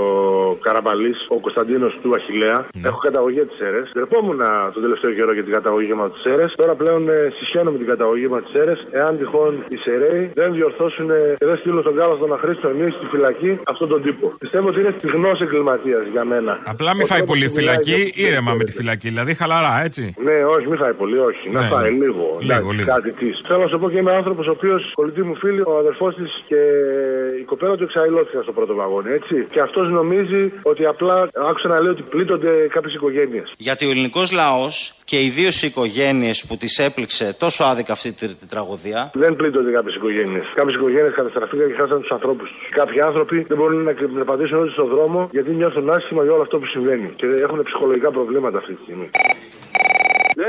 Καραμπαλής, 0.66 1.18
ο 1.28 1.36
Κωνσταντίνος 1.40 1.98
του 2.02 2.10
Αχηλέα. 2.14 2.66
Έχω 2.84 2.98
καταγωγή 2.98 3.40
από 3.40 3.50
τις 3.50 3.60
αίρε. 3.60 3.80
Δρεπόμουν 3.94 4.38
τον 4.74 4.82
τελευταίο 4.82 5.12
καιρό 5.12 5.32
για 5.32 5.42
την 5.44 5.52
καταγωγή 5.52 5.92
μου 5.92 6.02
από 6.04 6.12
τις 6.14 6.24
αίρε. 6.24 6.44
Τώρα 6.56 6.74
πλέον 6.74 7.08
ε, 7.08 7.32
συσχαίνω 7.38 7.70
με 7.70 7.78
την 7.78 7.86
καταγωγή 7.86 8.26
μου 8.28 8.36
από 8.36 8.44
τις 8.44 8.54
αίρε. 8.60 8.74
Εάν 8.90 9.18
τυχόν 9.18 9.52
οι 9.68 9.76
Σεραίοι 9.76 10.30
δεν 10.34 10.52
διορθώσουν 10.52 11.10
ε, 11.10 11.34
και 11.38 11.46
δεν 11.46 11.56
στείλουν 11.56 11.80
στον 11.80 11.96
κάλο 11.96 12.14
τον 12.16 12.32
Αχρήστο 12.32 12.68
εμείς 12.68 12.94
στη 12.94 13.06
φυλακή 13.12 13.58
αυτόν 13.72 13.88
τον 13.88 14.02
τύπο. 14.02 14.26
Πιστεύω 14.38 14.68
ότι 14.68 14.80
είναι 14.80 14.92
πυγνό 15.02 15.30
εγκληματίας 15.40 16.04
για 16.14 16.24
μένα. 16.24 16.52
Απλά 16.66 16.90
μην 16.94 17.02
Ο 17.02 17.06
φάει 17.06 17.18
τρόπος 17.18 17.34
πολύ 17.36 17.46
που 17.48 17.54
μιλάει 17.56 17.74
φυλακή, 17.84 18.02
για- 18.14 18.28
ήρεμα 18.28 18.52
με 18.58 18.64
τη 18.64 18.72
φυλακή. 18.72 19.08
Δηλαδή 19.08 19.34
χαλαρά, 19.34 19.74
έτσι. 19.84 20.14
Ναι, 20.26 20.36
όχι, 20.54 20.66
μην 20.68 20.78
φάει 20.78 20.92
πολύ, 21.02 21.18
όχι. 21.18 21.50
Να 21.50 21.60
Ναι, 21.62 21.68
φάει 21.68 21.90
ναι. 21.92 22.04
λίγο. 22.04 22.24
Λίγο, 22.40 22.52
εντάξει, 22.54 22.76
λίγο. 22.76 22.88
Κάτι 22.94 23.10
της. 23.12 23.40
Θέλω 23.46 23.60
να 23.62 23.68
σου 23.68 23.78
πω 23.78 23.90
και 23.90 23.98
είμαι 23.98 24.12
άνθρωπος 24.14 24.46
ο 24.46 24.50
οποίος, 24.50 24.92
κολλητή 24.94 25.22
μου 25.22 25.34
φίλη, 25.36 25.60
ο 25.60 25.76
αδερφός 25.78 26.14
της 26.14 26.42
και 26.46 26.60
η 27.40 27.44
κοπέλα 27.44 27.76
του 27.76 27.82
εξαϊλώθηκαν 27.82 28.42
στο 28.42 28.52
πρώτο 28.52 28.74
βαγόνι, 28.74 29.10
έτσι. 29.12 29.46
Και 29.50 29.60
αυτός 29.60 29.88
νομίζει 29.88 30.52
ότι 30.62 30.84
απλά 30.86 31.28
άκουσα 31.50 31.68
να 31.68 31.80
λέει 31.82 31.90
ότι 31.90 32.02
πλήττονται 32.02 32.52
κάποιες 32.70 32.94
οικογένειες. 32.94 33.54
Γιατί 33.56 33.86
ο 33.86 33.90
ελληνικός 33.90 34.32
λαός 34.32 34.94
και 35.04 35.18
ιδίω 35.20 35.50
οι 35.62 35.66
οικογένειες 35.66 36.44
που 36.46 36.56
τις 36.56 36.78
έπληξε 36.78 37.36
τόσο 37.38 37.64
άδικα 37.64 37.92
αυτή 37.92 38.12
τη, 38.12 38.26
τη 38.34 38.46
τραγωδία. 38.46 39.10
Δεν 39.14 39.36
πλήττονται 39.36 39.70
κάποιες 39.70 39.94
οικογένειες. 39.94 40.44
Κάποιες 40.54 40.74
οικογένειες 40.74 41.14
καταστραφήκαν 41.14 41.66
και 41.68 41.76
χάσαν 41.80 42.00
τους 42.00 42.10
ανθρώπους 42.10 42.48
τους. 42.48 42.68
Κάποιοι 42.70 43.00
άνθρωποι 43.00 43.44
δεν 43.48 43.56
μπορούν 43.56 43.82
να 43.82 43.92
να 44.18 44.24
πατήσουν 44.24 44.58
όλοι 44.58 44.70
στον 44.70 44.88
δρόμο 44.88 45.28
γιατί 45.32 45.50
νιώθουν 45.50 45.90
άσχημα 45.90 46.22
για 46.22 46.32
όλο 46.32 46.42
αυτό 46.42 46.58
που 46.58 46.66
συμβαίνει. 46.66 47.08
Και 47.16 47.26
έχουν 47.26 47.62
ψυχολογικά 47.62 48.10
προβλήματα 48.10 48.58
αυτή 48.58 48.74
τη 48.74 48.82
στιγμή. 48.82 49.10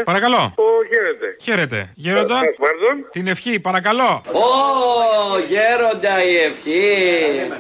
Παρακαλώ. 0.04 0.54
Ω, 0.56 0.63
χαίρετε. 0.91 1.36
Χαίρετε. 1.41 1.91
Γέροντα. 1.95 2.39
Pardon? 2.65 2.95
Την 3.12 3.28
ευχή, 3.28 3.60
παρακαλώ. 3.60 4.21
Ω, 4.32 4.47
γέροντα 5.52 6.23
η 6.23 6.36
ευχή. 6.49 6.84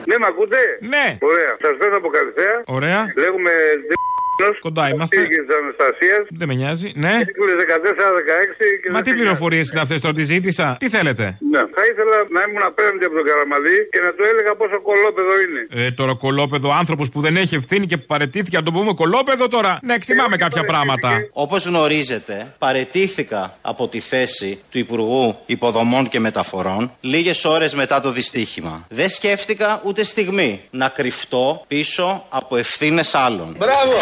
Ναι, 0.09 0.15
με 0.21 0.25
ακούτε; 0.27 0.57
Ναι. 0.93 1.17
Ωραία. 1.21 1.51
Σας 1.61 1.73
παίρνω 1.79 1.97
από 1.97 2.09
Καλυθέα. 2.09 2.55
Ωραία. 2.65 2.99
Λέγουμε 3.17 3.51
Κοντά 4.59 4.83
είμαστε. 4.91 5.15
της 5.27 5.55
Αναστασίας; 5.61 6.21
Δεν 6.39 6.47
με 6.47 6.53
νοιάζει. 6.61 6.87
Ναι. 7.05 7.15
Κύκλο 7.25 7.45
14-16 7.63 8.65
και 8.81 8.89
Μα 8.89 8.93
δεν 8.93 9.03
τι 9.03 9.09
πειράζει. 9.09 9.19
πληροφορίες 9.19 9.65
είναι 9.71 9.81
αυτέ 9.85 9.95
τώρα, 10.03 10.13
τι 10.19 10.23
ζήτησα. 10.23 10.67
Τι 10.79 10.87
θέλετε; 10.95 11.23
Ναι. 11.53 11.61
Θα 11.75 11.81
ήθελα 11.91 12.15
να 12.35 12.39
ήμουν 12.47 12.63
απέναντι 12.71 13.03
από 13.05 13.15
τον 13.19 13.25
Καραμαλή 13.29 13.77
και 13.93 13.99
να 14.05 14.09
του 14.15 14.23
έλεγα 14.31 14.51
πόσο 14.61 14.77
κολόπεδο 14.89 15.33
είναι. 15.43 15.61
Ε, 15.85 15.91
τώρα 15.91 16.13
κολόπεδο 16.25 16.67
άνθρωπος 16.81 17.09
που 17.09 17.19
δεν 17.25 17.33
έχει 17.37 17.55
ευθύνη 17.55 17.85
και 17.85 17.97
που 17.97 18.05
παρετήθηκε, 18.13 18.57
να 18.57 18.63
το 18.63 18.71
πούμε 18.71 18.93
κολόπεδο 18.93 19.47
τώρα. 19.47 19.79
Να 19.83 19.93
εκτιμάμε 19.93 20.35
κάποια 20.45 20.63
πράγματα. 20.63 21.09
Όπως 21.31 21.65
γνωρίζετε, 21.65 22.53
παρετήθηκα 22.57 23.57
από 23.61 23.87
τη 23.87 23.99
θέση 23.99 24.59
του 24.71 24.77
Υπουργού 24.77 25.37
Υποδομών 25.45 26.07
και 26.07 26.19
Μεταφορών 26.19 26.91
λίγες 27.01 27.45
ώρες 27.45 27.73
μετά 27.75 28.01
το 28.01 28.11
δυστύχημα. 28.11 28.85
Δεν 28.89 29.09
σκέφτηκα 29.09 29.81
ούτε 29.83 30.03
στιγμή 30.03 30.61
να 30.71 30.87
κρυφτώ 30.89 31.63
πίσω 31.67 32.25
από 32.29 32.57
ευθύνες 32.57 33.15
άλλων. 33.15 33.55
Μπράβο! 33.57 33.97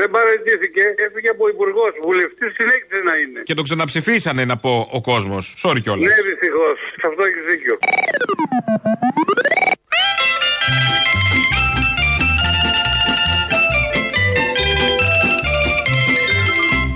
Δεν 0.00 0.10
παραιτήθηκε, 0.10 0.82
έφυγε 1.06 1.28
από 1.28 1.48
υπουργός. 1.48 1.92
Βουλευτής 2.02 2.50
συνέχισε 2.58 2.98
να 3.08 3.14
είναι. 3.22 3.40
Και 3.42 3.54
το 3.54 3.62
ξαναψηφίσανε 3.62 4.44
να 4.44 4.56
πω 4.56 4.88
ο 4.92 5.00
κόσμος. 5.00 5.44
Sorry 5.64 5.80
κιόλας. 5.82 6.06
Ναι, 6.08 6.22
δυστυχώς. 6.30 6.78
Σε 7.00 7.06
αυτό 7.10 7.22
έχεις 7.24 7.44
δίκιο. 7.50 7.78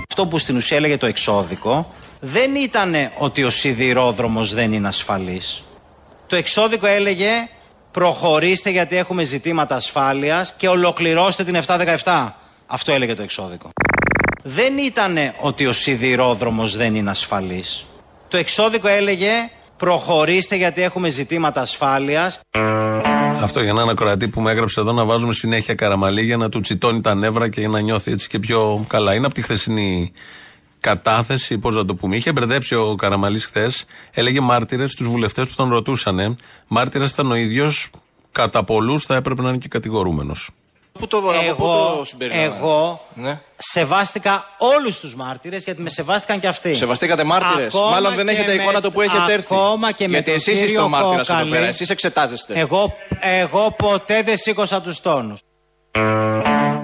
Αυτό 0.09 0.27
που 0.27 0.37
στην 0.37 0.55
ουσία 0.55 0.77
έλεγε 0.77 0.97
το 0.97 1.05
εξώδικο 1.05 1.93
δεν 2.19 2.55
ήταν 2.55 2.93
ότι 3.17 3.43
ο 3.43 3.49
σιδηρόδρομος 3.49 4.53
δεν 4.53 4.73
είναι 4.73 4.87
ασφαλής. 4.87 5.63
Το 6.27 6.35
εξώδικο 6.35 6.87
έλεγε 6.87 7.29
προχωρήστε 7.91 8.69
γιατί 8.69 8.97
έχουμε 8.97 9.23
ζητήματα 9.23 9.75
ασφάλειας 9.75 10.55
και 10.57 10.67
ολοκληρώστε 10.67 11.43
την 11.43 11.55
717. 12.03 12.42
Αυτό 12.65 12.91
έλεγε 12.91 13.13
το 13.13 13.21
εξώδικο. 13.21 13.69
Δεν 14.43 14.77
ήταν 14.77 15.17
ότι 15.39 15.65
ο 15.65 15.73
σιδηρόδρομος 15.73 16.75
δεν 16.75 16.95
είναι 16.95 17.09
ασφαλής. 17.09 17.85
Το 18.27 18.37
εξώδικο 18.37 18.87
έλεγε 18.87 19.31
προχωρήστε 19.77 20.55
γιατί 20.55 20.81
έχουμε 20.81 21.09
ζητήματα 21.09 21.61
ασφάλειας. 21.61 22.39
Αυτό 23.41 23.61
για 23.61 23.69
έναν 23.69 23.89
ακροατή 23.89 24.27
που 24.27 24.41
με 24.41 24.51
έγραψε 24.51 24.79
εδώ 24.79 24.91
να 24.91 25.05
βάζουμε 25.05 25.33
συνέχεια 25.33 25.75
καραμαλή 25.75 26.23
για 26.23 26.37
να 26.37 26.49
του 26.49 26.59
τσιτώνει 26.59 27.01
τα 27.01 27.15
νεύρα 27.15 27.49
και 27.49 27.67
να 27.67 27.79
νιώθει 27.79 28.11
έτσι 28.11 28.27
και 28.27 28.39
πιο 28.39 28.85
καλά. 28.87 29.13
Είναι 29.13 29.25
από 29.25 29.35
τη 29.35 29.41
χθεσινή 29.41 30.11
κατάθεση, 30.79 31.57
πώς 31.57 31.75
να 31.75 31.85
το 31.85 31.95
πούμε. 31.95 32.15
Είχε 32.15 32.31
μπερδέψει 32.31 32.75
ο 32.75 32.95
Καραμαλής 32.95 33.45
χθες, 33.45 33.85
έλεγε 34.11 34.39
μάρτυρες 34.39 34.91
στους 34.91 35.07
βουλευτές 35.07 35.47
που 35.47 35.53
τον 35.55 35.69
ρωτούσαν. 35.69 36.37
Μάρτυρα 36.67 37.05
ήταν 37.05 37.31
ο 37.31 37.35
ίδιος, 37.35 37.89
κατά 38.31 38.63
πολλούς 38.63 39.05
θα 39.05 39.15
έπρεπε 39.15 39.41
να 39.41 39.49
είναι 39.49 39.57
και 39.57 39.67
κατηγορούμενος. 39.67 40.49
Πού 40.99 41.07
το, 41.07 41.17
εγώ, 41.49 41.95
το 41.97 42.05
συμπεριλάβατε; 42.05 42.55
εγώ 42.57 43.01
Ναι. 43.13 43.39
σεβάστηκα 43.55 44.45
όλους 44.57 44.99
τους 44.99 45.15
μάρτυρες 45.15 45.63
γιατί 45.63 45.81
με 45.81 45.89
σεβάστηκαν 45.89 46.39
και 46.39 46.47
αυτοί. 46.47 46.75
Σεβαστήκατε 46.75 47.23
μάρτυρες. 47.23 47.75
Ακόμα 47.75 47.89
Μάλλον 47.89 48.13
δεν 48.15 48.25
και 48.25 48.31
έχετε 48.31 48.55
με- 48.55 48.61
εικόνα 48.61 48.81
το 48.81 48.91
που 48.91 49.01
έχετε 49.01 49.33
έρθει. 49.33 49.55
Ακόμα 49.55 49.91
και 49.91 50.03
με 50.07 50.11
Γιατί 50.13 50.25
τον 50.25 50.33
εσείς 50.35 50.53
είστε 50.53 50.65
κύριο 50.65 50.83
ο 50.83 50.89
μάρτυρας 50.89 51.29
εδώ 51.29 51.37
Κόκαλη. 51.37 51.51
πέρα. 51.51 51.65
Εσείς 51.65 51.89
εξετάζεστε. 51.89 52.53
Εγώ, 52.59 52.93
εγώ 53.19 53.75
ποτέ 53.77 54.23
δεν 54.23 54.37
σήκωσα 54.37 54.81
τους 54.81 54.99
τόνους. 55.01 55.39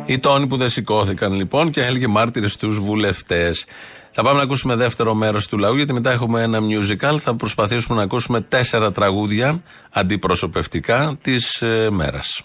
Οι 0.05 0.19
τόνοι 0.19 0.47
που 0.47 0.57
δεν 0.57 0.69
σηκώθηκαν 0.69 1.33
λοιπόν 1.33 1.69
και 1.69 1.83
έλεγε 1.85 2.07
μάρτυρες 2.07 2.51
στου 2.51 2.69
βουλευτές. 2.71 3.65
Θα 4.11 4.23
πάμε 4.23 4.37
να 4.37 4.43
ακούσουμε 4.43 4.75
δεύτερο 4.75 5.13
μέρος 5.13 5.47
του 5.47 5.57
λαού, 5.57 5.75
γιατί 5.75 5.93
μετά 5.93 6.11
έχουμε 6.11 6.41
ένα 6.43 6.59
musical. 6.59 7.17
Θα 7.19 7.35
προσπαθήσουμε 7.35 7.97
να 7.97 8.03
ακούσουμε 8.03 8.41
τέσσερα 8.41 8.91
τραγούδια 8.91 9.63
αντιπροσωπευτικά 9.91 11.17
της 11.21 11.61
ε, 11.61 11.87
μέρας. 11.91 12.41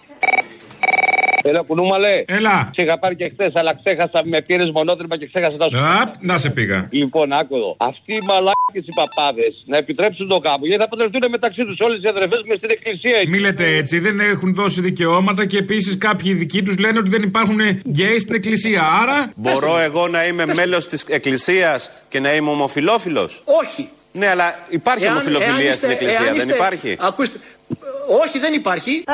Έλα, 1.47 1.61
κουνούμαλε. 1.69 2.25
Έλα. 2.27 2.71
Σε 2.75 2.83
είχα 2.83 2.99
πάρει 2.99 3.17
και 3.17 3.29
χθες, 3.33 3.53
αλλά 3.55 3.73
ξέχασα, 3.85 4.23
με 4.25 4.41
πήρες 4.43 4.71
μονότρυπα 4.75 5.19
και 5.19 5.27
ξέχασα 5.27 5.57
τα 5.57 5.65
σου. 5.71 5.79
Απ, 6.03 6.15
να 6.21 6.39
σε 6.39 6.51
πήγα. 6.51 6.89
Λοιπόν, 6.91 7.33
άκου 7.33 7.57
εδώ. 7.57 7.77
Αυτοί 7.79 8.13
οι 8.15 8.21
μαλάκες 8.21 8.85
οι 8.91 8.93
παπάδες 8.95 9.53
να 9.67 9.77
επιτρέψουν 9.77 10.29
το 10.29 10.39
κάπου 10.39 10.67
γιατί 10.67 10.83
θα 10.83 10.89
παντρευτούν 10.89 11.31
μεταξύ 11.31 11.65
τους 11.65 11.77
όλες 11.81 12.03
οι 12.03 12.09
αδερφές 12.09 12.41
μες 12.49 12.57
στην 12.57 12.71
εκκλησία. 12.71 13.17
Μη 13.29 13.39
λέτε 13.39 13.77
έτσι, 13.77 13.99
δεν 13.99 14.21
έχουν 14.21 14.55
δώσει 14.55 14.81
δικαιώματα 14.81 15.47
και 15.47 15.59
επίσης 15.59 15.99
κάποιοι 15.99 16.33
δικοί 16.33 16.63
τους 16.63 16.79
λένε 16.79 16.99
ότι 16.99 17.11
δεν 17.11 17.23
υπάρχουν 17.23 17.59
γκέι 17.89 18.19
στην 18.19 18.35
εκκλησία. 18.35 18.83
Άρα. 19.03 19.33
Μπορώ 19.37 19.79
εγώ 19.79 20.09
να 20.09 20.27
είμαι 20.27 20.45
μέλος 20.55 20.87
της 20.87 21.03
Εκκλησίας 21.03 21.91
και 22.09 22.21
να 22.21 22.35
είμαι 22.35 22.51
ομοφιλόφιλος; 22.51 23.43
Όχι. 23.63 23.89
Ναι, 24.13 24.27
αλλά 24.29 24.59
υπάρχει 24.69 25.05
Εάν- 25.05 25.15
ομοφιλοφιλία 25.15 25.65
εάν 25.65 25.75
στην 25.75 25.91
είστε- 25.91 25.91
Εκκλησία, 25.91 26.17
εάν 26.17 26.25
δεν 26.27 26.37
είστε- 26.37 26.55
υπάρχει; 26.55 26.97
Ακούστε. 27.01 27.39
Όχι, 28.25 28.39
δεν 28.39 28.53
υπάρχει. 28.53 29.05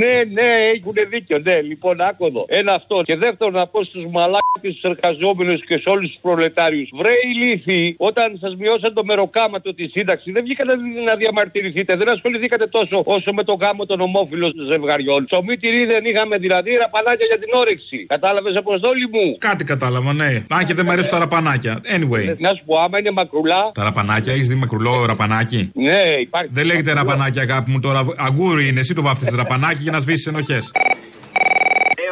Ναι, 0.00 0.14
ναι, 0.36 0.48
έχουν 0.74 0.94
δίκιο, 1.10 1.38
ναι. 1.38 1.60
Λοιπόν, 1.60 2.00
άκου 2.00 2.26
εδώ. 2.26 2.44
Ένα 2.48 2.72
αυτό. 2.74 3.00
Και 3.04 3.16
δεύτερον, 3.16 3.52
να 3.52 3.66
πω 3.66 3.84
στους 3.84 4.04
μαλάκες 4.10 4.72
του 4.80 4.86
εργαζόμενους 4.92 5.64
και 5.64 5.78
σε 5.78 5.88
όλους 5.88 6.08
τους 6.10 6.18
προλετάριους. 6.20 6.88
Βρε 6.94 7.12
ηλίθιοι, 7.32 7.94
όταν 7.98 8.38
σας 8.40 8.56
μειώσαν 8.56 8.94
το 8.94 9.04
μεροκάματο 9.04 9.74
τη 9.74 9.88
σύνταξη, 9.88 10.32
δεν 10.32 10.42
βγήκατε 10.42 10.74
να 11.06 11.14
διαμαρτυρηθείτε. 11.14 11.96
Δεν 11.96 12.08
ασχοληθήκατε 12.10 12.66
τόσο 12.66 13.02
όσο 13.04 13.32
με 13.32 13.44
το 13.44 13.54
γάμο 13.60 13.86
των 13.86 14.00
ομόφυλων 14.00 14.52
ζευγαριών. 14.70 15.24
Στο 15.26 15.42
μη 15.42 15.56
τυρί 15.56 15.84
δεν 15.86 16.04
είχαμε 16.04 16.36
δηλαδή 16.36 16.70
ραπανάκια 16.76 17.26
για 17.26 17.38
την 17.38 17.48
όρεξη. 17.52 18.06
Κατάλαβες 18.06 18.56
αποστόλη 18.56 19.08
μου; 19.12 19.36
Κάτι 19.38 19.64
κατάλαβα, 19.64 20.12
ναι. 20.12 20.44
Αν 20.48 20.64
και 20.64 20.74
δεν 20.74 20.84
μου 20.86 20.92
αρέσουν 20.92 21.10
τα 21.10 21.18
ραπανάκια. 21.18 21.80
Anyway. 21.96 22.36
Να 22.38 22.48
σου 22.48 22.62
πω, 22.66 22.78
άμα 22.78 22.98
είναι 22.98 23.10
μακρουλά. 23.10 23.70
Τα 23.74 23.82
ραπανάκια, 23.82 24.32
έχεις 24.32 24.48
δει 24.48 24.54
μακρουλό 24.54 25.04
ραπανάκι; 25.06 25.70
Ναι, 25.74 26.02
υπάρχει. 26.20 26.50
Δεν 26.52 26.64
λέγεται 26.66 26.92
ραπανάκι, 26.92 27.40
αγάπη 27.40 27.70
μου 27.70 27.80
τώρα. 27.80 28.04
Αγκούρι 28.24 28.68
είναι, 28.68 28.80
εσύ 28.80 28.94
το 28.94 29.02
βάφτισες 29.02 29.34
ραπανάκι 29.34 29.82
για 29.82 29.92
να 29.92 29.98
σβήσεις 29.98 30.26
ενοχές. 30.26 30.70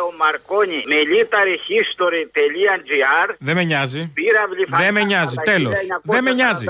ο 0.09 0.13
Μαρκόνι 0.19 0.83
με 0.87 0.95
militaryhistory.gr 0.95 3.35
Δεν 3.39 3.57
με 3.57 3.65
νοιάζει. 3.65 4.11
Πύραυλοι 4.15 4.67
Δεν 4.69 4.95
με 4.95 5.03
νοιάζει, 5.03 5.35
τέλος. 5.45 5.79
Δεν 6.03 6.23
με 6.23 6.33
νοιάζει. 6.33 6.65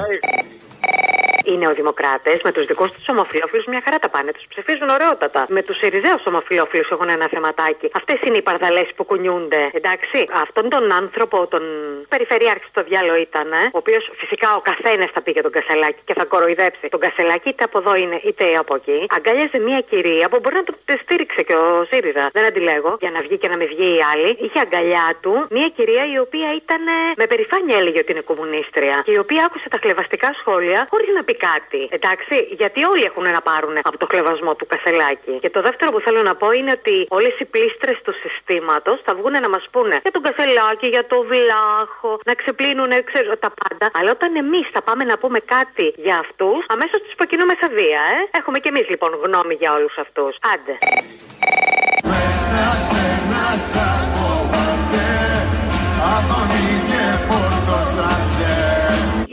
Οι 1.49 1.57
νεοδημοκράτες 1.63 2.39
με 2.47 2.53
τους 2.53 2.65
δικούς 2.71 2.91
τους 2.93 3.09
ομοφυλόφιλους 3.09 3.67
μια 3.73 3.81
χαρά 3.85 3.99
τα 4.05 4.09
πάνε. 4.15 4.31
Τους 4.37 4.47
ψηφίζουν 4.53 4.89
ωραιότατα. 4.97 5.41
Με 5.57 5.63
τους 5.63 5.77
Σιριζέου 5.81 6.19
ομοφυλόφιλους 6.31 6.89
έχουν 6.95 7.09
ένα 7.17 7.27
θεματάκι. 7.35 7.87
Αυτές 8.01 8.19
είναι 8.27 8.37
οι 8.41 8.43
παρδαλές 8.43 8.89
που 8.97 9.05
κουνιούνται. 9.05 9.63
Εντάξει. 9.79 10.19
Αυτόν 10.45 10.69
τον 10.75 10.93
άνθρωπο, 11.01 11.47
τον 11.47 11.63
περιφερειάρχη 12.09 12.67
στο 12.73 12.83
διάλογο 12.89 13.19
ήταν, 13.29 13.49
ε, 13.53 13.63
ο 13.77 13.79
οποίος 13.83 14.05
φυσικά 14.21 14.49
ο 14.59 14.61
καθένας 14.71 15.11
θα 15.15 15.21
πήγε 15.25 15.41
τον 15.47 15.53
Κασελάκη 15.57 16.01
και 16.09 16.15
θα 16.19 16.25
κοροϊδέψει. 16.33 16.89
Τον 16.95 17.01
Κασελάκη 17.01 17.49
είτε 17.49 17.65
από 17.69 17.79
εδώ 17.79 17.93
είναι 18.03 18.19
είτε 18.29 18.45
από 18.63 18.75
εκεί. 18.75 18.99
Αγκάλιαζε 19.17 19.59
μια 19.69 19.81
κυρία 19.91 20.27
που 20.31 20.39
μπορεί 20.43 20.57
να 20.63 20.65
το 20.69 20.73
στήριξε 21.03 21.43
και 21.49 21.55
ο 21.65 21.87
ΣΥΡΙΖΑ. 21.91 22.25
Δεν 22.37 22.45
αντιλέγω. 22.51 22.97
Για 23.01 23.11
να 23.11 23.21
βγει 23.25 23.37
και 23.43 23.49
να 23.53 23.57
μην 23.57 23.69
βγει 23.73 23.89
η 23.99 24.01
άλλη. 24.13 24.31
Είχε 24.45 24.59
αγκαλιά 24.65 25.07
του 25.23 25.33
μια 25.57 25.69
κυρία 25.77 26.05
η 26.15 26.19
οποία 26.27 26.49
ήταν 26.63 26.83
ε, 26.87 26.99
με 27.21 27.27
περηφάνεια 27.33 27.77
έλεγε 27.81 27.99
ότι 28.05 28.11
είναι 28.13 28.25
κομμουνίστρια. 28.31 28.97
Και 29.07 29.13
η 29.19 29.19
οποία 29.25 29.41
άκουσε 29.47 29.69
τα 29.75 29.79
χλεβαστικά 29.83 30.29
σχόλια 30.41 30.81
χωρίς 30.93 31.11
να 31.17 31.23
πει 31.27 31.35
κάτι. 31.47 31.81
Εντάξει, 31.97 32.37
γιατί 32.61 32.81
όλοι 32.93 33.05
έχουν 33.11 33.27
να 33.37 33.43
πάρουν 33.49 33.77
από 33.91 33.99
το 34.03 34.07
χλεβασμό 34.11 34.53
του 34.59 34.67
Κασελάκη. 34.73 35.35
Και 35.43 35.51
το 35.57 35.61
δεύτερο 35.67 35.89
που 35.95 36.01
θέλω 36.07 36.21
να 36.31 36.35
πω 36.41 36.49
είναι 36.59 36.73
ότι 36.79 36.97
όλες 37.19 37.35
οι 37.41 37.47
πλήστρες 37.55 37.99
του 38.05 38.13
συστήματος 38.23 38.97
θα 39.07 39.13
βγουν 39.19 39.35
να 39.45 39.51
μας 39.55 39.65
πούνε 39.75 39.97
για 40.07 40.15
τον 40.17 40.23
Κασελάκη, 40.27 40.87
για 40.97 41.05
το 41.13 41.17
Βλάχο, 41.31 42.13
να 42.29 42.35
ξεπλύνουν, 42.41 42.93
ξέρω 43.11 43.33
τα 43.45 43.51
πάντα. 43.61 43.87
Αλλά 43.99 44.11
όταν 44.17 44.31
εμείς 44.45 44.67
θα 44.75 44.81
πάμε 44.89 45.03
να 45.11 45.17
πούμε 45.23 45.39
κάτι 45.57 45.87
για 46.07 46.17
αυτούς, 46.25 46.61
αμέσως 46.75 47.01
τους 47.05 47.15
προκινούμε 47.19 47.55
σε 47.61 47.67
βία, 47.77 48.03
ε. 48.17 48.19
Έχουμε 48.39 48.59
κι 48.63 48.69
εμείς 48.73 48.87
λοιπόν 48.93 49.11
γνώμη 49.25 49.55
για 49.61 49.71
όλους 49.77 49.95
αυτούς. 50.05 50.33
Άντε. 50.53 50.75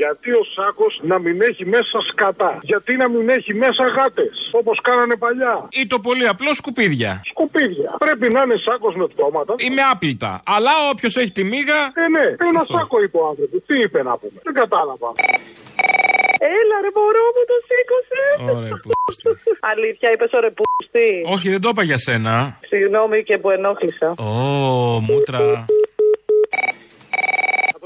Γιατί 0.05 0.31
ο 0.41 0.43
Σάκος 0.55 0.93
να 1.11 1.17
μην 1.23 1.35
έχει 1.49 1.65
μέσα 1.75 1.97
σκατά; 2.09 2.51
Γιατί 2.71 2.91
να 3.01 3.07
μην 3.13 3.25
έχει 3.37 3.53
μέσα 3.63 3.83
γάτες. 3.97 4.35
Όπως 4.59 4.77
κάνανε 4.87 5.15
παλιά; 5.23 5.53
Ή 5.81 5.83
το 5.93 5.97
πολύ 6.07 6.25
απλό 6.33 6.51
σκουπίδια. 6.59 7.11
Σκουπίδια. 7.31 7.89
Πρέπει 8.05 8.27
να 8.35 8.41
είναι 8.43 8.57
Σάκος 8.65 8.95
με 8.99 9.05
πτώματα. 9.13 9.53
Ή 9.67 9.69
με 9.77 9.81
άπλυτα. 9.93 10.31
Αλλά 10.55 10.73
όποιος 10.91 11.13
έχει 11.21 11.31
τη 11.39 11.43
μίγα. 11.53 11.79
Ε, 12.03 12.07
ναι, 12.15 12.25
ένα 12.49 12.59
Σωστό. 12.59 12.77
Σάκο 12.77 12.95
είπε 13.03 13.17
ο 13.23 13.25
άνθρωπος. 13.31 13.59
Τι 13.67 13.75
είπε 13.85 13.99
να 14.09 14.13
πούμε. 14.21 14.37
Δεν 14.47 14.53
κατάλαβα. 14.61 15.09
Έλα 16.59 16.75
ρε 16.85 16.91
μωρό 16.97 17.25
μου 17.35 17.43
το 17.51 17.57
σήκωσε. 17.67 18.23
Ωραία, 18.57 18.75
Αλήθεια 19.71 20.07
είπες 20.13 20.31
ωραία 20.37 20.53
πούστη. 20.59 21.09
Όχι, 21.35 21.47
δεν 21.53 21.61
το 21.61 21.69
είπα 21.71 21.83
για 21.83 21.97
σένα. 21.97 22.59
Συγγνώμη 22.71 23.23
και 23.23 23.37
που 23.37 23.49
ενόχλησα. 23.49 24.09
Ω, 24.17 24.31
μούτρα. 25.07 25.65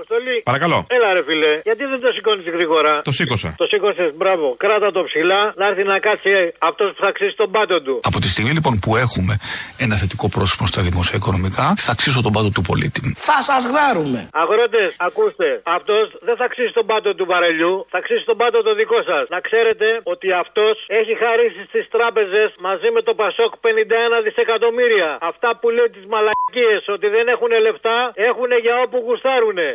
Αποστολή. 0.10 0.42
Παρακαλώ. 0.52 0.78
Έλα 0.98 1.10
ρε 1.18 1.24
φίλε. 1.28 1.52
Γιατί 1.70 1.84
δεν 1.92 2.00
το 2.06 2.10
σηκώνεις 2.16 2.46
γρήγορα; 2.56 2.92
Το 3.10 3.12
σήκωσα. 3.12 3.50
Το 3.64 3.66
σήκωσες, 3.72 4.10
μπράβο. 4.20 4.48
Κράτα 4.64 4.92
το 4.98 5.02
ψηλά, 5.10 5.42
να 5.60 5.66
έρθει 5.70 5.84
να 5.92 6.00
κάτσει 6.08 6.34
αυτός 6.70 6.88
που 6.94 7.02
θα 7.04 7.10
αξίσει 7.14 7.36
τον 7.42 7.50
πάτο 7.56 7.78
του. 7.86 7.96
Από 8.10 8.20
τη 8.24 8.28
στιγμή 8.34 8.52
λοιπόν 8.58 8.74
που 8.84 8.92
έχουμε 9.06 9.34
ένα 9.86 9.96
θετικό 10.02 10.26
πρόσωπο 10.36 10.64
στα 10.72 10.82
δημόσια 10.88 11.16
οικονομικά, 11.22 11.66
θα 11.86 11.92
αξίσω 11.96 12.20
τον 12.26 12.32
πάτο 12.36 12.50
του 12.56 12.62
πολίτη. 12.70 13.02
Θα 13.30 13.38
σας 13.50 13.62
γδάρουμε. 13.70 14.20
Αγρότες, 14.44 14.88
ακούστε. 15.08 15.48
Αυτός 15.78 16.06
δεν 16.28 16.36
θα 16.40 16.46
αξίσει 16.50 16.72
τον 16.80 16.86
πάτο 16.92 17.10
του 17.18 17.26
βαρελιού, 17.32 17.74
θα 17.92 17.98
αξίσει 18.02 18.24
τον 18.32 18.38
πάτο 18.42 18.58
το 18.68 18.74
δικό 18.82 19.00
σας. 19.10 19.24
Να 19.36 19.40
ξέρετε 19.48 19.88
ότι 20.14 20.28
αυτός 20.44 20.76
έχει 21.00 21.14
χαρίσει 21.24 21.62
στις 21.72 21.86
τράπεζες 21.96 22.50
μαζί 22.68 22.90
με 22.96 23.02
το 23.08 23.14
Πασόκ 23.22 23.52
51 23.66 24.18
δισεκατομμύρια. 24.26 25.10
Αυτά 25.32 25.50
που 25.60 25.68
λέει 25.76 25.90
τις 25.96 26.06
μαλακίες 26.14 26.82
ότι 26.96 27.08
δεν 27.16 27.26
έχουν 27.34 27.52
λεφτά, 27.66 27.98
έχουν 28.30 28.50
για 28.66 28.76
όπου 28.84 28.98
γουστάρουνε. 29.06 29.68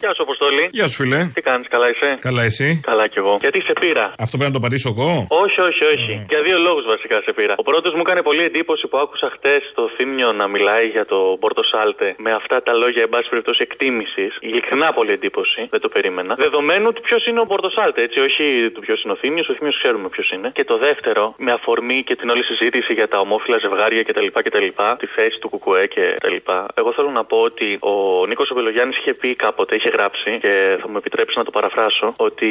Και 0.00 0.06
Γεια 0.06 0.14
σου, 0.16 0.22
Αποστολή. 0.28 0.64
Γεια 0.78 0.86
σου, 0.90 0.96
φίλε. 1.02 1.20
Τι 1.36 1.42
κάνεις, 1.48 1.66
καλά 1.74 1.86
είσαι; 1.92 2.08
Καλά, 2.28 2.42
εσύ; 2.50 2.68
Καλά 2.90 3.04
κι 3.12 3.18
εγώ. 3.22 3.34
Γιατί 3.44 3.58
σε 3.68 3.74
πήρα; 3.82 4.04
Αυτό 4.24 4.34
πρέπει 4.38 4.52
να 4.52 4.56
το 4.58 4.62
πατήσω 4.64 4.88
εγώ; 4.94 5.10
Όχι, 5.44 5.58
όχι, 5.68 5.82
όχι. 5.94 6.12
Για 6.32 6.40
δύο 6.46 6.58
λόγους 6.66 6.84
βασικά 6.94 7.16
σε 7.26 7.32
πήρα. 7.38 7.54
Ο 7.62 7.64
πρώτος 7.70 7.92
μου 7.96 8.02
έκανε 8.06 8.22
πολύ 8.28 8.42
εντύπωση 8.50 8.84
που 8.90 8.98
άκουσα 9.04 9.28
χτες 9.34 9.62
το 9.78 9.84
θύμιο 9.96 10.28
να 10.40 10.46
μιλάει 10.54 10.86
για 10.96 11.04
το 11.12 11.18
Πόρτο 11.42 11.62
Σάλτε 11.72 12.08
με 12.26 12.30
αυτά 12.40 12.56
τα 12.66 12.72
λόγια, 12.82 13.02
εν 13.06 13.10
πάση 13.14 13.28
περιπτώσει, 13.32 13.60
εκτίμησης. 13.68 14.32
Ειλικρινά 14.48 14.88
πολύ 14.98 15.12
εντύπωση. 15.18 15.60
Δεν 15.74 15.80
το 15.84 15.88
περίμενα. 15.94 16.32
Δεδομένου 16.46 16.88
του 16.94 17.02
ποιος 17.08 17.22
είναι 17.28 17.40
ο 17.44 17.46
Πόρτο 17.50 17.70
Σάλτε, 17.76 18.00
έτσι. 18.06 18.18
Όχι 18.28 18.44
του 18.74 18.80
ποιος 18.86 18.98
είναι 19.02 19.12
ο 19.16 19.18
θύμιος. 19.22 19.46
Ο 19.48 19.54
θύμιος 19.56 19.76
ξέρουμε 19.82 20.08
ποιος 20.14 20.28
είναι. 20.34 20.48
Και 20.58 20.64
το 20.64 20.76
δεύτερο, 20.86 21.34
με 21.46 21.50
αφορμή 21.58 21.98
και 22.08 22.14
την 22.20 22.28
όλη 22.32 22.44
συζήτηση 22.50 22.92
για 22.98 23.08
τα 23.12 23.18
ομόφυλα 23.24 23.58
ζευγάρια 23.64 24.02
κτλ. 24.02 24.28
κτλ 24.46 24.68
τη 25.00 25.06
θέση 25.16 25.36
του 25.40 25.48
Κουκουέ 25.48 25.84
κτλ. 25.94 26.36
Εγώ 26.80 26.90
θέλω 26.96 27.10
να 27.10 27.24
πω 27.30 27.36
ότι 27.50 27.68
ο 27.80 27.94
Νίκος 28.26 28.50
Οπελογιάννη 28.50 28.94
είχε 29.00 29.12
πει 29.20 29.34
κάποτε, 29.34 29.72
είχε 29.76 29.87
γράψει 29.88 30.38
και 30.38 30.76
θα 30.80 30.88
μου 30.88 30.96
επιτρέψεις 30.96 31.36
να 31.36 31.44
το 31.44 31.50
παραφράσω, 31.50 32.12
ότι 32.18 32.50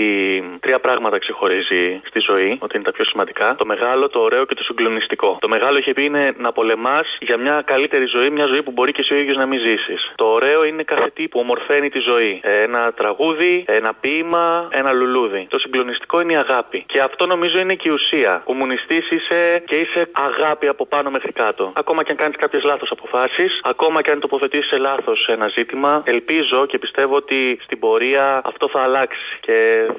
τρία 0.60 0.80
πράγματα 0.80 1.18
ξεχωρίζει 1.18 2.02
στη 2.10 2.20
ζωή, 2.30 2.58
ότι 2.60 2.76
είναι 2.76 2.84
τα 2.84 2.92
πιο 2.92 3.06
σημαντικά. 3.06 3.56
Το 3.58 3.66
μεγάλο, 3.66 4.10
το 4.10 4.20
ωραίο 4.20 4.46
και 4.46 4.56
το 4.56 4.64
συγκλονιστικό. 4.64 5.38
Το 5.42 5.48
μεγάλο 5.48 5.78
είχε 5.78 5.94
πει 5.94 6.04
είναι 6.04 6.32
να 6.38 6.52
πολεμάς 6.52 7.18
για 7.20 7.38
μια 7.38 7.64
καλύτερη 7.66 8.06
ζωή, 8.16 8.30
μια 8.30 8.46
ζωή 8.52 8.64
που 8.64 8.72
μπορεί 8.72 8.92
και 8.92 9.02
εσύ 9.04 9.14
ο 9.14 9.18
ίδιος 9.18 9.38
να 9.38 9.46
μην 9.46 9.60
ζήσεις. 9.66 10.12
Το 10.16 10.26
ωραίο 10.26 10.66
είναι 10.66 10.84
κάθε 10.84 11.10
τι 11.14 11.28
που 11.28 11.40
ομορφαίνει 11.40 11.90
τη 11.90 12.00
ζωή. 12.00 12.42
Ένα 12.44 12.94
τραγούδι, 12.94 13.66
ένα 13.68 13.94
ποίημα, 13.94 14.68
ένα 14.72 14.92
λουλούδι. 14.94 15.48
Το 15.50 15.60
συγκλονιστικό 15.60 16.22
είναι 16.22 16.34
η 16.34 16.36
αγάπη. 16.36 16.84
Και 16.88 17.00
αυτό 17.02 17.26
νομίζω 17.26 17.60
είναι 17.60 17.74
και 17.74 17.90
η 17.90 17.94
ουσία. 17.94 18.42
Κομμουνιστής 18.46 19.10
είσαι 19.10 19.64
και 19.66 19.76
είσαι 19.76 20.10
αγάπη 20.12 20.68
από 20.68 20.86
πάνω 20.86 21.10
μέχρι 21.10 21.32
κάτω. 21.32 21.74
Ακόμα 21.76 22.04
και 22.04 22.12
αν 22.12 22.18
κάνεις 22.18 22.38
κάποιες 22.38 22.64
λάθος 22.64 22.92
αποφάσεις, 22.92 23.60
ακόμα 23.64 24.02
και 24.02 24.12
αν 24.12 24.20
τοποθετήσεις 24.20 24.68
σε 24.68 24.78
λάθος 24.78 25.28
ένα 25.28 25.48
ζήτημα, 25.56 26.02
ελπίζω 26.06 26.66
και 26.66 26.78
πιστεύω 26.78 27.16
ότι 27.30 27.60
στην 27.64 27.80
πορεία 27.80 28.42
αυτό 28.46 28.70
θα 28.74 28.82
αλλάξει 28.82 29.40
και 29.42 29.54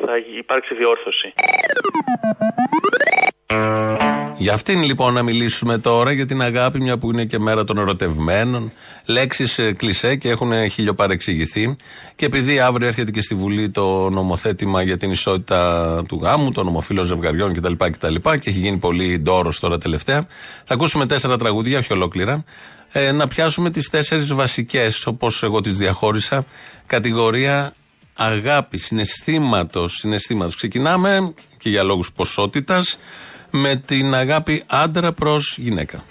θα 0.06 0.12
υπάρξει 0.38 0.74
διόρθωση. 0.74 1.32
Για 4.36 4.52
αυτήν 4.52 4.82
λοιπόν 4.82 5.14
να 5.14 5.22
μιλήσουμε 5.22 5.78
τώρα 5.78 6.12
για 6.12 6.26
την 6.26 6.42
αγάπη, 6.42 6.80
μια 6.80 6.98
που 6.98 7.10
είναι 7.10 7.24
και 7.24 7.38
μέρα 7.38 7.64
των 7.64 7.78
ερωτευμένων. 7.78 8.72
Λέξεις 9.06 9.60
κλισέ 9.76 10.16
και 10.16 10.28
έχουν 10.28 10.70
χιλιοπαρεξηγηθεί. 10.70 11.76
Και 12.16 12.26
επειδή 12.26 12.60
αύριο 12.60 12.86
έρχεται 12.86 13.10
και 13.10 13.22
στη 13.22 13.34
Βουλή 13.34 13.70
το 13.70 14.10
νομοθέτημα 14.10 14.82
για 14.82 14.96
την 14.96 15.10
ισότητα 15.10 16.02
του 16.08 16.20
γάμου, 16.22 16.52
των 16.52 16.66
ομοφύλων 16.66 17.04
ζευγαριών 17.04 17.54
κτλ. 17.54 17.72
κτλ 17.76 18.14
και 18.14 18.50
έχει 18.50 18.58
γίνει 18.58 18.76
πολύ 18.76 19.18
ντόρος 19.18 19.60
τώρα 19.60 19.78
τελευταία, 19.78 20.26
θα 20.64 20.74
ακούσουμε 20.74 21.06
τέσσερα 21.06 21.36
τραγούδια, 21.36 21.78
όχι 21.78 21.92
ολόκληρα. 21.92 22.44
Ε, 22.92 23.12
να 23.12 23.28
πιάσουμε 23.28 23.70
τις 23.70 23.90
τέσσερις 23.90 24.32
βασικές, 24.32 25.06
όπως 25.06 25.42
εγώ 25.42 25.60
τις 25.60 25.78
διαχώρισα, 25.78 26.44
κατηγορία 26.86 27.74
αγάπη, 28.14 28.78
συναισθήματος. 28.78 29.92
Συναισθήματος. 29.92 30.56
Ξεκινάμε 30.56 31.34
και 31.58 31.68
για 31.68 31.82
λόγους 31.82 32.12
ποσότητας 32.12 32.98
με 33.50 33.76
την 33.76 34.14
αγάπη 34.14 34.62
άντρα 34.66 35.12
προς 35.12 35.56
γυναίκα. 35.58 36.04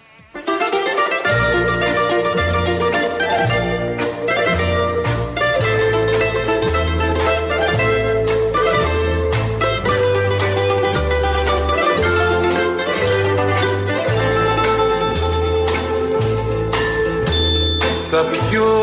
Θα 18.58 18.64
πιω 18.64 18.76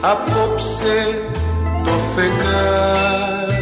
απόψε 0.00 1.18
το 1.84 1.90
φεγγάρι. 2.14 3.54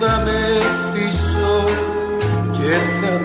Θα 0.00 0.22
μεθύσω 0.24 1.64
και 2.52 2.76
θα 3.00 3.23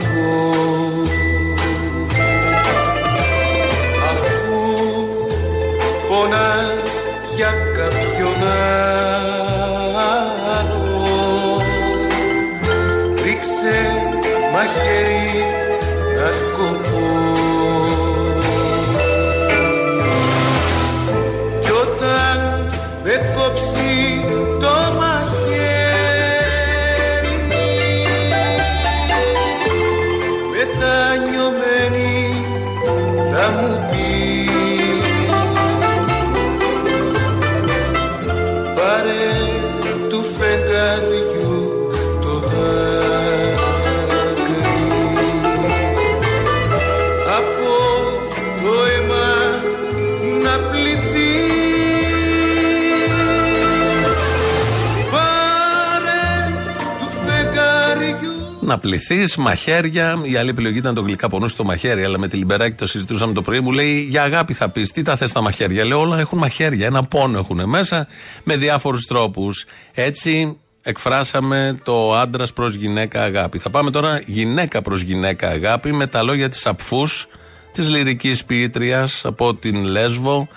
να 58.70 58.78
πληθείς, 58.78 59.36
μαχαίρια. 59.36 60.22
Η 60.24 60.36
άλλη 60.36 60.50
επιλογή 60.50 60.78
ήταν 60.78 60.94
το 60.94 61.02
γλυκά 61.02 61.30
πονού 61.30 61.48
στο 61.48 61.64
μαχαίρι, 61.64 62.04
αλλά 62.04 62.20
με 62.20 62.28
τη 62.28 62.38
λιμπεράκι 62.38 62.76
το 62.76 62.86
συζητούσαμε 62.86 63.34
το 63.34 63.42
πρωί. 63.42 63.60
Μου 63.60 63.72
λέει 63.72 64.08
για 64.10 64.24
αγάπη 64.24 64.54
θα 64.54 64.70
πεις. 64.70 64.92
Τι 64.92 65.02
τα 65.02 65.16
θες 65.16 65.32
τα 65.32 65.42
μαχαίρια; 65.42 65.86
Λέω 65.86 66.00
όλα 66.00 66.20
έχουν 66.20 66.38
μαχαίρια. 66.38 66.86
Ένα 66.86 67.04
πόνο 67.04 67.40
έχουν 67.40 67.70
μέσα 67.70 68.08
με 68.44 68.56
διάφορους 68.56 69.06
τρόπους. 69.06 69.66
Έτσι 69.94 70.58
εκφράσαμε 70.82 71.80
το 71.84 72.16
άντρας 72.16 72.54
προς 72.54 72.76
γυναίκα 72.76 73.24
αγάπη. 73.24 73.60
Θα 73.60 73.70
πάμε 73.70 73.92
τώρα 73.92 74.22
γυναίκα 74.26 74.82
προς 74.82 75.02
γυναίκα 75.02 75.48
αγάπη 75.48 75.94
με 75.94 76.08
τα 76.08 76.24
λόγια 76.24 76.50
της 76.50 76.66
Απφούς, 76.66 77.28
της 77.72 77.90
λυρικής 77.90 78.46
ποιήτριας 78.46 79.26
από 79.26 79.56
την 79.56 79.84
Λέσβο 79.84 80.48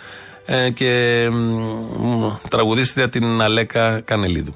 ε, 0.47 0.71
και 0.71 1.29
τραγουδίστρια 2.49 3.09
την 3.09 3.43
Αλέκα 3.43 4.01
Κανελίδου. 4.01 4.55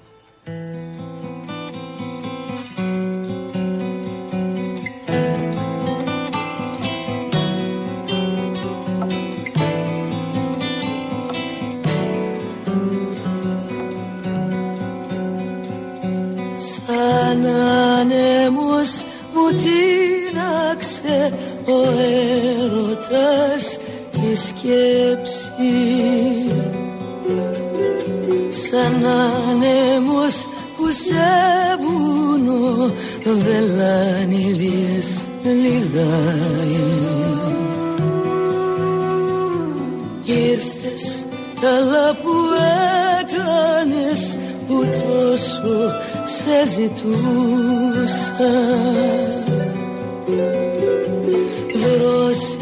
Σκέψη. 24.47 25.73
Σαν 28.51 29.07
άνεμος 29.07 30.49
που 30.77 30.91
σε 30.91 31.29
βουνό 31.81 32.93
βελάνιδιες 33.25 35.09
λιγάει. 35.43 36.85
Ήρθες 40.25 41.27
καλά 41.61 42.15
που 42.23 42.35
έκανες 43.21 44.39
που 44.67 44.85
τόσο 44.85 45.79
σε 46.25 46.67
ζητούσα 46.75 48.55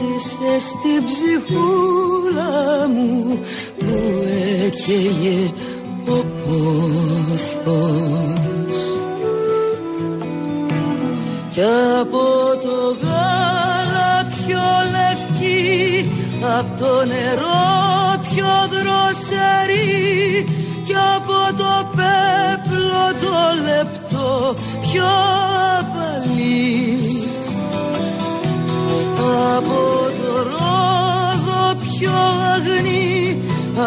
Δρόσισε 0.04 0.54
στην 0.60 1.00
ψυχούλα 1.04 2.54
μου 2.88 3.38
που 3.78 3.94
έκαιγε 4.64 5.40
ο 6.06 6.24
πόθος. 6.44 7.78
Κι 11.50 11.60
από 12.00 12.26
το 12.62 12.76
γάλα 13.02 14.12
πιο 14.36 14.66
λευκή 14.94 16.08
Απ' 16.58 16.78
το 16.78 16.92
νερό 17.04 17.66
πιο 18.22 18.52
δροσερή. 18.72 20.46
Κι 20.84 20.94
από 21.16 21.38
το 21.56 21.72
πέπλο 21.96 23.04
το 23.20 23.36
λεπτό 23.64 24.54
πιο 24.80 25.10
απαλή 25.78 27.03
αγνή 32.54 33.40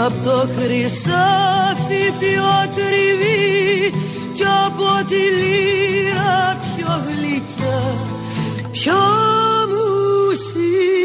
Απ' 0.05 0.23
το 0.23 0.49
χρυσάφι 0.57 2.03
πιο 2.19 2.43
ακριβή 2.63 3.91
Κι 4.33 4.43
από 4.65 5.05
τη 5.07 5.21
λύρα 5.39 6.57
πιο 6.75 6.87
γλυκιά 7.07 7.81
Πιο 8.71 8.99
μουσική 9.73 10.97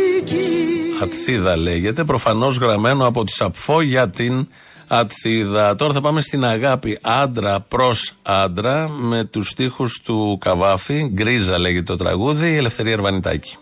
Ατθίδα 1.02 1.56
λέγεται, 1.56 2.04
προφανώς 2.04 2.56
γραμμένο 2.56 3.06
από 3.06 3.24
τη 3.24 3.32
Σαπφό 3.32 3.80
για 3.80 4.08
την 4.08 4.46
Ατθίδα. 4.94 5.74
Τώρα 5.76 5.92
θα 5.92 6.00
πάμε 6.00 6.20
στην 6.20 6.44
αγάπη 6.44 6.98
άντρα 7.00 7.60
προς 7.60 8.14
άντρα 8.22 8.88
με 8.88 9.24
τους 9.24 9.48
στίχους 9.48 10.00
του 10.00 10.38
Καβάφη. 10.40 11.10
Γκρίζα 11.12 11.58
λέγεται 11.58 11.84
το 11.84 11.96
τραγούδι, 11.96 12.52
η 12.52 12.56
Ελευθερία 12.56 12.92
Ερβανιτάκη. 12.92 13.56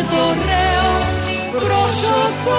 Χάλασε 0.00 0.10
το 0.10 0.16
ωραίο 0.16 0.88
πρόσωπο. 1.50 2.56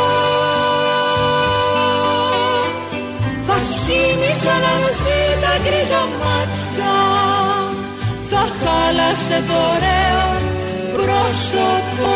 Θα 3.47 3.57
σχήμησαν 3.71 4.63
εσύ 4.89 5.19
τα 5.41 5.53
γκρίζα 5.61 6.01
μάτια. 6.21 6.95
Θα 8.29 8.47
χάλασε 8.59 9.43
το 9.47 9.53
ωραίο 9.53 10.25
πρόσωπο. 10.93 12.11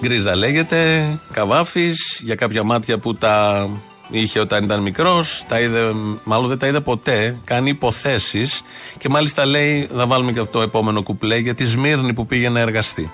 Γκρίζα 0.00 0.36
λέγεται, 0.36 1.08
Καβάφη, 1.32 1.92
για 2.20 2.34
κάποια 2.34 2.62
μάτια 2.62 2.98
που 2.98 3.14
τα 3.14 3.68
είχε 4.10 4.40
όταν 4.40 4.64
ήταν 4.64 4.82
μικρός, 4.82 5.44
τα 5.48 5.60
είδε, 5.60 5.92
μάλλον 6.24 6.48
δεν 6.48 6.58
τα 6.58 6.66
είδε 6.66 6.80
ποτέ, 6.80 7.38
κάνει 7.44 7.70
υποθέσεις 7.70 8.62
και 8.98 9.08
μάλιστα 9.08 9.46
λέει, 9.46 9.88
θα 9.96 10.06
βάλουμε 10.06 10.32
και 10.32 10.40
αυτό 10.40 10.58
το 10.58 10.64
επόμενο 10.64 11.02
κουπλέ 11.02 11.36
για 11.36 11.54
τη 11.54 11.64
Σμύρνη 11.64 12.12
που 12.12 12.26
πήγε 12.26 12.48
να 12.48 12.60
εργαστεί. 12.60 13.12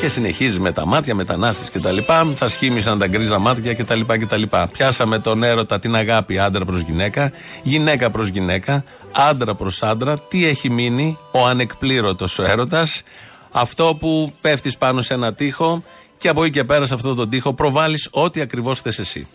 Και 0.00 0.08
συνεχίζει 0.08 0.60
με 0.60 0.72
τα 0.72 0.86
μάτια, 0.86 1.14
μετανάστε 1.14 1.78
κτλ. 1.78 1.98
Θα 2.34 2.48
σχήμισαν 2.48 2.98
τα 2.98 3.06
γκρίζα 3.06 3.38
μάτια 3.38 3.74
κτλ. 3.74 4.00
κτλ. 4.00 4.42
Πιάσαμε 4.72 5.18
τον 5.18 5.42
έρωτα, 5.42 5.78
την 5.78 5.94
αγάπη 5.94 6.38
άντρα 6.38 6.64
προς 6.64 6.80
γυναίκα, 6.80 7.32
γυναίκα 7.62 8.10
προς 8.10 8.28
γυναίκα, 8.28 8.84
άντρα 9.12 9.54
προς 9.54 9.82
άντρα. 9.82 10.18
Τι 10.18 10.46
έχει 10.46 10.70
μείνει, 10.70 11.16
ο 11.30 11.46
ανεκπλήρωτος 11.46 12.38
ο 12.38 12.42
έρωτας. 12.42 13.02
Αυτό 13.50 13.96
που 14.00 14.32
πέφτεις 14.40 14.76
πάνω 14.76 15.00
σε 15.00 15.14
ένα 15.14 15.34
τοίχο 15.34 15.82
και 16.18 16.28
από 16.28 16.44
εκεί 16.44 16.52
και 16.52 16.64
πέρα 16.64 16.86
σε 16.86 16.94
αυτό 16.94 17.14
τον 17.14 17.28
τοίχο 17.28 17.54
προβάλλεις 17.54 18.08
ό,τι 18.10 18.40
ακριβώς 18.40 18.80
θες 18.80 18.98
εσύ. 18.98 19.26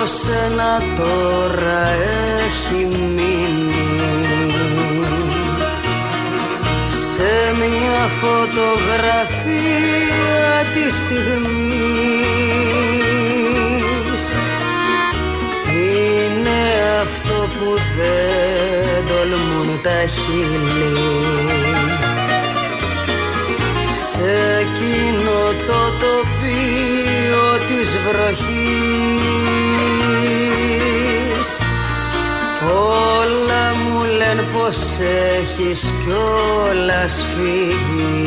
Από 0.00 0.08
σένα 0.08 0.82
τώρα 0.96 1.82
έχει 2.46 2.84
μείνει. 2.84 4.48
Σε 6.88 7.32
μια 7.58 8.02
φωτογραφία 8.20 9.54
της 10.74 10.92
στιγμής. 10.94 11.84
Είναι 15.74 16.60
αυτό 17.02 17.36
που 17.58 17.68
δεν 17.96 19.06
τολμούν 19.08 19.68
τα 19.82 20.00
χείλη. 20.06 20.98
Σε 24.12 24.32
εκείνο 24.60 25.38
το 25.66 25.80
τοπίο 26.00 27.46
της 27.68 27.88
βροχής 28.06 28.39
πως 34.52 34.78
έχεις 35.38 35.80
κιόλας 36.04 37.24
φύγει. 37.34 38.26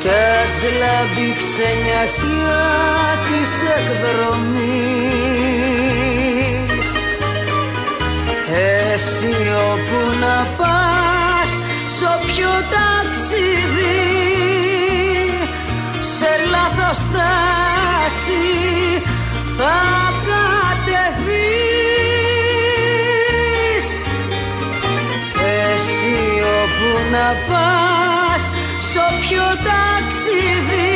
Κι 0.00 0.08
ας 0.42 0.54
λάμπει 0.80 1.28
ξενιασιά 1.40 2.66
της 3.26 3.52
εκδρομής. 3.76 4.78
Εσύ 8.92 9.36
όπου 9.70 10.00
να 10.20 10.38
πας 10.56 11.50
σ' 11.94 12.02
όποιο 12.14 12.52
ταξίδι 12.74 14.08
σε 16.16 16.30
λάθος 16.50 16.96
στάση 16.96 18.46
θα 19.56 20.07
όπου 26.78 27.10
να 27.10 27.28
πας 27.48 28.42
σ' 28.88 28.96
όποιο 29.08 29.42
ταξίδι 29.42 30.94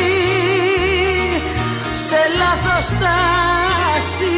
σε 2.07 2.21
λάθος 2.37 2.85
στάση 2.85 4.37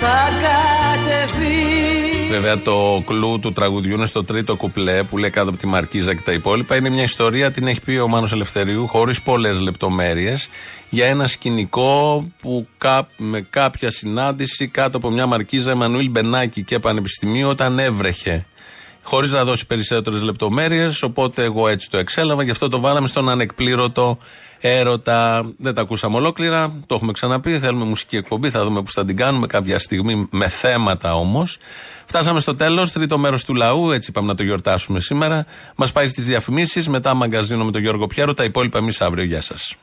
θα 0.00 0.28
κατεβείς 0.42 2.30
Βέβαια 2.30 2.58
το 2.58 3.02
κλου 3.06 3.38
του 3.38 3.52
τραγουδιού 3.52 3.94
είναι 3.94 4.06
στο 4.06 4.24
τρίτο 4.24 4.56
κουπλέ 4.56 5.02
που 5.02 5.18
λέει 5.18 5.30
κάτω 5.30 5.48
από 5.48 5.58
τη 5.58 5.66
Μαρκίζα 5.66 6.14
και 6.14 6.22
τα 6.24 6.32
υπόλοιπα. 6.32 6.76
Είναι 6.76 6.88
μια 6.88 7.02
ιστορία, 7.02 7.50
την 7.50 7.66
έχει 7.66 7.80
πει 7.80 7.96
ο 7.96 8.08
Μάνος 8.08 8.32
Ελευθερίου, 8.32 8.86
χωρίς 8.86 9.22
πολλές 9.22 9.60
λεπτομέρειες, 9.60 10.48
για 10.90 11.06
ένα 11.06 11.26
σκηνικό 11.26 12.28
που 12.42 12.66
κά, 12.78 13.08
με 13.16 13.46
κάποια 13.50 13.90
συνάντηση 13.90 14.66
κάτω 14.68 14.96
από 14.96 15.10
μια 15.10 15.26
Μαρκίζα 15.26 15.70
Εμμανουήλ 15.70 16.10
Μπενάκη 16.10 16.62
και 16.62 16.78
Πανεπιστημίου 16.78 17.48
όταν 17.48 17.78
έβρεχε. 17.78 18.46
Χωρίς 19.10 19.32
να 19.32 19.44
δώσει 19.44 19.66
περισσότερες 19.66 20.22
λεπτομέρειες, 20.22 21.02
οπότε 21.02 21.42
εγώ 21.42 21.68
έτσι 21.68 21.90
το 21.90 21.98
εξέλαβα, 21.98 22.42
γι' 22.42 22.50
αυτό 22.50 22.68
το 22.68 22.80
βάλαμε 22.80 23.08
στον 23.08 23.28
ανεκπλήρωτο 23.28 24.18
έρωτα. 24.60 25.50
Δεν 25.58 25.74
τα 25.74 25.80
ακούσαμε 25.80 26.16
ολόκληρα, 26.16 26.72
το 26.86 26.94
έχουμε 26.94 27.12
ξαναπεί. 27.12 27.58
Θέλουμε 27.58 27.84
μουσική 27.84 28.16
εκπομπή, 28.16 28.50
θα 28.50 28.64
δούμε 28.64 28.82
πώς 28.82 28.92
θα 28.92 29.04
την 29.04 29.16
κάνουμε 29.16 29.46
κάποια 29.46 29.78
στιγμή, 29.78 30.28
με 30.30 30.48
θέματα 30.48 31.14
όμως. 31.14 31.58
Φτάσαμε 32.06 32.40
στο 32.40 32.54
τέλος, 32.54 32.92
τρίτο 32.92 33.18
μέρος 33.18 33.44
του 33.44 33.54
λαού, 33.54 33.90
έτσι 33.90 34.10
είπαμε 34.10 34.26
να 34.26 34.34
το 34.34 34.42
γιορτάσουμε 34.42 35.00
σήμερα. 35.00 35.46
Μας 35.74 35.92
πάει 35.92 36.06
στις 36.06 36.24
διαφημίσεις, 36.24 36.88
μετά 36.88 37.14
μαγκαζίνο 37.14 37.64
με 37.64 37.70
τον 37.70 37.80
Γιώργο 37.80 38.06
Πιέρο, 38.06 38.34
τα 38.34 38.44
υπόλοιπα 38.44 38.78
εμείς 38.78 39.00
αύριο. 39.00 39.24
Γεια 39.24 39.40
σας. 39.40 39.74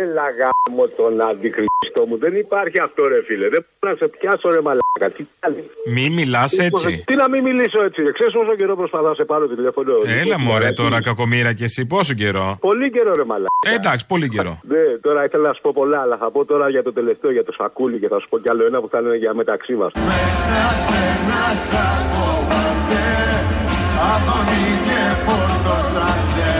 Έλα 0.00 0.26
γάμο 0.38 0.84
τον 0.98 1.14
αντικριστό 1.30 2.02
μου. 2.08 2.16
Δεν 2.24 2.32
υπάρχει 2.44 2.78
αυτό 2.86 3.00
ρε 3.12 3.20
φίλε. 3.26 3.48
Δεν 3.54 3.62
μπορώ 3.80 3.92
να 3.94 3.98
σε 4.02 4.06
πιάσω 4.16 4.48
ρε 4.56 4.60
μαλάκα. 4.66 5.08
Τι 5.16 5.22
κάνει; 5.40 5.62
Μην 5.94 6.12
μιλάς 6.18 6.52
έτσι. 6.58 7.04
Τι 7.06 7.14
να 7.22 7.28
μην 7.32 7.42
μιλήσω 7.48 7.78
έτσι. 7.88 8.00
Ξέρεις 8.16 8.32
πόσο 8.38 8.54
καιρό 8.60 8.76
προσπαθώ 8.76 9.08
να 9.08 9.14
σε 9.14 9.24
πάρω 9.24 9.44
τηλέφωνο. 9.48 9.92
Έλα 10.22 10.36
μωρέ 10.40 10.72
τώρα 10.72 10.98
κακομήρα 11.08 11.52
και 11.52 11.64
εσύ 11.64 11.86
πόσο 11.86 12.14
καιρό; 12.14 12.46
Πολύ 12.60 12.90
καιρό 12.90 13.12
ρε 13.20 13.24
μαλάκα. 13.24 13.52
Ε, 13.68 13.74
εντάξει, 13.74 14.06
πολύ 14.06 14.28
καιρό. 14.28 14.60
Ναι, 14.62 14.84
τώρα 15.06 15.24
ήθελα 15.24 15.48
να 15.48 15.54
σου 15.54 15.60
πω 15.60 15.70
πολλά, 15.74 16.00
αλλά 16.00 16.16
θα 16.16 16.30
πω 16.30 16.44
τώρα 16.44 16.68
για 16.68 16.82
το 16.82 16.92
τελευταίο, 16.92 17.30
για 17.30 17.44
το 17.44 17.52
σακούλι 17.52 17.98
και 17.98 18.08
θα 18.08 18.18
σου 18.20 18.28
πω 18.28 18.38
κι 18.38 18.50
άλλο 18.50 18.64
ένα 18.66 18.80
που 18.80 18.88
θα 18.88 18.98
είναι 18.98 19.16
για 19.16 19.34
μεταξύ 19.34 19.74
μας. 19.74 19.92
Μέσα 19.94 20.62
σε 20.84 20.98
ένα 21.14 21.44
σακοβάτε 21.68 23.04
Αδόνι 24.12 24.66
και 24.86 25.00
πορτοσάλτε 25.26 26.50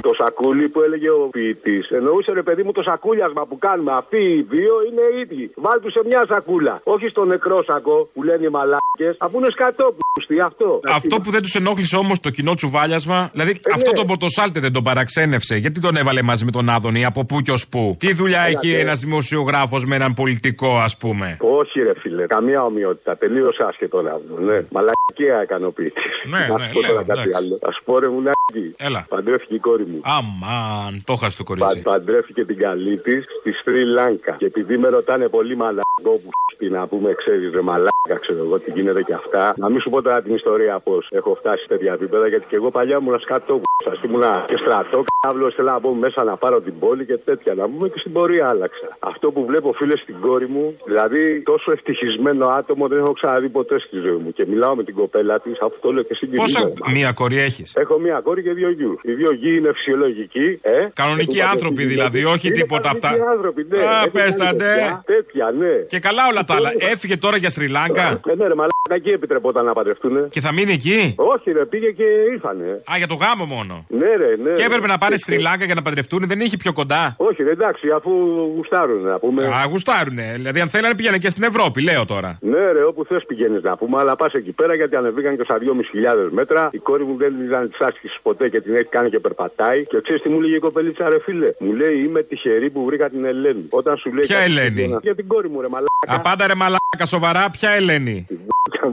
Το 0.00 0.12
σακούλι 0.20 0.68
που 0.68 0.80
έλεγε 0.80 1.10
ο 1.10 1.28
ποιητής. 1.30 1.90
Εννοούσε 1.90 2.32
ρε 2.32 2.42
παιδί 2.42 2.62
μου 2.62 2.72
το 2.72 2.82
σακούλιασμα 2.82 3.46
που 3.46 3.58
κάνουμε. 3.58 3.92
Αυτοί 3.92 4.16
οι 4.16 4.42
δύο 4.42 4.74
είναι 4.88 5.04
ίδιοι. 5.22 5.50
Βάλ 5.54 5.80
τους 5.80 5.92
σε 5.92 6.00
μια 6.04 6.24
σακούλα. 6.28 6.80
Όχι 6.84 7.08
στο 7.08 7.24
νεκρό 7.24 7.62
σακό 7.62 8.08
που 8.14 8.22
λένε 8.22 8.46
οι 8.46 8.48
μαλάκες. 8.48 9.16
Αφού 9.18 9.38
είναι 9.38 9.50
σκατό 9.50 9.84
που 9.84 10.06
αυτό. 10.44 10.80
Αυτό 10.88 11.20
που 11.20 11.30
δεν 11.30 11.42
τους 11.42 11.54
ενόχλησε 11.54 11.96
όμως 11.96 12.20
το 12.20 12.30
κοινό 12.30 12.54
τσουβάλιασμα, 12.54 13.28
δηλαδή 13.32 13.60
αυτό 13.74 13.90
ναι. 13.90 13.96
τον 13.96 14.06
Πορτοσάλτε 14.06 14.60
δεν 14.60 14.72
τον 14.72 14.82
παραξένευσε. 14.82 15.56
Γιατί 15.56 15.80
τον 15.80 15.96
έβαλε 15.96 16.22
μαζί 16.22 16.44
με 16.44 16.50
τον 16.50 16.68
Άδωνη, 16.68 17.04
από 17.04 17.24
πού 17.24 17.40
και 17.40 17.52
ως 17.52 17.68
πού; 17.68 17.96
Τι 17.98 18.12
δουλειά 18.12 18.40
έχει 18.40 18.68
ναι. 18.68 18.78
ένας 18.78 19.00
δημοσιογράφος 19.00 19.84
με 19.84 19.94
έναν 19.94 20.14
πολιτικό, 20.14 20.76
ας 20.76 20.96
πούμε; 20.96 21.36
Όχι, 21.40 21.80
ρε 21.80 21.92
φίλε, 22.00 22.26
καμία 22.26 22.62
ομοιότητα. 22.62 23.16
Τελείω 23.16 23.50
άσχετο 23.68 24.02
να 24.02 24.10
πούμε. 24.10 24.52
Ναι. 24.52 24.64
Μαλακία 24.70 25.42
ικανοποίητη. 25.42 26.00
Ναι, 26.30 26.38
να 26.38 26.58
ναι, 26.58 26.64
σου 26.64 26.70
πω 26.72 26.80
λέω, 26.80 26.90
τώρα 26.90 27.02
κάτι 27.02 27.20
εντάξει. 27.20 27.44
άλλο. 27.44 27.54
Α 27.54 27.82
πω 27.84 27.98
ρε 27.98 28.08
μουνάκι. 28.08 28.45
Έλα. 28.76 29.06
Παντρεύτηκε 29.08 29.54
η 29.54 29.58
κόρη 29.58 29.86
μου. 29.86 30.00
Αμάν, 30.04 31.02
το 31.04 31.14
χάσει 31.14 31.36
το 31.36 31.44
κορίτσι. 31.44 31.82
Πα, 31.82 31.90
παντρεύτηκε 31.90 32.44
την 32.44 32.58
καλή 32.58 32.96
της 32.96 33.24
στη 33.40 33.52
Σρι 33.52 33.84
Λάνκα. 33.84 34.32
Και 34.38 34.46
επειδή 34.46 34.76
με 34.76 34.88
ρωτάνε 34.88 35.28
πολύ 35.28 35.56
μαλακό 35.56 36.12
που 36.22 36.30
σπι 36.52 36.70
να 36.70 36.86
πούμε, 36.86 37.14
ξέρεις 37.14 37.50
ρε 37.50 37.60
μαλάκα, 37.60 38.16
ξέρω 38.20 38.38
εγώ 38.38 38.58
τι 38.58 38.70
γίνεται 38.70 39.02
και 39.02 39.14
αυτά. 39.16 39.54
Να 39.56 39.68
μην 39.68 39.80
σου 39.80 39.90
πω 39.90 40.02
τώρα 40.02 40.22
την 40.22 40.34
ιστορία 40.34 40.80
πώς 40.80 41.08
έχω 41.10 41.34
φτάσει 41.34 41.62
σε 41.62 41.68
τέτοια 41.68 41.92
επίπεδα, 41.92 42.28
γιατί 42.28 42.46
και 42.48 42.56
εγώ 42.56 42.70
παλιά 42.70 42.96
ήμουν 42.96 43.20
σκατό 43.20 43.54
που 43.54 43.65
σας 43.84 44.00
ήμουν 44.04 44.22
και 44.44 44.56
στρατό. 44.62 45.04
Κάβλο 45.20 45.50
θέλω 45.56 45.70
να 45.70 45.78
μπω 45.78 45.94
μέσα 45.94 46.24
να 46.24 46.36
πάρω 46.36 46.60
την 46.60 46.78
πόλη 46.78 47.06
και 47.06 47.16
τέτοια 47.16 47.54
να 47.54 47.64
πούμε 47.70 47.88
και 47.88 47.98
στην 47.98 48.12
πορεία 48.12 48.48
άλλαξα. 48.48 48.88
Αυτό 48.98 49.30
που 49.32 49.44
βλέπω 49.44 49.72
φίλε 49.72 49.96
στην 49.96 50.16
κόρη 50.20 50.48
μου, 50.48 50.76
δηλαδή 50.84 51.42
τόσο 51.42 51.72
ευτυχισμένο 51.72 52.46
άτομο 52.46 52.88
δεν 52.88 52.98
έχω 52.98 53.12
ξαναδεί 53.12 53.48
ποτέ 53.48 53.78
στη 53.78 53.96
ζωή 53.98 54.16
μου. 54.22 54.32
Και 54.32 54.44
μιλάω 54.48 54.74
με 54.76 54.84
την 54.84 54.94
κοπέλα 54.94 55.40
της, 55.40 55.52
αφού 55.60 55.74
το 55.80 55.92
λέω 55.92 56.02
και 56.02 56.14
στην 56.14 56.30
Πόσα 56.30 56.72
μία 56.92 57.12
κορή 57.12 57.38
έχεις; 57.40 57.72
Έχω 57.76 57.98
μία 57.98 58.20
κόρη 58.20 58.42
και 58.42 58.52
δύο 58.52 58.70
γιου. 58.70 58.98
Οι 59.02 59.12
δύο 59.12 59.32
γη 59.32 59.56
είναι 59.56 59.72
φυσιολογικοί. 59.72 60.58
Ε. 60.62 60.86
Κανονικοί 60.94 61.38
Έχουν 61.38 61.50
άνθρωποι 61.50 61.74
παντρευτεί 61.74 61.94
δηλαδή, 61.94 62.18
δηλαδή. 62.18 62.34
όχι 62.36 62.46
Είναι 62.46 62.56
τίποτα 62.56 62.90
αυτά. 62.90 63.08
κανονικοί 63.08 63.30
άνθρωποι, 63.36 63.66
ναι. 63.70 63.78
Α, 63.78 63.98
Έχουν 63.98 64.10
πες 64.12 64.34
τα, 64.34 64.44
κάνει 64.44 64.56
ντε. 64.56 64.64
τέτοια, 64.66 65.02
Τέτοια, 65.06 65.50
ναι. 65.58 65.72
Και 65.92 65.98
καλά 65.98 66.22
όλα 66.30 66.44
τα 66.44 66.54
άλλα. 66.54 66.70
Έφυγε 66.78 67.16
τώρα 67.16 67.36
για 67.36 67.50
Σρι 67.50 67.68
Λάγκα 67.68 68.02
Ε, 68.30 68.34
ναι, 68.34 68.46
ρε, 68.46 68.54
μαλάκα 68.54 68.94
εκεί 69.00 69.08
επιτρεπόταν 69.08 69.64
να 69.64 69.72
παντρευτούν. 69.72 70.28
και 70.28 70.40
θα 70.40 70.52
μείνει 70.52 70.72
εκεί; 70.72 71.14
Όχι, 71.16 71.50
ρε, 71.50 71.64
πήγε 71.66 71.90
και 71.90 72.04
ήρθανε. 72.32 72.82
Α, 72.92 72.96
για 72.96 73.06
το 73.06 73.14
γάμο 73.14 73.44
μόνο. 73.44 73.65
Ναι, 73.88 74.16
ρε, 74.16 74.36
ναι. 74.42 74.52
Και 74.52 74.60
ρε. 74.60 74.64
έπρεπε 74.64 74.86
να 74.86 74.98
πάνε 74.98 75.16
Σρι 75.16 75.38
Λάγκα 75.38 75.64
για 75.64 75.74
να 75.74 75.82
παντρευτούν, 75.82 76.26
δεν 76.26 76.40
είχε 76.40 76.56
πιο 76.56 76.72
κοντά. 76.72 77.14
Όχι, 77.18 77.42
ρε, 77.42 77.50
εντάξει, 77.50 77.90
αφού 77.90 78.10
γουστάρουν 78.56 79.02
να 79.02 79.18
πούμε. 79.18 79.44
Α, 79.44 79.66
γουστάρουνε. 79.70 80.32
Δηλαδή, 80.34 80.60
αν 80.60 80.68
θέλανε 80.68 80.94
πήγαινε 80.94 81.18
και 81.18 81.30
στην 81.30 81.42
Ευρώπη, 81.42 81.82
λέω 81.82 82.04
τώρα. 82.04 82.38
Ναι, 82.40 82.72
ρε, 82.72 82.82
όπου 82.84 83.04
θες 83.04 83.24
πηγαίνεις 83.26 83.62
να 83.62 83.76
πούμε, 83.76 84.00
αλλά 84.00 84.16
πας 84.16 84.32
εκεί 84.32 84.52
πέρα 84.52 84.74
γιατί 84.74 84.96
ανεβήκαν 84.96 85.36
και 85.36 85.42
στα 85.44 85.58
2.500 85.58 86.28
μέτρα. 86.30 86.68
Η 86.72 86.78
κόρη 86.78 87.04
μου 87.04 87.16
δεν 87.16 87.34
ήταν 87.46 87.70
της 87.70 87.80
άσκησης 87.80 88.18
ποτέ 88.22 88.48
και 88.48 88.60
την 88.60 88.74
έχει 88.74 88.84
κάνει 88.84 89.10
και 89.10 89.18
περπατάει. 89.18 89.86
Και 89.86 90.00
ξέρεις 90.02 90.22
τι 90.22 90.28
μου 90.28 90.40
λέγε 90.40 90.54
η 90.54 90.58
κοπελίτσα, 90.58 91.08
ρε 91.08 91.20
φίλε; 91.20 91.52
Μου 91.58 91.72
λέει 91.72 91.96
είμαι 92.04 92.22
τυχερή 92.22 92.70
που 92.70 92.84
βρήκα 92.84 93.10
την 93.10 93.24
Ελένη. 93.24 93.66
Όταν 93.70 93.96
σου 93.96 94.12
λέει. 94.14 94.24
Ποια 94.24 94.36
κάτι 94.38 94.50
Ελένη; 94.50 94.80
τέτοιο, 94.80 94.98
Για 95.02 95.14
την 95.14 95.26
κόρη 95.26 95.48
μου, 95.48 95.60
ρε 95.60 95.68
μαλάκα. 95.68 95.88
Απάντα 96.06 96.46
ρε 96.46 96.54
μαλάκα, 96.54 97.04
σοβαρά, 97.04 97.50
ποια 97.50 97.70
Ελένη; 97.70 98.26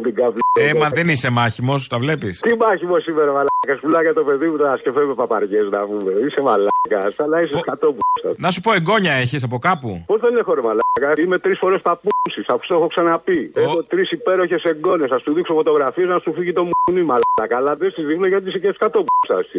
την 0.04 0.16
καβλή. 0.16 0.43
Ε, 0.60 0.74
μα 0.74 0.90
δεν 0.90 1.08
είσαι 1.10 1.30
μάχημος, 1.30 1.88
τα 1.88 1.98
βλέπεις; 1.98 2.40
Τι 2.40 2.56
μάχημος 2.56 3.04
σήμερα, 3.04 3.32
μαλάκας. 3.32 3.80
Πουλάκια 3.82 4.14
το 4.14 4.24
παιδί 4.24 4.48
μου 4.48 4.58
τα 4.58 4.78
σκεφτεί 4.78 5.00
με 5.00 5.14
παπαριές 5.14 5.68
να 5.70 5.80
πούμε. 5.86 6.12
Είσαι 6.26 6.42
μαλάκας, 6.42 7.20
αλλά 7.20 7.42
είσαι 7.42 7.58
σκατό 7.58 7.88
που 7.94 8.02
Να 8.38 8.52
σου 8.52 8.62
πω, 8.62 8.74
εγγόνια 8.74 9.14
έχεις 9.14 9.44
από 9.44 9.58
κάπου; 9.60 10.04
Πώς 10.06 10.20
δεν 10.22 10.38
έχω 10.38 10.54
ρε 10.54 10.62
μαλάκα; 10.62 11.22
Είμαι 11.22 11.40
τρεις 11.40 11.58
φορές 11.60 11.82
παππούση, 11.82 12.42
αφού 12.48 12.68
το 12.68 12.76
έχω 12.76 12.88
ξαναπεί. 12.88 13.52
Έχω 13.56 13.84
τρεις 13.84 14.12
υπέροχες 14.12 14.64
εγγόνες. 14.64 15.12
Α 15.12 15.18
του 15.18 15.34
δείξω 15.34 15.54
φωτογραφίες 15.54 16.08
να 16.08 16.20
σου 16.20 16.34
φύγει 16.34 16.54
το 16.54 16.64
μουνί 16.70 17.04
μαλάκα. 17.04 17.58
Αλλά 17.58 17.76
δεν 17.76 17.92
στη 17.92 18.04
δείχνω 18.04 18.28
γιατί 18.28 18.50
είσαι 18.50 18.60
και 18.60 18.72
σκατό 18.74 19.00
που 19.04 19.14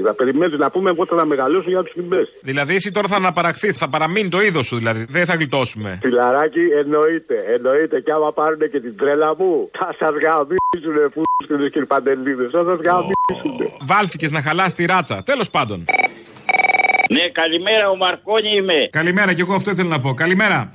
Θα 0.07 0.15
περιμένεις 0.15 0.59
να 0.59 0.71
πούμε 0.71 0.95
πότε 0.95 1.15
θα 1.15 1.25
μεγαλώσω 1.25 1.69
για 1.69 1.83
τους 1.83 1.93
την 1.93 2.09
πες. 2.09 2.29
Δηλαδή, 2.41 2.75
εσύ 2.75 2.91
τώρα 2.91 3.09
θα 3.09 3.17
αναπαραχθείς, 3.17 3.77
θα 3.77 3.89
παραμείνει 3.89 4.29
το 4.29 4.41
είδος 4.43 4.67
σου, 4.67 4.77
δηλαδή. 4.77 5.07
Δεν 5.09 5.25
θα 5.27 5.35
γλιτώσουμε. 5.35 5.99
Φιλαράκι, 6.03 6.65
εννοείται. 6.83 7.37
Εννοείται. 7.47 8.01
Και 8.01 8.13
άμα 8.17 8.33
πάρουν 8.33 8.59
και 8.59 8.81
την 8.81 8.97
τρέλα 8.97 9.35
μου, 9.39 9.69
θα 9.79 9.95
σας 9.99 10.11
γαμίσουνε 10.85 11.25
πούστινε 11.39 11.69
και 11.69 11.81
παντελίδες. 11.85 12.51
Θα 12.51 12.65
σας 12.65 12.79
γαμίσουνε. 12.85 13.73
Βάλθηκες 13.81 14.31
να 14.31 14.43
χαλάσει 14.43 14.77
τη 14.77 14.85
ράτσα. 14.85 15.23
Τέλος 15.23 15.51
πάντων. 15.51 15.85
Ναι, 17.13 17.29
καλημέρα, 17.29 17.91
ο 17.91 17.97
Μαρκόνι 17.97 18.51
είμαι. 18.57 18.89
Καλημέρα, 18.91 19.33
και 19.33 19.41
εγώ 19.41 19.55
αυτό 19.55 19.71
ήθελα 19.71 19.89
να 19.89 20.01
πω. 20.01 20.15
Καλημέρα. 20.15 20.73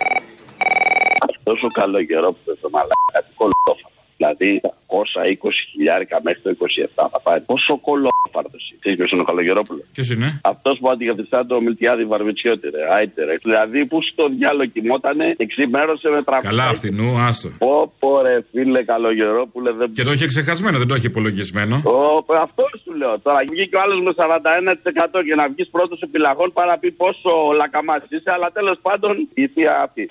Τόσο 1.44 1.68
καλό 1.68 2.04
καιρό 2.04 2.32
που 2.32 2.58
το 2.62 2.70
μαλάκα, 2.70 3.20
τι 3.28 3.34
κολόφαρτο. 3.36 3.99
Δηλαδή, 4.20 4.62
220 4.88 5.50
χιλιάρικα 5.72 6.18
μέχρι 6.24 6.42
το 6.42 6.50
27 6.50 7.08
θα 7.12 7.20
πάρει. 7.26 7.42
Πόσο 7.52 7.74
κολόφαρτος 7.88 8.64
είναι. 8.70 8.80
Ξέρεις 8.80 8.98
ποιος 9.00 9.12
είναι 9.12 9.22
ο 9.26 9.28
Καλογερόπουλος; 9.32 9.84
Ποιος 9.94 10.10
είναι; 10.14 10.28
Αυτός 10.44 10.78
που 10.80 10.90
αντικαθιστά 10.90 11.46
το 11.46 11.62
Μιλτιάδη 11.62 12.06
Βαρβιτσιώτη, 12.06 12.68
ρε. 12.76 12.84
Άιτε, 12.96 13.24
ρε. 13.26 13.36
Δηλαδή, 13.46 13.86
που 13.86 13.98
στο 14.12 14.24
διάλογο 14.38 14.66
κοιμότανε, 14.76 15.28
εξημέρωσε 15.38 16.08
με 16.16 16.22
τραγούδι. 16.24 16.48
Καλά, 16.48 16.68
αυτινού, 16.68 17.10
άστο. 17.28 17.50
Πω, 17.58 17.94
πω, 18.00 18.22
ρε, 18.22 18.36
φίλε 18.52 18.84
Καλογερόπουλε, 18.84 19.72
δεν 19.72 19.94
Και 19.94 20.04
το 20.04 20.12
είχε 20.12 20.28
ξεχασμένο, 20.28 20.78
δεν 20.78 20.88
το 20.88 20.96
είχε 20.96 21.08
υπολογισμένο. 21.08 21.76
Ω, 21.86 22.26
αυτός 22.48 22.72
σου 22.84 22.94
λέω. 23.02 23.20
Τώρα 23.20 23.40
βγήκε 23.52 23.76
ο 23.76 23.82
άλλος 23.82 24.00
με 24.08 24.12
41% 24.16 25.24
και 25.28 25.36
να 25.36 25.46
βγεις 25.50 25.68
πρώτος 25.76 26.02
επιλαγών 26.02 26.54
παρά 26.54 26.78
πει 26.78 26.92
πόσο 26.92 27.32
λακαμάς 27.56 28.02
είσαι, 28.10 28.32
αλλά 28.36 28.52
τέλος 28.52 28.78
πάντων 28.82 29.14
η 29.34 29.48
θεία 29.48 29.82
αυτή. 29.82 30.08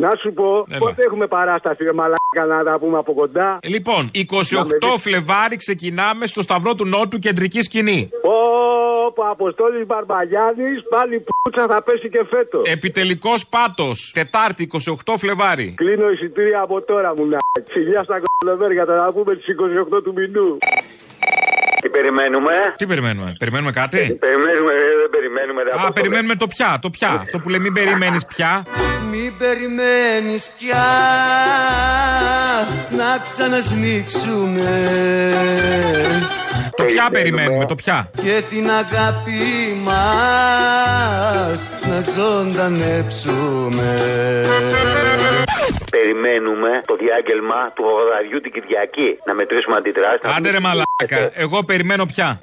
Να 0.00 0.10
σου 0.20 0.32
πω, 0.32 0.66
πότε 0.78 1.02
έχουμε 1.06 1.26
παράσταση, 1.26 1.84
ρε 1.84 1.92
μαλάκα, 1.92 2.44
να 2.48 2.64
τα 2.64 2.78
πούμε 2.78 2.98
από 2.98 3.14
κοντά; 3.14 3.58
Λοιπόν, 3.62 4.10
28 4.12 4.24
Να 4.52 4.64
με 4.64 4.76
δεις. 4.80 5.02
Φλεβάρι 5.02 5.56
ξεκινάμε 5.56 6.26
στο 6.26 6.42
Σταυρό 6.42 6.74
του 6.74 6.86
Νότου, 6.86 7.18
κεντρική 7.18 7.62
σκηνή. 7.62 8.10
Ω, 8.22 9.22
Αποστόλης 9.30 9.86
Μπαρμπαγιάννης, 9.86 10.82
πάλι 10.88 11.24
πουτσα 11.42 11.66
θα 11.66 11.82
πέσει 11.82 12.08
και 12.08 12.24
φέτος. 12.30 12.70
Επιτελικός 12.72 13.46
πάτος, 13.46 14.10
Τετάρτη 14.14 14.62
28 14.62 15.16
Φλεβάρι. 15.16 15.74
Κλείνω 15.76 16.10
εισιτήρια 16.10 16.60
από 16.60 16.82
τώρα 16.82 17.14
μου 17.16 17.26
να. 17.26 17.38
Φιλιά 17.70 18.02
στα 18.02 18.20
κολοβέρια, 18.38 18.84
θα 18.84 18.96
τα 18.96 19.12
πούμε 19.12 19.36
τι 19.36 19.42
28 19.96 20.02
του 20.02 20.12
μηνού. 20.12 20.58
Τι 21.84 21.90
περιμένουμε; 21.90 22.52
Τι 22.76 22.86
περιμένουμε, 22.86 23.34
περιμένουμε 23.38 23.70
κάτι; 23.70 23.96
Περιμένουμε, 24.20 24.72
ε, 24.72 24.76
δεν 25.00 25.10
περιμένουμε. 25.10 25.62
ρε, 25.62 25.70
Α, 25.70 25.72
Απόστολε. 25.72 25.92
περιμένουμε 25.92 26.34
το 26.34 26.46
πια, 26.46 26.78
το 26.82 26.90
πια. 26.90 27.08
Αυτό 27.08 27.38
που 27.38 27.48
λέει 27.48 27.60
μην 27.60 27.72
περιμένεις 27.72 28.24
πια. 28.26 28.62
Μην 29.10 29.36
περιμένεις 29.38 30.50
πια 30.58 30.84
να 32.90 33.18
ξανασμίξουμε 33.22 34.72
Το 36.76 36.84
πια 36.84 37.08
περιμένουμε, 37.10 37.64
το 37.66 37.74
πια. 37.74 38.10
και 38.22 38.42
την 38.50 38.70
αγάπη 38.70 39.78
μας 39.84 41.70
να 41.88 42.00
ζωντανέψουμε. 42.00 43.94
Περιμένουμε 45.96 46.70
το 46.86 46.94
διάγγελμα 46.96 47.60
του 47.74 47.82
βοδαριού 47.82 48.40
την 48.40 48.52
Κυριακή. 48.52 49.18
Να 49.26 49.34
μετρήσουμε 49.34 49.76
αντιδράσεις. 49.76 50.36
Άντε 50.36 50.50
ρε 50.50 50.60
μαλάκα, 50.60 51.30
εγώ 51.44 51.64
περιμένω 51.64 52.04
πια. 52.06 52.40